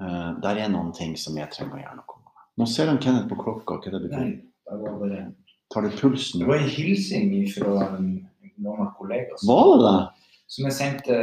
Uh, 0.00 0.36
der 0.42 0.60
er 0.60 0.68
noen 0.68 0.92
ting 0.92 1.16
som 1.16 1.36
jeg 1.40 1.48
trenger 1.56 1.78
å 1.78 1.80
gjøre 1.80 1.96
noe 1.96 2.20
med. 2.20 2.44
Nå 2.60 2.66
ser 2.68 2.92
han 2.92 3.00
Kenneth 3.00 3.30
på 3.30 3.40
klokka. 3.40 3.80
Hva 3.80 3.96
det 3.96 4.04
betyr? 4.04 4.36
Det 4.68 5.34
Tar 5.72 5.82
du 5.82 5.90
pulsen? 5.96 6.40
Det 6.40 6.48
var 6.48 6.60
en 6.60 6.68
hilsing 6.68 7.32
fra 7.52 7.88
noen 7.96 8.84
av 8.84 8.92
kollegaene. 9.00 9.40
Var 9.48 9.72
det 9.72 9.80
det? 9.88 10.27
Som 10.48 10.68
jeg 10.68 10.76
sendte 10.78 11.16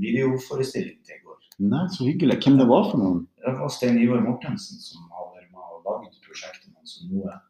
videoforestilling 0.00 1.00
til 1.04 1.18
i 1.18 1.24
går. 1.24 1.40
Nei, 1.70 1.84
så 1.92 2.06
hyggelig. 2.08 2.40
Hvem 2.42 2.58
det 2.58 2.68
var 2.70 2.88
for 2.90 3.00
noen? 3.00 3.24
Det 3.38 3.52
var 3.58 3.72
Stein 3.72 4.00
Ivar 4.02 4.22
Mortensen 4.24 4.80
som 4.82 5.04
har 5.12 5.28
vært 5.36 5.50
med 5.52 5.62
og 5.62 5.84
laget 5.88 6.16
prosjektet, 6.24 6.70
men 6.72 6.88
som 6.88 7.12
nå 7.12 7.26
er 7.28 7.42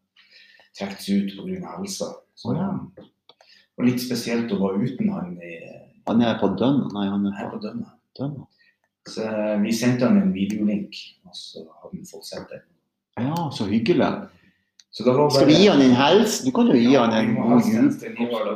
trukket 0.74 1.08
ut 1.14 1.36
pga. 1.38 1.76
helsa. 1.78 2.10
Så 2.34 2.50
oh, 2.50 2.58
ja. 2.58 2.72
det 2.98 3.78
var 3.78 3.88
litt 3.88 4.02
spesielt 4.02 4.52
å 4.52 4.58
være 4.60 4.90
uten 4.90 5.12
han 5.14 5.38
i, 5.38 5.54
Han 6.10 6.20
er 6.20 6.36
på 6.42 6.50
Dønn? 6.58 6.82
Nei, 6.92 7.06
han 7.08 7.30
er 7.30 7.38
på 7.38 7.54
på 7.54 7.62
Dønna. 7.62 7.94
Dønn. 8.18 8.36
Så 9.08 9.24
eh, 9.28 9.56
vi 9.62 9.72
sendte 9.76 10.08
han 10.08 10.20
en 10.20 10.32
videolink, 10.34 10.96
og 11.24 11.36
så 11.36 11.62
hadde 11.62 11.94
han 11.94 12.08
fått 12.08 12.28
sett 12.28 12.50
den. 12.50 12.64
Ja, 13.20 13.48
så 13.54 13.68
hyggelig. 13.70 14.10
Så 14.94 15.04
var 15.06 15.30
Skal 15.30 15.48
vi 15.48 15.56
gi 15.62 15.66
han 15.68 15.82
en 15.82 15.96
helse? 15.98 16.44
Du 16.46 16.52
kan 16.54 16.68
jo 16.70 16.76
gi 16.78 16.92
Ja, 16.92 17.06
han 17.06 17.16
en 17.18 17.34
god 17.34 17.68
jul. 17.70 17.88
Det 18.00 18.28
var, 18.30 18.52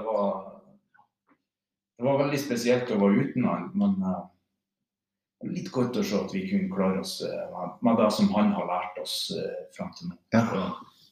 det 1.99 2.07
var 2.07 2.21
veldig 2.21 2.39
spesielt 2.39 2.91
å 2.95 2.99
være 3.01 3.25
uten 3.27 3.47
han, 3.49 3.65
men 3.79 3.97
uh, 4.07 4.21
litt 5.51 5.71
godt 5.75 5.99
å 5.99 6.05
se 6.07 6.19
at 6.19 6.35
vi 6.35 6.45
kunne 6.47 6.71
klare 6.71 7.03
oss 7.03 7.17
uh, 7.27 7.73
med- 7.83 7.99
det 7.99 8.11
som 8.15 8.31
han 8.37 8.53
har 8.55 8.69
lært 8.71 9.01
oss 9.03 9.17
uh, 9.35 9.65
fram 9.75 9.91
til 9.99 10.13
nå. 10.13 10.19
Ja. 10.37 10.45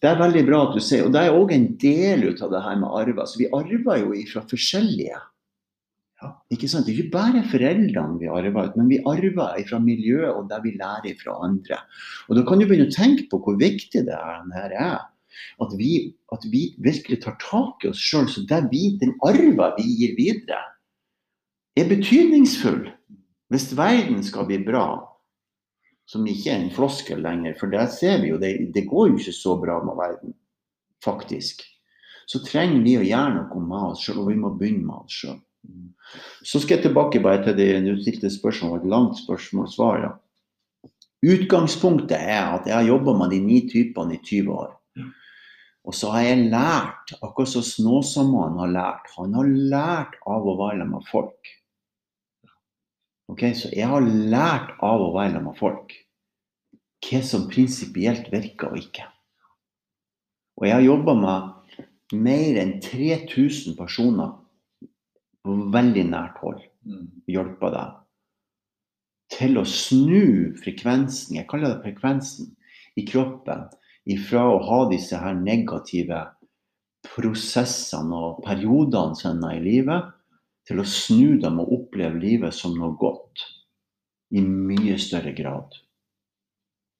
Det 0.04 0.10
er 0.12 0.20
veldig 0.20 0.42
bra 0.46 0.60
at 0.66 0.76
du 0.76 0.82
sier, 0.84 1.06
og 1.06 1.14
det 1.14 1.24
er 1.24 1.34
òg 1.34 1.54
en 1.56 1.70
del 1.82 2.28
ut 2.28 2.42
av 2.44 2.52
det 2.52 2.60
her 2.62 2.76
med 2.78 2.92
arver. 3.00 3.26
Så 3.26 3.40
vi 3.40 3.48
arver 3.56 4.02
jo 4.04 4.12
fra 4.30 4.44
forskjellige. 4.46 5.22
Ja. 6.22 6.30
Ikke 6.52 6.68
sant? 6.70 6.86
Det 6.86 6.92
er 6.92 7.00
ikke 7.00 7.16
bare 7.16 7.42
foreldrene 7.50 8.20
vi 8.20 8.28
arver 8.30 8.70
ut, 8.70 8.76
men 8.78 8.92
vi 8.92 9.00
arver 9.08 9.66
fra 9.68 9.80
miljøet 9.82 10.36
og 10.36 10.46
det 10.52 10.60
vi 10.68 10.76
lærer 10.76 11.18
fra 11.18 11.40
andre. 11.48 11.80
Og 12.28 12.38
da 12.38 12.44
kan 12.46 12.60
du 12.60 12.68
begynne 12.68 12.90
å 12.90 12.94
tenke 12.94 13.26
på 13.32 13.40
hvor 13.42 13.58
viktig 13.60 14.04
det 14.06 14.20
her 14.20 14.76
er. 14.76 15.02
At 15.60 15.74
vi, 15.76 16.14
at 16.32 16.44
vi 16.52 16.70
virkelig 16.84 17.18
tar 17.24 17.36
tak 17.42 17.84
i 17.84 17.90
oss 17.90 18.00
sjøl, 18.00 18.28
så 18.30 18.44
det 18.48 18.62
vi, 18.70 18.94
den 19.00 19.16
arven 19.26 19.74
vi 19.80 19.84
gir 19.98 20.14
videre, 20.16 20.60
er 21.76 21.88
betydningsfull. 21.90 22.86
Hvis 23.52 23.70
verden 23.78 24.24
skal 24.26 24.48
bli 24.48 24.58
bra, 24.66 24.88
som 26.06 26.26
ikke 26.26 26.50
er 26.50 26.64
en 26.64 26.74
floskel 26.74 27.22
lenger, 27.22 27.54
for 27.60 27.70
det 27.70 27.84
ser 27.94 28.20
vi 28.22 28.32
jo, 28.32 28.40
det, 28.42 28.72
det 28.74 28.86
går 28.90 29.10
jo 29.10 29.18
ikke 29.20 29.34
så 29.34 29.54
bra 29.60 29.78
med 29.86 29.98
verden, 29.98 30.34
faktisk, 31.04 31.62
så 32.26 32.42
trenger 32.42 32.82
vi 32.82 32.96
å 32.98 33.04
gjøre 33.06 33.34
noe 33.36 33.62
med 33.62 33.90
oss 33.92 34.06
sjøl, 34.06 34.22
og 34.24 34.30
vi 34.32 34.38
må 34.40 34.50
begynne 34.58 34.86
med 34.86 35.04
oss 35.04 35.20
sjøl. 35.20 35.38
Så 36.46 36.62
skal 36.62 36.78
jeg 36.78 36.88
tilbake 36.88 37.22
bare 37.22 37.42
til 37.44 37.56
det 37.58 37.68
du 37.84 37.92
stilte 38.00 38.30
spørsmål, 38.30 38.80
et 38.80 38.90
langt 38.90 39.18
spørsmål-svar. 39.18 40.02
Ja. 40.02 40.90
Utgangspunktet 41.26 42.18
er 42.18 42.56
at 42.58 42.66
jeg 42.68 42.74
har 42.76 42.86
jobba 42.86 43.14
med 43.18 43.34
de 43.34 43.40
ni 43.42 43.60
typene 43.70 44.18
i 44.18 44.22
20 44.22 44.52
år. 44.54 44.74
Og 45.86 45.94
så 45.94 46.10
har 46.14 46.24
jeg 46.26 46.48
lært, 46.50 47.14
akkurat 47.22 47.50
som 47.50 47.62
Snåsamannen 47.62 48.58
har 48.58 48.72
lært. 48.74 49.10
Han 49.14 49.36
har 49.38 49.46
lært 49.46 50.18
av 50.26 50.46
å 50.46 50.56
være 50.58 50.86
med 50.88 51.06
folk. 51.10 51.52
Ok, 53.28 53.42
Så 53.54 53.70
jeg 53.74 53.88
har 53.90 54.00
lært 54.00 54.76
av 54.80 55.02
å 55.02 55.12
være 55.16 55.42
med 55.42 55.56
folk 55.58 55.94
hva 57.06 57.20
som 57.22 57.46
prinsipielt 57.50 58.30
virker 58.32 58.72
og 58.72 58.80
ikke. 58.80 59.04
Og 60.56 60.66
jeg 60.66 60.74
har 60.74 60.86
jobba 60.86 61.14
med 61.18 62.16
mer 62.16 62.58
enn 62.62 62.78
3000 62.82 63.76
personer 63.78 64.32
på 65.44 65.58
veldig 65.74 66.06
nært 66.10 66.40
hold. 66.42 66.64
Mm. 66.86 67.06
Hjelpa 67.30 67.70
deg 67.74 67.94
til 69.32 69.58
å 69.58 69.64
snu 69.66 70.54
frekvensen, 70.62 71.36
jeg 71.40 71.48
kaller 71.50 71.74
det 71.74 71.82
frekvensen, 71.84 72.52
i 72.96 73.04
kroppen 73.08 73.66
ifra 74.08 74.44
å 74.48 74.60
ha 74.62 74.80
disse 74.90 75.18
her 75.18 75.34
negative 75.36 76.22
prosessene 77.06 78.16
og 78.16 78.42
periodene 78.46 79.18
sine 79.18 79.56
i 79.58 79.62
livet, 79.62 80.12
til 80.66 80.80
å 80.82 80.86
snu 80.88 81.36
dem 81.42 81.60
og 81.62 81.72
oppleve 81.76 82.18
livet 82.20 82.54
som 82.54 82.74
noe 82.78 82.96
godt. 83.00 83.44
I 84.34 84.42
mye 84.42 84.96
større 84.98 85.30
grad. 85.36 85.76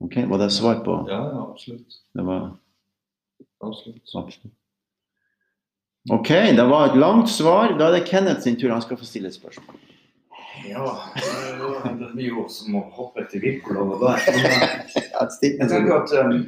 Ok, 0.04 0.20
Var 0.30 0.38
det 0.38 0.50
svar 0.54 0.84
på 0.84 1.00
Ja, 1.08 1.18
ja, 1.32 1.42
absolutt. 1.50 1.96
Det 2.14 2.22
var 2.22 2.52
absolutt. 3.64 4.14
absolutt. 4.14 4.54
OK, 6.10 6.28
det 6.28 6.66
var 6.70 6.90
et 6.90 6.98
langt 7.00 7.28
svar. 7.28 7.74
Da 7.78 7.88
er 7.88 7.98
det 7.98 8.06
Kenneth 8.06 8.40
sin 8.44 8.56
tur. 8.60 8.70
Han 8.70 8.82
skal 8.82 9.00
få 9.00 9.08
stille 9.08 9.28
et 9.28 9.34
spørsmål. 9.34 9.80
Ja, 10.68 10.84
det 11.16 12.06
er 12.06 12.12
blir 12.14 12.28
jo 12.30 12.46
som 12.48 12.78
å 12.78 12.84
hoppe 12.94 13.24
etter 13.24 13.42
Wirkola 13.42 13.98
der. 14.00 14.22
Jeg 15.42 15.66
tenker 15.68 15.96
at 15.96 16.12
um, 16.22 16.38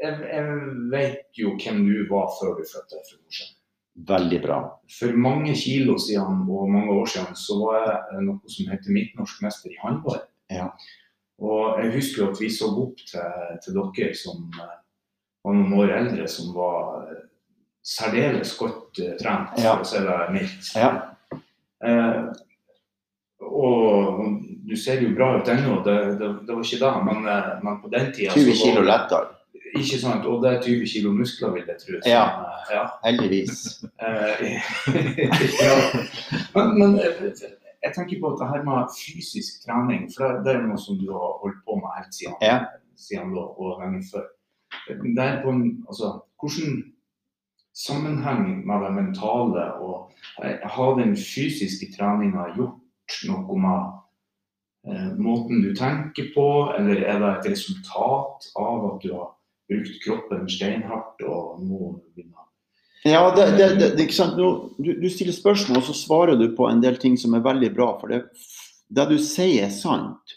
jeg, 0.00 0.14
jeg 0.32 0.44
vet 0.92 1.38
jo 1.38 1.54
hvem 1.60 1.84
du 1.86 2.02
var 2.10 2.32
før 2.38 2.56
du 2.58 2.64
fra 2.68 2.82
Mosjøen. 2.90 3.52
Veldig 3.94 4.40
bra. 4.42 4.58
For 4.90 5.14
mange 5.14 5.52
kilo 5.54 5.94
siden 6.02 6.40
og 6.50 6.70
mange 6.72 6.90
år 6.90 7.06
siden 7.12 7.36
så 7.38 7.58
var 7.62 7.76
jeg 7.78 7.98
eh, 8.16 8.22
noe 8.26 8.50
som 8.50 8.70
heter 8.72 8.94
midtnorsk 8.96 9.42
mester 9.46 9.70
i 9.70 9.78
håndball. 9.82 10.18
Ja. 10.50 10.70
Og 11.38 11.78
jeg 11.82 11.92
husker 11.96 12.26
at 12.30 12.40
vi 12.42 12.48
så 12.50 12.72
opp 12.74 12.98
til, 13.06 13.44
til 13.62 13.78
dere 13.78 14.16
som 14.18 14.48
eh, 14.58 14.74
var 15.44 15.54
noen 15.60 15.76
år 15.78 15.94
eldre, 16.00 16.26
som 16.30 16.50
var 16.56 17.04
eh, 17.12 17.22
særdeles 17.86 18.56
godt 18.58 18.98
eh, 19.04 19.14
trent, 19.20 19.54
Ja. 19.62 19.76
for 19.76 19.86
å 19.86 19.88
si 19.92 20.02
det 20.02 20.18
mildt. 20.34 20.72
Ja. 20.74 20.90
Eh, 21.84 22.20
og 23.44 24.24
du 24.64 24.74
ser 24.80 25.02
jo 25.04 25.14
bra 25.14 25.34
ut 25.38 25.48
ennå, 25.52 25.78
det, 25.86 25.96
det, 26.18 26.28
det 26.48 26.54
var 26.56 26.64
ikke 26.66 26.80
det, 26.82 26.92
men, 27.06 27.26
men 27.62 27.80
på 27.82 27.90
den 27.92 28.10
tida 28.16 28.32
20 28.34 28.54
kilo 28.58 28.82
lettere. 28.86 29.30
Ikke 29.74 29.98
sant, 29.98 30.26
og 30.26 30.42
det 30.44 30.50
er 30.52 30.62
20 30.62 30.86
kilo 30.92 31.12
muskler, 31.12 31.52
vil 31.56 31.66
jeg 31.68 31.76
tro. 31.82 31.98
Ja. 32.06 32.24
ja. 32.70 32.84
Heldigvis. 33.04 33.84
Eh, 34.06 34.54
ja. 35.66 35.74
Men, 36.54 36.78
men 36.78 36.96
eh, 37.02 37.32
jeg 37.84 37.92
tenker 37.96 38.20
på 38.20 38.32
at 38.32 38.40
det 38.40 38.48
her 38.52 38.62
med 38.68 38.94
fysisk 38.94 39.64
trening, 39.66 40.06
for 40.14 40.40
det, 40.44 40.54
er 40.54 40.64
noe 40.64 40.80
som 40.80 40.98
du 41.00 41.10
har 41.12 41.38
holdt 41.42 41.60
på 41.66 41.78
med 41.82 41.98
helt 41.98 42.14
siden, 42.16 42.38
Ja. 42.42 42.58
siden 42.96 43.34
da, 43.36 43.44
og 43.60 43.82
lenge 43.82 44.04
før. 44.12 44.26
Det 44.88 45.24
er 45.24 45.42
på 45.42 45.50
en, 45.50 45.64
altså, 45.88 46.20
hvordan 46.40 46.82
sammenheng 47.74 48.66
med 48.66 48.84
det 48.84 48.92
mentale 48.94 49.66
og 49.82 50.12
eh, 50.44 50.58
har 50.62 50.96
den 51.00 51.16
fysiske 51.16 51.90
treninga 51.96 52.46
gjort 52.56 53.18
noe 53.28 53.58
med 53.66 53.80
eh, 54.88 55.10
måten 55.18 55.62
du 55.64 55.72
tenker 55.74 56.30
på, 56.34 56.48
eller 56.78 57.02
er 57.02 57.18
det 57.22 57.32
et 57.34 57.50
resultat 57.54 58.52
av 58.56 58.92
at 58.92 59.02
du 59.02 59.10
har 59.16 59.32
brukt 59.70 60.00
kroppen 60.04 60.48
steinhardt 60.50 61.22
og 61.26 61.62
nå 61.64 61.92
begynner 62.14 62.44
Ja, 63.04 63.28
det, 63.36 63.50
det, 63.58 63.68
det, 63.76 63.88
det, 63.98 64.04
ikke 64.06 64.16
sant? 64.16 64.38
Nå, 64.40 64.76
du, 64.80 64.94
du 64.96 65.08
stiller 65.12 65.36
spørsmål, 65.36 65.82
og 65.82 65.84
så 65.84 65.96
svarer 65.96 66.38
du 66.40 66.46
på 66.56 66.70
en 66.70 66.80
del 66.80 66.96
ting 67.00 67.18
som 67.20 67.36
er 67.36 67.44
veldig 67.44 67.68
bra. 67.76 67.90
For 68.00 68.08
det, 68.08 68.22
det 68.88 69.04
du 69.10 69.18
sier, 69.20 69.66
er 69.66 69.74
sant. 69.74 70.32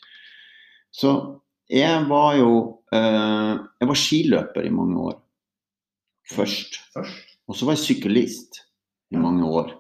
Så 0.92 1.14
jeg 1.72 2.04
var 2.10 2.36
jo 2.40 2.52
eh, 2.96 3.54
Jeg 3.56 3.88
var 3.88 4.00
skiløper 4.00 4.68
i 4.68 4.74
mange 4.74 5.00
år. 5.12 5.18
Først. 6.28 6.82
først? 6.92 7.38
Og 7.48 7.56
så 7.56 7.68
var 7.68 7.78
jeg 7.78 7.86
syklist 7.86 8.62
i 9.16 9.20
mange 9.20 9.48
år. 9.48 9.72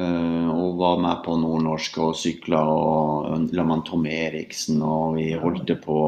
Eh, 0.00 0.48
og 0.48 0.80
var 0.80 1.00
med 1.04 1.20
på 1.24 1.36
Nordnorsk 1.40 2.00
og 2.04 2.16
sykla 2.16 2.62
og 2.72 3.52
la 3.56 3.64
med 3.68 3.84
Tom 3.88 4.08
Eriksen, 4.08 4.80
og 4.80 5.16
vi 5.16 5.30
holdt 5.36 5.72
på 5.84 6.00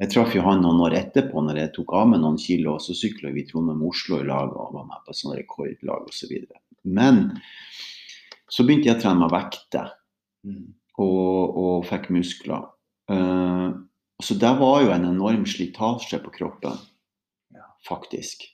Jeg 0.00 0.10
traff 0.10 0.34
jo 0.34 0.42
han 0.46 0.62
noen 0.64 0.80
år 0.86 0.96
etterpå 0.98 1.42
når 1.44 1.60
jeg 1.60 1.72
tok 1.76 1.92
av 1.98 2.08
meg 2.10 2.22
noen 2.22 2.38
kilo, 2.40 2.76
og 2.76 2.84
så 2.84 2.96
sykla 2.96 3.32
vi 3.34 3.44
Trondheim-Oslo 3.48 4.22
i 4.22 4.28
lag 4.28 4.54
og 4.56 4.74
var 4.76 4.86
med 4.88 5.04
på 5.06 5.16
sånne 5.16 5.40
rekordlag 5.42 6.08
osv. 6.08 6.32
Men 6.82 7.24
så 8.50 8.66
begynte 8.66 8.90
jeg 8.90 8.98
å 8.98 9.02
trene 9.02 9.22
meg 9.22 9.34
vekter 9.34 9.92
og, 11.00 11.58
og 11.62 11.86
fikk 11.88 12.08
muskler. 12.14 12.66
Uh, 13.10 13.76
så 14.22 14.38
det 14.38 14.50
var 14.58 14.82
jo 14.84 14.90
en 14.94 15.06
enorm 15.08 15.44
slitasje 15.48 16.20
på 16.22 16.32
kroppen, 16.34 16.76
faktisk. 17.88 18.44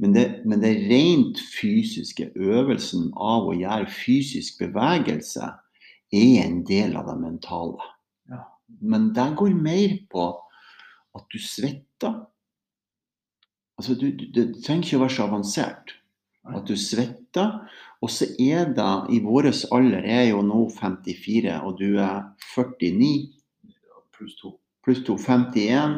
Men 0.00 0.14
det, 0.16 0.24
men 0.48 0.62
det 0.62 0.72
rent 0.88 1.40
fysiske, 1.52 2.30
øvelsen 2.34 3.10
av 3.14 3.50
å 3.50 3.56
gjøre 3.56 3.90
fysisk 3.92 4.62
bevegelse, 4.62 5.50
er 6.12 6.38
en 6.42 6.62
del 6.68 6.96
av 6.98 7.10
det 7.10 7.18
mentale. 7.20 7.90
Ja. 8.32 8.40
Men 8.80 9.12
det 9.16 9.28
går 9.38 9.54
mer 9.56 9.94
på 10.12 10.24
at 11.18 11.26
du 11.32 11.38
svetter. 11.38 12.22
Altså, 13.78 13.96
du, 13.98 14.10
du, 14.16 14.26
det 14.34 14.46
trenger 14.64 14.86
ikke 14.86 15.00
å 15.00 15.04
være 15.04 15.16
så 15.16 15.26
avansert. 15.26 15.94
At 16.48 16.66
du 16.66 16.74
svetter. 16.78 17.60
Og 18.02 18.10
så 18.10 18.26
er 18.42 18.72
det 18.74 18.92
i 19.14 19.20
vår 19.22 19.52
alder 19.70 20.08
Jeg 20.08 20.26
er 20.26 20.30
jo 20.32 20.42
nå 20.42 20.64
54, 20.74 21.60
og 21.62 21.78
du 21.78 22.00
er 22.02 22.24
49 22.56 23.12
Pluss 24.12 24.34
to. 24.38 24.56
pluss 24.84 25.02
2 25.06 25.16
51. 25.18 25.94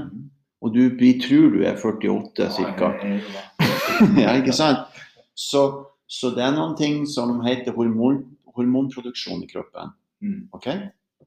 Og 0.64 0.72
du, 0.72 0.82
vi 0.96 1.14
tror 1.20 1.50
du 1.52 1.64
er 1.64 1.76
48 1.76 2.50
ca. 2.76 2.92
Ja, 4.20 4.34
ikke 4.36 4.52
sant? 4.56 4.88
Så, 5.36 5.60
så 6.08 6.30
det 6.34 6.44
er 6.44 6.54
noen 6.56 6.76
ting 6.78 7.02
som 7.10 7.36
heter 7.44 7.76
hormon, 7.76 8.22
hormonproduksjon 8.56 9.44
i 9.44 9.48
kroppen. 9.50 9.92
Okay? 10.56 10.86
ok? 10.88 11.26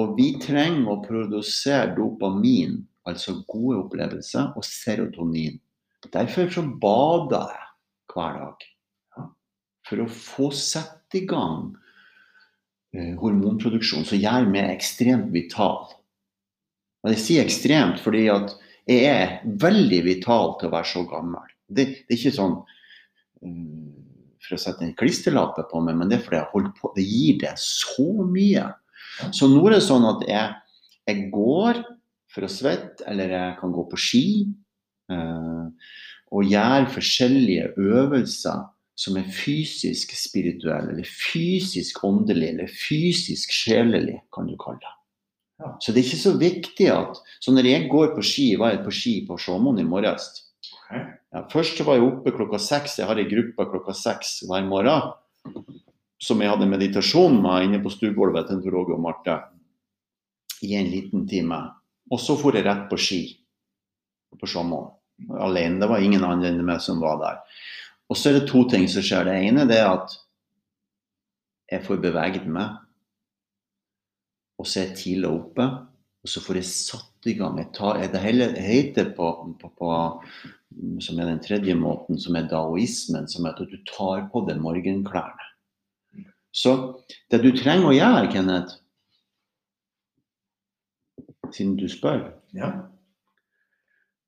Og 0.00 0.14
vi 0.16 0.32
trenger 0.40 0.88
å 0.88 1.00
produsere 1.04 1.92
dopamin, 1.94 2.80
altså 3.08 3.40
gode 3.50 3.80
opplevelser, 3.84 4.52
og 4.56 4.66
serotonin. 4.66 5.58
Derfor 6.12 6.50
så 6.50 6.64
bader 6.82 7.52
jeg 7.54 7.68
hver 8.12 8.38
dag. 8.40 8.66
For 9.88 10.02
å 10.02 10.08
få 10.10 10.50
satt 10.54 11.16
i 11.18 11.24
gang 11.28 11.72
eh, 12.94 13.14
hormonproduksjon 13.20 14.06
som 14.08 14.20
gjør 14.20 14.46
meg 14.50 14.70
ekstremt 14.72 15.32
vital. 15.34 15.90
Og 17.02 17.14
jeg 17.14 17.22
sier 17.22 17.46
ekstremt 17.46 18.02
fordi 18.02 18.28
at 18.32 18.54
jeg 18.90 19.06
er 19.06 19.34
veldig 19.62 20.00
vital 20.06 20.56
til 20.58 20.70
å 20.70 20.74
være 20.74 20.90
så 20.90 21.02
gammel. 21.10 21.50
Det, 21.66 21.86
det 22.06 22.14
er 22.14 22.18
ikke 22.18 22.36
sånn 22.38 22.56
mm, 23.42 23.90
for 24.42 24.56
å 24.56 24.60
sette 24.60 24.86
en 24.86 24.96
klisterlappe 24.98 25.64
på 25.70 25.82
meg, 25.84 25.98
men 25.98 26.10
det 26.10 26.18
er 26.18 26.24
fordi 26.24 26.40
jeg 26.40 26.50
holder 26.52 26.72
på. 26.78 26.92
Det 26.96 27.06
gir 27.06 27.40
det 27.42 27.52
så 27.62 28.08
mye. 28.26 28.68
Så 29.34 29.48
nå 29.50 29.62
er 29.66 29.76
det 29.76 29.84
sånn 29.86 30.06
at 30.08 30.24
jeg, 30.26 30.78
jeg 31.10 31.26
går 31.34 31.82
for 32.32 32.46
å 32.46 32.50
svette, 32.50 33.04
eller 33.08 33.34
jeg 33.36 33.56
kan 33.60 33.74
gå 33.74 33.84
på 33.90 34.00
ski. 34.00 34.26
Eh, 35.12 35.66
og 36.32 36.48
gjøre 36.48 36.88
forskjellige 36.94 37.72
øvelser 37.76 38.62
som 39.02 39.16
er 39.20 39.28
fysisk 39.32 40.12
spirituelle, 40.16 40.92
eller 40.94 41.08
fysisk 41.08 42.02
åndelig, 42.06 42.52
eller 42.54 42.72
fysisk 42.72 43.52
sjelelig, 43.52 44.20
kan 44.32 44.48
du 44.48 44.56
kalle 44.60 44.80
det. 44.82 44.96
Så 45.82 45.92
det 45.92 46.02
er 46.02 46.08
ikke 46.08 46.18
så 46.18 46.32
viktig 46.38 46.88
at 46.90 47.18
Så 47.40 47.52
når 47.54 47.68
jeg 47.68 47.88
går 47.90 48.14
på 48.16 48.22
ski, 48.26 48.46
var 48.58 48.72
jeg 48.72 48.84
på 48.84 48.94
ski 48.94 49.12
på 49.28 49.36
Sjåmoen 49.38 49.78
i 49.78 49.86
morges. 49.86 50.24
Ja, 50.90 51.44
først 51.52 51.78
så 51.78 51.86
var 51.86 51.96
jeg 51.98 52.08
oppe 52.08 52.32
klokka 52.34 52.58
seks. 52.58 52.98
Jeg 52.98 53.06
har 53.08 53.18
ei 53.20 53.28
gruppe 53.30 53.68
klokka 53.70 53.94
seks 53.96 54.42
hver 54.48 54.64
morgen. 54.66 55.12
Som 56.22 56.42
jeg 56.42 56.50
hadde 56.52 56.68
meditasjon 56.70 57.38
med 57.42 57.68
inne 57.68 57.80
på 57.82 57.90
stuegulvet 57.90 58.50
til 58.50 58.74
Roger 58.74 58.98
og 58.98 59.04
Marte. 59.06 59.38
I 60.62 60.74
en 60.78 60.90
liten 60.90 61.24
time. 61.30 61.62
Og 62.12 62.20
så 62.20 62.36
for 62.38 62.56
jeg 62.56 62.66
rett 62.66 62.88
på 62.90 62.98
ski 63.00 63.22
på 64.38 64.48
sommeren. 64.48 64.92
Alene. 65.38 65.80
Det 65.80 65.88
var 65.90 66.02
ingen 66.02 66.24
andre 66.26 66.50
enn 66.50 66.64
meg 66.66 66.80
som 66.82 67.00
var 67.02 67.20
der. 67.20 67.40
Og 68.10 68.18
så 68.18 68.30
er 68.30 68.40
det 68.40 68.48
to 68.50 68.64
ting 68.68 68.88
som 68.90 69.04
skjer. 69.04 69.28
Det 69.28 69.36
ene 69.48 69.68
det 69.68 69.78
er 69.80 69.92
at 69.92 70.16
jeg 71.72 71.84
får 71.86 72.00
beveget 72.02 72.48
meg. 72.50 72.80
Og 74.60 74.68
så 74.68 74.80
er 74.80 74.90
jeg 74.90 74.98
tidlig 75.02 75.30
oppe. 75.30 75.68
Og 76.22 76.30
så 76.30 76.42
får 76.42 76.60
jeg 76.60 76.68
satt 76.70 77.30
i 77.30 77.36
gang. 77.38 77.56
Jeg 77.60 77.72
tar, 77.76 78.02
det 78.12 78.22
heter 78.62 79.12
på, 79.16 79.30
på, 79.60 79.72
på 79.78 79.94
som 81.04 81.18
er 81.20 81.28
den 81.28 81.40
tredje 81.44 81.74
måten, 81.76 82.18
som 82.20 82.36
er 82.38 82.50
daoismen, 82.50 83.26
som 83.28 83.46
er 83.46 83.56
at 83.56 83.72
du 83.72 83.78
tar 83.88 84.26
på 84.32 84.44
deg 84.48 84.60
morgenklærne. 84.62 85.48
Så 86.52 86.72
det 87.32 87.40
du 87.42 87.50
trenger 87.56 87.88
å 87.88 87.96
gjøre, 87.96 88.28
Kenneth, 88.32 88.81
siden 91.54 91.76
du 91.80 91.88
spør 91.88 92.32
Ja. 92.56 92.72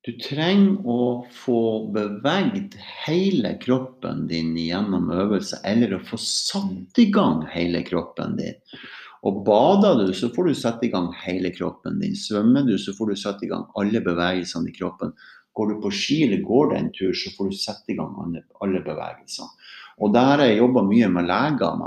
Du 0.04 0.12
trenger 0.20 0.84
å 0.84 1.24
få 1.32 1.60
beveget 1.94 2.74
hele 3.06 3.54
kroppen 3.56 4.26
din 4.28 4.50
gjennom 4.60 5.08
øvelser, 5.08 5.62
eller 5.64 5.94
å 5.96 6.02
få 6.04 6.18
satt 6.20 7.00
i 7.00 7.06
gang 7.08 7.46
hele 7.48 7.80
kroppen 7.86 8.36
din. 8.36 8.58
Og 9.24 9.40
bader 9.46 10.02
du, 10.02 10.12
så 10.12 10.28
får 10.34 10.50
du 10.50 10.58
satt 10.60 10.84
i 10.84 10.90
gang 10.92 11.08
hele 11.22 11.48
kroppen 11.56 11.96
din. 12.02 12.12
Svømmer 12.12 12.66
du, 12.68 12.76
så 12.76 12.92
får 12.92 13.14
du 13.14 13.16
satt 13.16 13.40
i 13.46 13.48
gang 13.48 13.64
alle 13.80 14.04
bevegelsene 14.04 14.68
i 14.68 14.76
kroppen. 14.76 15.14
Går 15.56 15.72
du 15.72 15.80
på 15.80 15.92
ski 15.94 16.18
eller 16.26 16.44
går 16.44 16.70
det 16.70 16.80
en 16.82 16.92
tur, 16.92 17.14
så 17.16 17.32
får 17.32 17.48
du 17.48 17.56
satt 17.56 17.88
i 17.88 17.96
gang 17.96 18.12
alle, 18.60 18.82
bevegelsene. 18.84 19.48
Og 20.04 20.12
der 20.12 20.34
har 20.34 20.44
jeg 20.44 20.58
jobba 20.60 20.82
mye 20.84 21.08
med 21.16 21.30
leger. 21.30 21.84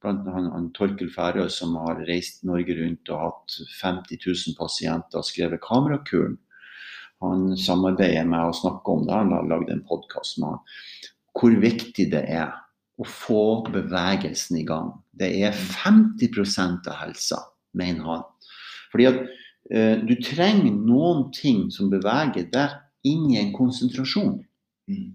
Blant 0.00 0.28
han, 0.32 0.46
han 0.54 0.70
Torkel 0.76 1.10
Færøy 1.12 1.50
som 1.52 1.74
har 1.82 2.00
reist 2.08 2.44
Norge 2.48 2.76
rundt 2.78 3.10
og 3.12 3.24
hatt 3.26 3.58
50 3.82 4.22
000 4.24 4.56
pasienter 4.58 5.20
og 5.20 5.28
skrevet 5.28 5.60
Kamerakuren. 5.64 6.38
Han 7.20 7.50
samarbeider 7.60 8.24
med 8.28 8.48
å 8.48 8.56
snakke 8.56 8.94
om 8.94 9.04
det. 9.04 9.12
Han 9.12 9.34
har 9.36 9.48
lagd 9.48 9.72
en 9.72 9.84
podkast 9.88 10.40
med 10.40 10.54
han. 10.54 10.64
hvor 11.36 11.54
viktig 11.62 12.08
det 12.10 12.24
er 12.26 12.48
å 13.00 13.04
få 13.06 13.44
bevegelsen 13.70 14.58
i 14.60 14.64
gang. 14.68 14.90
Det 15.12 15.28
er 15.44 15.54
50% 15.56 16.88
av 16.90 16.98
helsa, 17.00 17.38
mener 17.76 18.08
han. 18.08 18.24
Fordi 18.92 19.06
at 19.08 19.20
eh, 19.70 20.00
du 20.04 20.16
trenger 20.20 20.74
noen 20.74 21.28
ting 21.32 21.68
som 21.72 21.92
beveger 21.92 22.48
deg 22.52 22.76
inn 23.08 23.28
i 23.30 23.38
en 23.40 23.52
konsentrasjon. 23.56 24.40
Mm. 24.90 25.14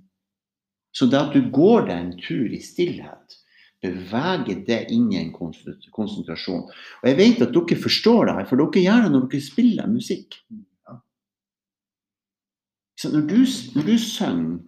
Så 0.96 1.10
det 1.12 1.20
at 1.20 1.36
du 1.36 1.52
går 1.54 1.90
deg 1.90 1.98
en 1.98 2.16
tur 2.22 2.54
i 2.56 2.62
stillhet, 2.64 3.38
beveger 3.86 4.62
det 4.68 4.80
inn 4.94 5.12
i 5.14 5.20
en 5.22 5.32
konsentrasjon. 5.36 6.66
Og 6.68 7.10
jeg 7.10 7.18
vet 7.20 7.44
at 7.46 7.54
dere 7.56 7.82
forstår 7.82 8.30
det 8.30 8.38
her, 8.40 8.48
for 8.50 8.62
dere 8.62 8.86
gjør 8.86 9.06
det 9.06 9.12
når 9.14 9.28
dere 9.32 9.46
spiller 9.46 9.92
musikk. 9.92 10.40
Så 12.96 13.12
når 13.12 13.28
du, 13.30 13.40
når 13.76 13.88
du 13.90 13.96
synger, 14.00 14.60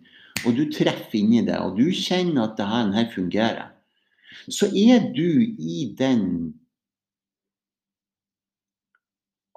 og 0.46 0.54
du 0.54 0.68
treffer 0.70 1.18
inni 1.18 1.42
det, 1.48 1.58
og 1.58 1.80
du 1.80 1.88
kjenner 1.96 2.44
at 2.44 2.58
det 2.60 2.68
her, 2.70 2.92
her 2.94 3.10
fungerer, 3.14 3.70
så 4.54 4.68
er 4.70 5.08
du 5.16 5.42
i 5.58 5.96
den 5.98 6.54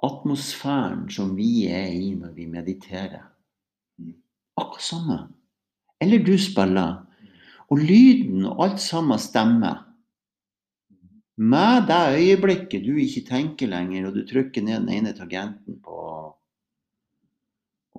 atmosfæren 0.03 1.05
som 1.13 1.35
vi 1.37 1.67
er 1.69 1.91
i 1.93 2.13
når 2.17 2.33
vi 2.35 2.47
mediterer. 2.49 3.27
Akkurat 4.57 4.83
samme. 4.83 5.19
Eller 6.01 6.23
du 6.25 6.33
spiller. 6.37 7.00
Og 7.71 7.79
lyden 7.79 8.45
og 8.49 8.65
alt 8.65 8.83
sammen 8.83 9.19
stemmer. 9.21 9.85
Med 11.41 11.87
det 11.89 12.01
øyeblikket 12.19 12.83
du 12.85 12.97
ikke 12.99 13.23
tenker 13.29 13.71
lenger, 13.71 14.09
og 14.09 14.17
du 14.17 14.25
trykker 14.27 14.61
ned 14.65 14.83
den 14.83 14.91
ene 14.97 15.13
tangenten 15.17 15.79
på 15.81 16.01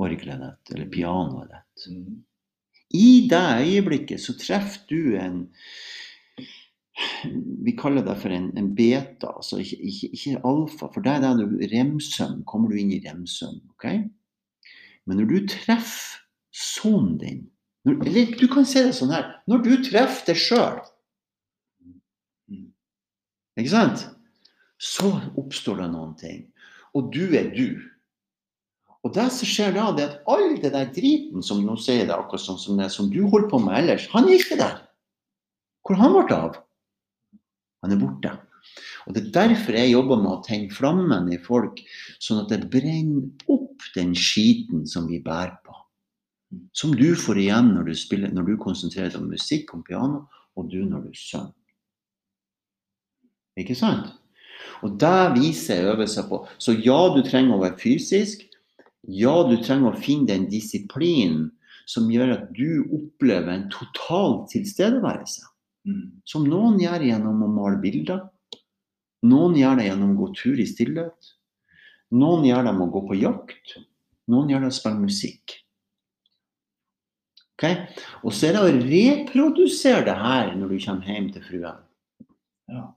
orgelet 0.02 0.42
ditt, 0.42 0.74
eller 0.74 0.90
pianoet 0.92 1.54
ditt. 1.54 1.86
I 2.92 3.28
det 3.30 3.46
øyeblikket 3.64 4.20
så 4.20 4.36
treffer 4.38 4.84
du 4.90 5.16
en 5.16 5.46
Vi 7.64 7.72
kaller 7.78 8.04
det 8.04 8.18
for 8.20 8.34
en, 8.34 8.50
en 8.58 8.68
beta, 8.76 9.30
altså 9.32 9.62
ikke, 9.62 9.78
ikke, 9.88 10.08
ikke 10.12 10.40
alfa. 10.44 10.88
For 10.92 11.00
det 11.00 11.12
er 11.14 11.38
du 11.38 11.54
remsøvn. 11.72 12.42
Kommer 12.44 12.68
du 12.68 12.76
inn 12.76 12.92
i 12.92 13.00
remsøvn. 13.00 13.62
ok? 13.72 13.86
Men 15.06 15.18
når 15.18 15.30
du 15.30 15.46
treffer 15.48 16.20
sonen 16.52 17.16
din 17.18 17.40
når, 17.86 17.98
Eller 18.06 18.34
du 18.38 18.46
kan 18.50 18.66
se 18.68 18.84
det 18.86 18.94
sånn 18.96 19.12
her. 19.14 19.28
Når 19.50 19.62
du 19.64 19.72
treffer 19.88 20.32
deg 20.32 20.38
sjøl 20.38 20.80
Ikke 23.58 23.72
sant? 23.72 24.06
Så 24.82 25.10
oppstår 25.38 25.82
det 25.82 25.88
noen 25.92 26.14
ting. 26.18 26.44
Og 26.96 27.10
du 27.14 27.34
er 27.38 27.50
du. 27.54 27.80
Og 29.02 29.12
det 29.14 29.26
som 29.34 29.48
skjer 29.48 29.74
da, 29.74 29.90
det 29.94 30.04
er 30.04 30.14
at 30.14 30.30
all 30.30 30.56
det 30.62 30.72
der 30.74 30.88
driten 30.94 31.42
som 31.44 31.62
nå 31.66 31.74
sier 31.80 32.06
det 32.06 32.14
akkurat 32.14 32.44
sånn 32.44 32.60
som 32.60 32.78
det 32.78 32.88
som 32.94 33.10
du 33.10 33.20
holder 33.26 33.50
på 33.50 33.60
med 33.62 33.76
ellers, 33.80 34.06
han 34.14 34.28
er 34.28 34.38
ikke 34.38 34.58
der. 34.60 34.78
Hvor 35.82 35.98
han 35.98 36.14
ble 36.14 36.38
av? 36.38 36.58
Han 37.82 37.94
er 37.94 37.98
borte. 37.98 38.32
Og 39.06 39.14
Det 39.14 39.24
er 39.24 39.32
derfor 39.34 39.74
jeg 39.74 39.90
jobber 39.90 40.20
med 40.22 40.30
å 40.30 40.42
tenne 40.46 40.70
flammen 40.70 41.30
i 41.34 41.40
folk, 41.42 41.82
sånn 42.22 42.44
at 42.44 42.52
det 42.54 42.70
brenner 42.70 43.26
opp 43.50 43.82
den 43.96 44.14
skiten 44.14 44.86
som 44.86 45.08
vi 45.10 45.18
bærer 45.22 45.56
på. 45.66 45.81
Som 46.76 46.94
du 46.96 47.14
får 47.16 47.40
igjen 47.40 47.72
når 47.72 47.88
du, 47.88 47.94
spiller, 47.96 48.32
når 48.32 48.50
du 48.50 48.57
konsentrerer 48.61 49.12
deg 49.12 49.20
om 49.20 49.30
musikk, 49.32 49.72
om 49.76 49.84
piano, 49.86 50.26
og 50.57 50.68
du 50.68 50.82
når 50.84 51.07
du 51.09 51.16
synger. 51.16 51.53
Ikke 53.61 53.76
sant? 53.76 54.12
Og 54.82 54.96
det 55.00 55.32
viser 55.36 55.78
jeg 55.80 55.92
øvelser 55.92 56.26
på. 56.28 56.42
Så 56.59 56.74
ja, 56.80 56.98
du 57.14 57.20
trenger 57.26 57.57
å 57.57 57.62
være 57.62 57.78
fysisk. 57.80 58.44
Ja, 59.09 59.34
du 59.48 59.57
trenger 59.62 59.92
å 59.92 60.00
finne 60.00 60.30
den 60.30 60.48
disiplinen 60.50 61.50
som 61.90 62.11
gjør 62.12 62.36
at 62.36 62.44
du 62.55 62.84
opplever 62.94 63.50
en 63.53 63.68
total 63.72 64.42
tilstedeværelse. 64.53 65.48
Mm. 65.88 66.22
Som 66.28 66.46
noen 66.46 66.78
gjør 66.80 67.09
gjennom 67.09 67.42
å 67.42 67.50
male 67.50 67.80
bilder. 67.82 68.22
Noen 69.26 69.57
gjør 69.59 69.78
det 69.78 69.88
gjennom 69.88 70.14
å 70.14 70.20
gå 70.22 70.28
tur 70.38 70.62
i 70.62 70.68
stillhet. 70.68 71.32
Noen 72.14 72.46
gjør 72.46 72.66
det 72.66 72.76
med 72.76 72.86
å 72.88 72.92
gå 72.94 73.05
på 73.09 73.18
jakt. 73.18 73.76
Noen 74.30 74.50
gjør 74.50 74.62
det 74.62 74.70
med 74.70 74.74
å 74.74 74.78
spille 74.78 75.03
musikk. 75.03 75.61
Ok? 77.62 77.68
Og 78.26 78.34
så 78.34 78.48
er 78.48 78.56
det 78.56 78.62
å 78.64 78.74
reprodusere 78.90 80.02
det 80.08 80.16
her 80.18 80.52
når 80.58 80.74
du 80.74 80.78
kommer 80.82 81.06
hjem 81.14 81.28
til 81.34 81.44
fruen. 81.46 81.80
Ja. 82.72 82.88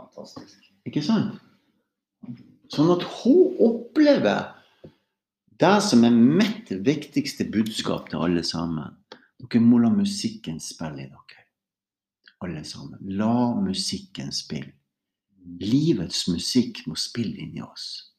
Fantastisk. 0.00 0.58
Ikke 0.88 1.02
sant? 1.04 1.38
Sånn 2.74 2.90
at 2.90 3.04
hun 3.20 3.54
opplever 3.62 4.50
det 5.62 5.76
som 5.86 6.02
er 6.06 6.14
mitt 6.14 6.72
viktigste 6.84 7.46
budskap 7.54 8.10
til 8.10 8.24
alle 8.26 8.42
sammen. 8.46 8.96
Dere 9.38 9.62
må 9.62 9.78
la 9.78 9.92
musikken 9.94 10.58
spille 10.62 11.04
i 11.04 11.10
dere. 11.10 11.44
Alle 12.42 12.64
sammen. 12.66 12.98
La 13.14 13.54
musikken 13.54 14.34
spille. 14.34 14.74
Livets 15.60 16.24
musikk 16.32 16.82
må 16.88 16.96
spille 16.98 17.44
inni 17.44 17.62
oss. 17.62 18.13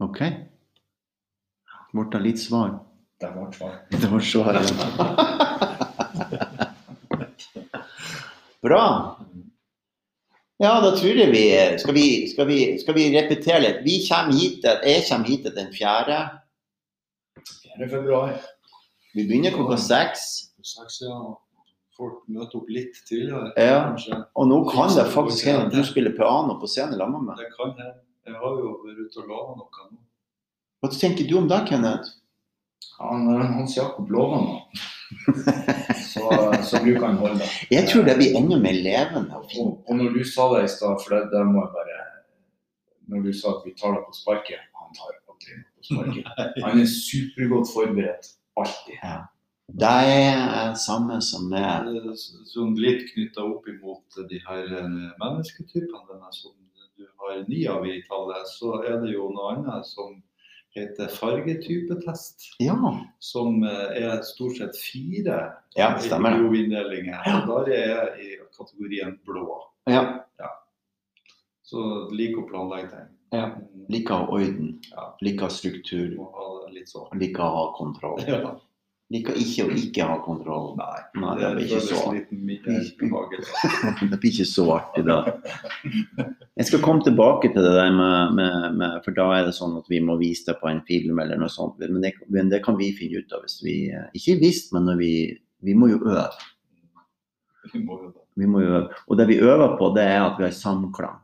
OK? 0.00 0.20
Ble 1.92 2.20
litt 2.22 2.38
svar? 2.40 2.78
Det 3.20 3.28
var 3.34 3.50
svar. 3.52 3.74
Det 3.90 4.08
var 4.10 4.20
svaret. 4.24 4.70
Bra. 8.62 9.16
Ja, 10.60 10.74
da 10.84 10.90
tror 10.96 11.16
jeg 11.16 11.30
vi 11.32 11.44
Skal 11.80 11.94
vi, 11.96 12.06
skal 12.28 12.46
vi, 12.48 12.58
skal 12.82 12.94
vi 12.96 13.06
repetere 13.14 13.60
litt? 13.64 13.78
Vi 13.84 13.94
kommer 14.08 14.36
hit, 14.36 14.64
jeg 14.64 15.04
kommer 15.08 15.28
hit 15.32 15.46
den 15.56 15.70
fjerde. 15.72 16.18
4. 17.78 17.88
februar. 17.88 18.34
Vi 19.16 19.24
begynner 19.26 19.54
klokka 19.56 19.76
seks. 19.80 20.26
Seks, 20.60 21.00
ja. 21.06 21.16
Folk 21.96 22.20
møter 22.32 22.60
opp 22.60 22.68
litt 22.72 22.94
tidligere, 23.08 23.52
Ja. 23.56 23.80
kanskje. 23.88 24.20
Og 24.36 24.46
nå 24.48 24.60
kan 24.70 24.88
det 24.96 25.08
faktisk 25.12 25.46
hende 25.48 25.66
at 25.66 25.72
du 25.72 25.82
spiller 25.84 26.12
piano 26.16 26.58
på 26.60 26.66
scenen 26.68 26.96
sammen 26.96 27.24
med 27.24 27.34
meg. 27.34 27.36
Det 27.40 27.48
kan 27.56 27.72
hende. 27.76 27.94
Jeg 28.28 28.36
har 28.36 28.56
jo 28.60 28.72
vært 28.84 29.04
ute 29.04 29.22
og 29.22 29.28
lova 29.30 29.58
noe 29.58 29.86
nå. 29.90 30.00
Hva 30.80 30.90
tenker 30.94 31.28
du 31.28 31.36
om 31.40 31.48
det, 31.48 31.60
Kenneth? 31.68 32.16
Han, 33.00 33.26
Hans 33.54 33.76
Jakob 33.76 34.10
lover 34.12 34.42
noe. 34.44 34.86
Så, 36.10 36.26
så 36.68 36.80
bruker 36.84 37.06
han 37.06 37.18
holde 37.20 37.40
det. 37.40 37.48
Jeg 37.72 37.88
tror 37.90 38.04
det 38.06 38.16
blir 38.18 38.36
enda 38.38 38.60
mer 38.60 38.76
levende 38.76 39.40
og. 39.40 39.56
Og, 39.86 39.90
når 39.96 40.12
du 40.14 40.20
sa 40.28 40.46
det 40.54 40.66
i 40.66 40.70
stad, 40.70 41.00
for 41.02 41.16
det, 41.16 41.22
det 41.32 41.42
må 41.48 41.64
jeg 41.64 41.72
bare 41.74 41.98
Når 43.10 43.24
du 43.26 43.32
sa 43.34 43.56
at 43.56 43.66
vi 43.66 43.74
tar 43.78 43.96
det 43.96 44.04
på 44.06 44.14
sparket 44.14 44.68
Han 44.78 44.94
tar 44.94 45.10
aldri 45.10 45.56
noe 45.56 45.66
på 45.80 45.88
sparket. 45.88 46.30
Han 46.66 46.84
er 46.84 46.88
supergodt 46.92 47.72
forberedt. 47.72 48.32
Alltid. 48.60 48.96
Ja. 49.02 49.18
Det 49.80 49.90
er 50.12 50.74
samme 50.74 51.20
som 51.22 51.46
med 51.50 51.90
Eh, 51.90 52.14
Sånn 52.50 52.74
litt 52.78 53.06
knytta 53.12 53.44
opp 53.46 53.68
imot 53.70 54.18
de 54.30 54.40
her 54.46 54.72
eh, 54.80 54.96
mennesketypene 55.20 56.06
denne 56.10 56.32
som 56.34 56.54
du 57.00 57.06
har 57.20 57.38
ni 57.48 57.62
av 57.70 57.86
i 57.88 58.00
tallet, 58.08 58.48
så 58.52 58.76
er 58.84 59.00
det 59.02 59.14
jo 59.14 59.30
noe 59.32 59.54
annet 59.54 59.88
som 59.88 60.18
heter 60.76 61.08
fargetypetest. 61.16 62.50
Ja. 62.62 62.76
Som 63.18 63.64
eh, 63.66 63.96
er 64.04 64.20
stort 64.26 64.60
sett 64.60 64.76
fire 64.78 65.38
Ja, 65.78 65.94
stemmer 65.98 66.36
inndelinger. 66.54 67.24
Og 67.48 67.66
der 67.66 67.72
er 67.74 67.88
jeg 67.88 68.26
i 68.26 68.36
kategorien 68.56 69.16
blå. 69.26 69.46
ja. 69.90 70.04
Så 71.70 71.82
liker 72.10 72.42
å 72.42 72.48
planlegge 72.48 72.88
ting. 72.90 73.10
Ja. 73.30 73.44
Liker 73.94 74.26
orden. 74.34 74.72
Ja. 74.90 75.04
Liker 75.22 75.52
struktur. 75.54 76.16
Sånn. 76.90 77.12
Liker 77.20 77.44
å 77.46 77.50
ha 77.54 77.64
kontroll. 77.76 78.18
Ja. 78.26 78.56
Liker 79.10 79.34
ikke 79.42 79.64
å 79.66 79.72
ikke 79.74 80.04
ha 80.06 80.20
kontroll. 80.22 80.68
Nei, 80.78 81.00
Nei, 81.18 81.32
det 81.40 81.48
blir 81.56 81.64
ikke 81.66 81.80
så. 81.82 81.98
Det 84.10 84.18
blir 84.22 84.30
ikke 84.30 84.46
så 84.46 84.66
artig 84.76 85.02
da. 85.08 85.16
Jeg 86.54 86.68
skal 86.68 86.82
komme 86.84 87.02
tilbake 87.02 87.50
til 87.50 87.66
det 87.66 87.72
der 87.74 87.90
med, 87.96 88.36
med, 88.38 88.76
med 88.78 89.00
For 89.02 89.10
da 89.16 89.26
er 89.34 89.48
det 89.48 89.56
sånn 89.56 89.74
at 89.80 89.90
vi 89.90 89.98
må 90.04 90.14
vise 90.20 90.52
det 90.52 90.60
på 90.62 90.70
en 90.70 90.78
film 90.86 91.18
eller 91.18 91.42
noe 91.42 91.50
sånt. 91.50 91.82
Men 91.82 91.98
det, 92.04 92.12
men 92.30 92.52
det 92.52 92.62
kan 92.62 92.78
vi 92.78 92.92
finne 92.94 93.24
ut 93.24 93.34
av 93.34 93.42
hvis 93.42 93.58
vi 93.66 93.90
eh, 93.90 94.06
Ikke 94.14 94.38
visst, 94.44 94.70
men 94.76 94.86
vi 95.00 95.12
Vi 95.60 95.74
må 95.76 95.90
jo 95.90 95.98
øve. 96.06 96.30
Vi 97.74 97.82
må 97.82 97.98
jo. 98.04 98.12
Vi 98.38 98.46
må 98.46 98.62
øve. 98.62 98.86
Og 99.10 99.18
det 99.18 99.26
vi 99.28 99.42
øver 99.42 99.74
på, 99.76 99.90
det 99.96 100.06
er 100.06 100.22
at 100.22 100.38
vi 100.38 100.46
har 100.46 100.54
samklang. 100.54 101.18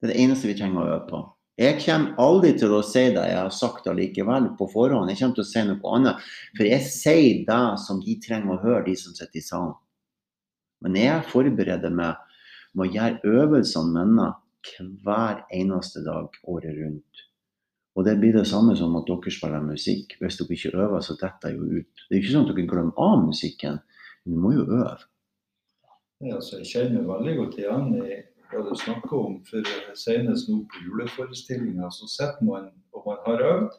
Det 0.00 0.08
er 0.08 0.14
det 0.14 0.22
eneste 0.24 0.48
vi 0.48 0.56
trenger 0.56 0.80
å 0.80 0.88
øve 0.88 1.04
på. 1.10 1.20
Jeg 1.58 1.80
kommer 1.82 2.14
aldri 2.22 2.52
til 2.54 2.70
å 2.70 2.84
si 2.86 3.02
det 3.10 3.24
jeg 3.32 3.38
har 3.40 3.50
sagt 3.50 3.88
allikevel 3.90 4.52
på 4.58 4.68
forhånd. 4.70 5.10
Jeg 5.10 5.18
kommer 5.18 5.40
til 5.40 5.42
å 5.42 5.48
si 5.48 5.62
noe 5.66 5.94
annet. 5.96 6.26
For 6.54 6.68
jeg 6.68 6.84
sier 6.86 7.40
det 7.48 7.62
som 7.82 7.98
de 8.04 8.14
trenger 8.22 8.54
å 8.54 8.62
høre, 8.62 8.84
de 8.86 8.94
som 9.00 9.16
sitter 9.16 9.40
i 9.40 9.42
salen. 9.42 9.74
Men 10.86 10.94
jeg 11.00 11.26
forbereder 11.32 11.90
meg 11.90 12.20
med 12.78 12.86
å 12.86 12.92
gjøre 12.94 13.34
øvelsene 13.42 14.04
mine 14.06 14.28
hver 15.02 15.42
eneste 15.54 16.04
dag 16.06 16.30
året 16.46 16.78
rundt. 16.78 17.26
Og 17.98 18.06
det 18.06 18.14
blir 18.20 18.36
det 18.36 18.46
samme 18.46 18.76
som 18.78 18.94
at 18.94 19.08
dere 19.10 19.34
spiller 19.34 19.64
musikk. 19.64 20.14
Hvis 20.22 20.38
dere 20.38 20.54
ikke 20.54 20.76
øver, 20.78 21.02
så 21.02 21.18
detter 21.18 21.50
det 21.50 21.56
jo 21.58 21.82
ut. 21.82 22.06
Det 22.06 22.14
er 22.14 22.20
ikke 22.22 22.34
sånn 22.36 22.46
at 22.46 22.54
dere 22.54 22.70
glemmer 22.70 23.02
av 23.02 23.24
musikken, 23.24 23.80
men 24.22 24.36
du 24.36 24.42
må 24.44 24.54
jo 24.54 24.68
øve. 24.68 25.08
Ja, 26.22 26.36
altså, 26.36 26.60
jeg 26.60 26.70
kjenner 26.70 27.06
veldig 27.06 27.34
godt 27.40 27.58
igjen 27.58 27.90
i 27.98 28.20
hva 28.50 28.62
du 28.64 28.74
snakker 28.76 29.16
om. 29.18 29.38
For 29.48 29.94
senest 29.98 30.48
nå 30.50 30.62
på 30.70 30.84
juleforestillinga 30.86 31.90
så 31.94 32.08
sitter 32.10 32.46
man 32.48 32.70
og 32.96 33.04
man 33.06 33.20
har 33.26 33.44
øvd, 33.52 33.76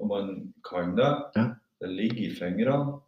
og 0.00 0.08
man 0.08 0.30
kan 0.70 0.96
det. 0.96 1.12
Ja. 1.36 1.46
Det 1.80 1.90
ligger 1.90 2.22
i 2.30 2.34
fingrene. 2.34 3.00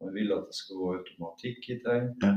Man 0.00 0.14
vil 0.14 0.32
at 0.32 0.48
det 0.48 0.54
skal 0.54 0.76
gå 0.76 0.92
automatikk 0.98 1.70
i 1.70 1.78
ting. 1.86 2.10
Ja. 2.22 2.32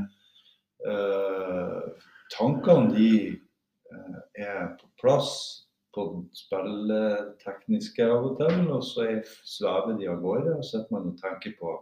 Eh, 0.90 2.06
tankene 2.32 2.94
de 2.94 3.10
eh, 3.28 4.20
er 4.46 4.70
på 4.80 4.88
plass 5.02 5.32
på 5.94 6.06
spilletekniske 6.38 8.06
av 8.06 8.30
og 8.30 8.38
til, 8.38 8.60
og 8.70 8.84
så 8.86 9.06
er, 9.10 9.22
svever 9.44 9.98
de 9.98 10.08
av 10.08 10.22
gårde. 10.22 10.56
Og 10.56 10.64
så 10.64 10.78
sitter 10.78 10.96
man 10.96 11.10
og 11.10 11.18
tenker 11.20 11.56
på 11.60 11.74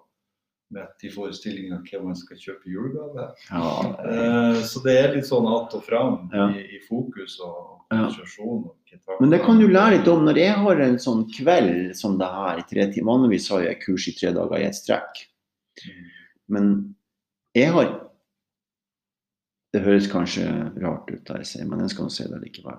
midt 0.74 1.04
i 1.04 1.10
forestillinga 1.10 1.78
hva 1.86 2.00
man 2.04 2.16
skal 2.18 2.36
kjøpe 2.36 2.66
i 2.68 2.74
julegave. 2.74 3.28
Ja, 3.50 3.68
Eh, 4.04 4.62
Så 4.62 4.82
det 4.84 4.96
er 4.98 5.14
litt 5.14 5.24
sånn 5.26 5.46
att 5.48 5.74
og 5.74 5.84
fram 5.84 6.30
Ja. 6.32 6.48
i, 6.50 6.60
i 6.76 6.80
fokus 6.88 7.38
og 7.40 7.80
konsentrasjon. 7.90 8.70
Ja. 8.92 9.16
Men 9.20 9.30
det 9.30 9.42
kan 9.44 9.58
du 9.58 9.66
lære 9.68 9.98
litt 9.98 10.08
om 10.08 10.24
når 10.24 10.36
jeg 10.36 10.54
har 10.54 10.80
en 10.80 10.98
sånn 10.98 11.24
kveld 11.32 11.94
som 11.96 12.18
det 12.18 12.26
her 12.26 12.58
i 12.58 12.62
tre 12.68 12.92
timer. 12.92 13.12
Vanligvis 13.12 13.48
har 13.50 13.62
jeg 13.62 13.80
kurs 13.80 14.08
i 14.08 14.12
tre 14.12 14.32
dager 14.32 14.58
i 14.60 14.64
et 14.68 14.74
strekk. 14.74 15.24
Men 16.48 16.94
jeg 17.54 17.72
har 17.72 18.04
Det 19.72 19.82
høres 19.84 20.06
kanskje 20.08 20.46
rart 20.80 21.10
ut, 21.10 21.24
det 21.26 21.36
jeg 21.36 21.46
sier, 21.46 21.66
men 21.68 21.80
jeg 21.80 21.90
skal 21.90 22.04
nå 22.06 22.10
si 22.10 22.24
det 22.24 22.40
likevel. 22.40 22.78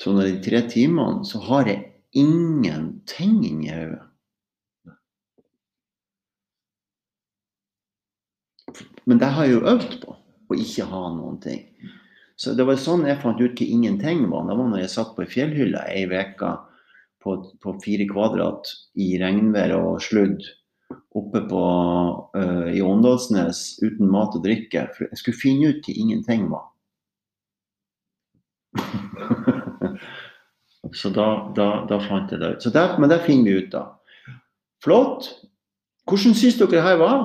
Så 0.00 0.14
når 0.14 0.22
de 0.24 0.50
tre 0.50 0.62
timene, 0.68 1.24
så 1.28 1.38
har 1.44 1.66
jeg 1.66 1.92
ingenting 2.14 3.44
inni 3.44 3.68
hodet. 3.68 4.00
Men 9.08 9.20
det 9.20 9.30
har 9.32 9.46
jeg 9.46 9.56
jo 9.56 9.66
øvd 9.72 9.94
på, 10.02 10.14
å 10.52 10.56
ikke 10.60 10.84
ha 10.90 11.02
noen 11.14 11.38
ting. 11.40 11.62
Så 12.38 12.52
det 12.54 12.66
var 12.68 12.76
sånn 12.78 13.06
jeg 13.08 13.18
fant 13.22 13.40
ut 13.40 13.56
hva 13.58 13.66
ingenting 13.66 14.26
var. 14.30 14.44
Det 14.46 14.56
var 14.58 14.68
når 14.70 14.82
jeg 14.84 14.94
satt 14.94 15.14
på 15.16 15.24
ei 15.24 15.32
fjellhylle 15.32 15.80
ei 15.90 16.04
uke 16.06 16.50
på, 17.24 17.34
på 17.64 17.74
fire 17.82 18.06
kvadrat 18.10 18.68
i 19.00 19.16
regnvær 19.18 19.74
og 19.78 20.02
sludd 20.04 20.44
oppe 21.18 21.40
på, 21.50 21.64
uh, 22.36 22.68
i 22.70 22.80
Åndalsnes 22.84 23.78
uten 23.82 24.06
mat 24.12 24.36
og 24.36 24.44
drikke. 24.44 24.86
For 24.94 25.08
jeg 25.08 25.22
skulle 25.22 25.40
finne 25.40 25.72
ut 25.72 25.82
hva 25.88 25.96
ingenting 25.96 26.46
var. 26.52 26.66
Så 30.94 31.10
da, 31.12 31.26
da, 31.56 31.68
da 31.88 31.98
fant 32.04 32.30
jeg 32.32 32.40
det 32.40 32.54
ut. 32.54 32.72
Der, 32.72 32.94
men 33.00 33.10
det 33.10 33.24
finner 33.26 33.50
vi 33.50 33.64
ut 33.64 33.74
av. 33.76 33.98
Flott. 34.84 35.32
Hvordan 36.08 36.36
syns 36.38 36.56
dere 36.60 36.84
her 36.84 37.00
var? 37.00 37.24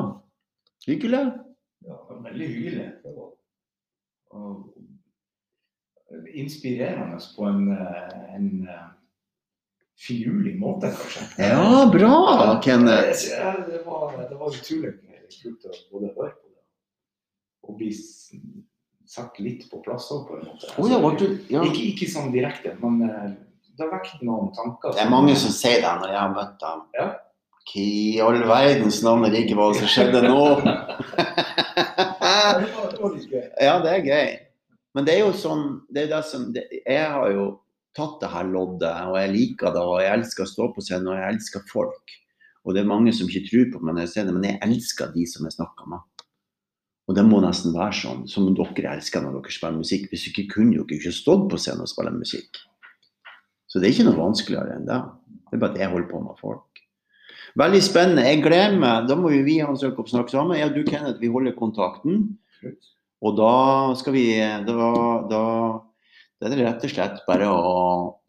Hyggelig? 0.88 1.43
Ja, 1.88 1.98
var 2.10 2.22
veldig 2.30 2.48
hyggelig. 2.48 2.90
Det 3.04 3.16
og 4.34 4.74
inspirerende 6.34 7.20
på 7.38 7.46
en, 7.46 7.72
eh, 7.72 8.36
en 8.36 8.68
eh, 8.70 8.88
finurlig 10.08 10.56
måte, 10.60 10.90
kanskje. 10.98 11.26
Ja, 11.38 11.90
bra, 11.94 12.60
Kenneth. 12.64 13.28
Ja, 13.32 13.54
det, 13.68 13.84
var, 13.86 14.18
det 14.30 14.38
var 14.40 14.50
utrolig 14.54 14.94
kult 15.42 15.66
å 15.66 15.72
både 15.92 16.10
høre 16.14 16.34
på 16.38 16.50
det 16.52 16.62
og 17.64 17.78
bli 17.80 17.90
satt 19.08 19.40
litt 19.42 19.64
på 19.72 19.80
plass 19.86 20.10
òg, 20.14 20.28
på 20.28 20.38
en 20.38 20.46
måte. 20.50 20.70
Oh, 20.78 20.90
ja, 20.92 21.00
du- 21.18 21.40
ja. 21.50 21.64
ikke, 21.66 21.86
ikke 21.94 22.10
sånn 22.12 22.34
direkte, 22.34 22.76
men 22.82 23.02
eh, 23.10 23.30
det 23.78 23.86
har 23.88 23.94
vekket 23.96 24.22
noen 24.28 24.52
tanker. 24.54 24.94
Det 24.94 25.02
er 25.06 25.10
mange 25.10 25.36
som 25.40 25.54
sier 25.54 25.82
det 25.82 25.94
når 26.02 26.12
jeg 26.14 26.20
har 26.22 26.34
møtt 26.36 26.58
dem. 26.62 26.84
Ja. 27.00 27.08
Hva 27.64 27.84
i 27.84 28.20
all 28.22 28.42
verdens 28.48 29.02
navn 29.06 29.28
er 29.28 29.38
ikke 29.40 29.56
hva 29.58 29.70
som 29.78 29.90
skjedde 29.90 30.24
nå? 30.26 30.44
Ja, 33.62 33.78
det 33.84 33.92
er 33.92 34.06
gøy. 34.06 34.32
Men 34.94 35.06
det 35.08 35.16
er 35.16 35.24
jo 35.24 35.34
sånn 35.38 35.64
det 35.94 36.06
er 36.06 36.10
det 36.12 36.22
som, 36.30 36.46
det, 36.54 36.64
Jeg 36.86 37.06
har 37.16 37.32
jo 37.34 37.46
tatt 37.98 38.20
det 38.22 38.30
her 38.34 38.48
loddet, 38.50 38.94
og 39.10 39.18
jeg 39.20 39.32
liker 39.34 39.74
det, 39.74 39.82
og 39.82 40.02
jeg 40.02 40.18
elsker 40.18 40.46
å 40.46 40.50
stå 40.50 40.70
på 40.74 40.84
scenen, 40.86 41.12
og 41.14 41.20
jeg 41.20 41.36
elsker 41.36 41.66
folk. 41.70 42.16
Og 42.64 42.76
det 42.76 42.82
er 42.82 42.90
mange 42.90 43.14
som 43.14 43.30
ikke 43.30 43.48
tror 43.50 43.70
på 43.74 43.82
meg 43.84 43.98
når 43.98 44.06
jeg 44.06 44.14
sier 44.14 44.28
det, 44.28 44.36
men 44.38 44.48
jeg 44.48 44.60
elsker 44.66 45.12
de 45.14 45.26
som 45.30 45.48
jeg 45.48 45.56
snakker 45.58 45.90
med. 45.92 46.26
Og 47.12 47.18
det 47.18 47.26
må 47.28 47.42
nesten 47.44 47.76
være 47.76 47.96
sånn, 48.00 48.22
som 48.32 48.48
dere 48.56 48.94
elsker 48.96 49.24
når 49.24 49.36
dere 49.42 49.54
spiller 49.54 49.82
musikk. 49.82 50.08
Hvis 50.12 50.30
ikke 50.30 50.48
kunne 50.54 50.78
dere 50.78 50.98
ikke 50.98 51.12
stått 51.14 51.50
på 51.52 51.60
scenen 51.60 51.84
og 51.84 51.92
spille 51.92 52.14
musikk. 52.16 52.62
Så 53.68 53.82
det 53.82 53.90
er 53.90 53.96
ikke 53.96 54.08
noe 54.08 54.22
vanskeligere 54.22 54.78
enn 54.78 54.88
det. 54.88 55.02
Det 55.50 55.58
er 55.58 55.64
bare 55.66 55.76
at 55.76 55.82
jeg 55.84 55.92
holder 55.92 56.10
på 56.14 56.22
med 56.24 56.40
folk. 56.40 56.83
Veldig 57.60 57.82
spennende. 57.86 58.26
Jeg 58.26 58.42
gleder 58.42 58.78
meg. 58.82 59.08
Da 59.10 59.18
må 59.20 59.30
jo 59.34 59.44
vi 59.46 59.60
Hans 59.62 59.84
Jakob 59.86 60.10
snakke 60.10 60.34
sammen. 60.34 60.58
Ja, 60.58 60.72
du 60.74 60.82
Kenneth, 60.88 61.22
vi 61.22 61.30
holder 61.32 61.56
kontakten. 61.58 62.38
Og 63.24 63.38
da 63.38 63.54
skal 64.00 64.16
vi 64.16 64.26
Da, 64.68 64.90
da, 65.30 65.44
det 66.40 66.50
er 66.50 66.56
det 66.56 66.66
rett 66.66 66.88
og 66.88 66.92
slett 66.92 67.22
bare 67.28 67.50
å 67.52 67.76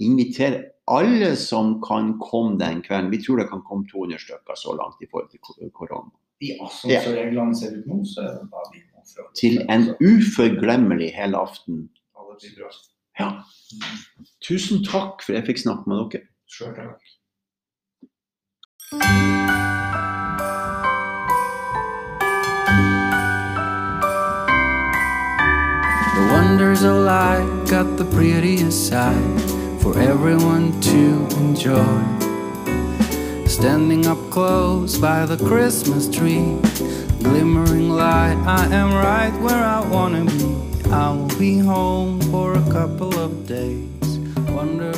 invitere 0.05 0.63
alle 0.91 1.33
som 1.41 1.79
kan 1.85 2.15
komme 2.21 2.59
den 2.61 2.83
kvelden. 2.85 3.11
Vi 3.15 3.23
tror 3.25 3.41
det 3.41 3.49
kan 3.49 3.65
komme 3.65 3.89
200 3.91 4.21
stykker 4.21 4.61
så 4.61 4.77
langt 4.77 5.01
i 5.01 5.09
forhold 5.11 5.33
til 5.33 5.73
korona. 5.73 6.13
Ja, 6.45 6.69
som 6.69 7.17
reglene 7.17 7.57
ser 7.57 7.79
ut 7.79 7.89
nå, 7.89 8.03
så 8.05 8.27
er 8.27 8.33
det 8.37 8.49
bare 8.53 8.71
vi 8.75 8.83
må 8.85 9.05
fra. 9.09 9.27
Til 9.39 9.61
en 9.73 9.89
uforglemmelig 10.03 11.11
helaften. 11.17 11.87
Ja. 13.19 13.31
Tusen 14.45 14.83
takk 14.85 15.23
for 15.25 15.37
jeg 15.39 15.47
fikk 15.49 15.63
snakke 15.63 15.89
med 15.89 16.03
dere. 16.13 16.29
Sjøl 16.51 16.75
takk. 16.77 17.15
The 18.91 19.01
wonders 26.31 26.83
of 26.83 26.97
life 26.97 27.71
got 27.71 27.97
the 27.97 28.05
prettiest 28.05 28.89
side 28.89 29.41
for 29.81 29.99
everyone 29.99 30.81
to 30.83 31.27
enjoy. 31.39 32.03
Standing 33.47 34.07
up 34.07 34.19
close 34.31 34.99
by 34.99 35.27
the 35.27 35.37
Christmas 35.37 36.09
tree, 36.09 36.59
glimmering 37.23 37.89
light, 37.91 38.37
I 38.47 38.67
am 38.67 38.93
right 38.93 39.33
where 39.41 39.65
I 39.65 39.81
wanna 39.89 40.25
be. 40.25 40.91
I 40.91 41.11
will 41.11 41.39
be 41.39 41.59
home 41.59 42.21
for 42.31 42.53
a 42.55 42.63
couple 42.71 43.19
of 43.19 43.47
days. 43.47 44.19
Wonder 44.51 44.93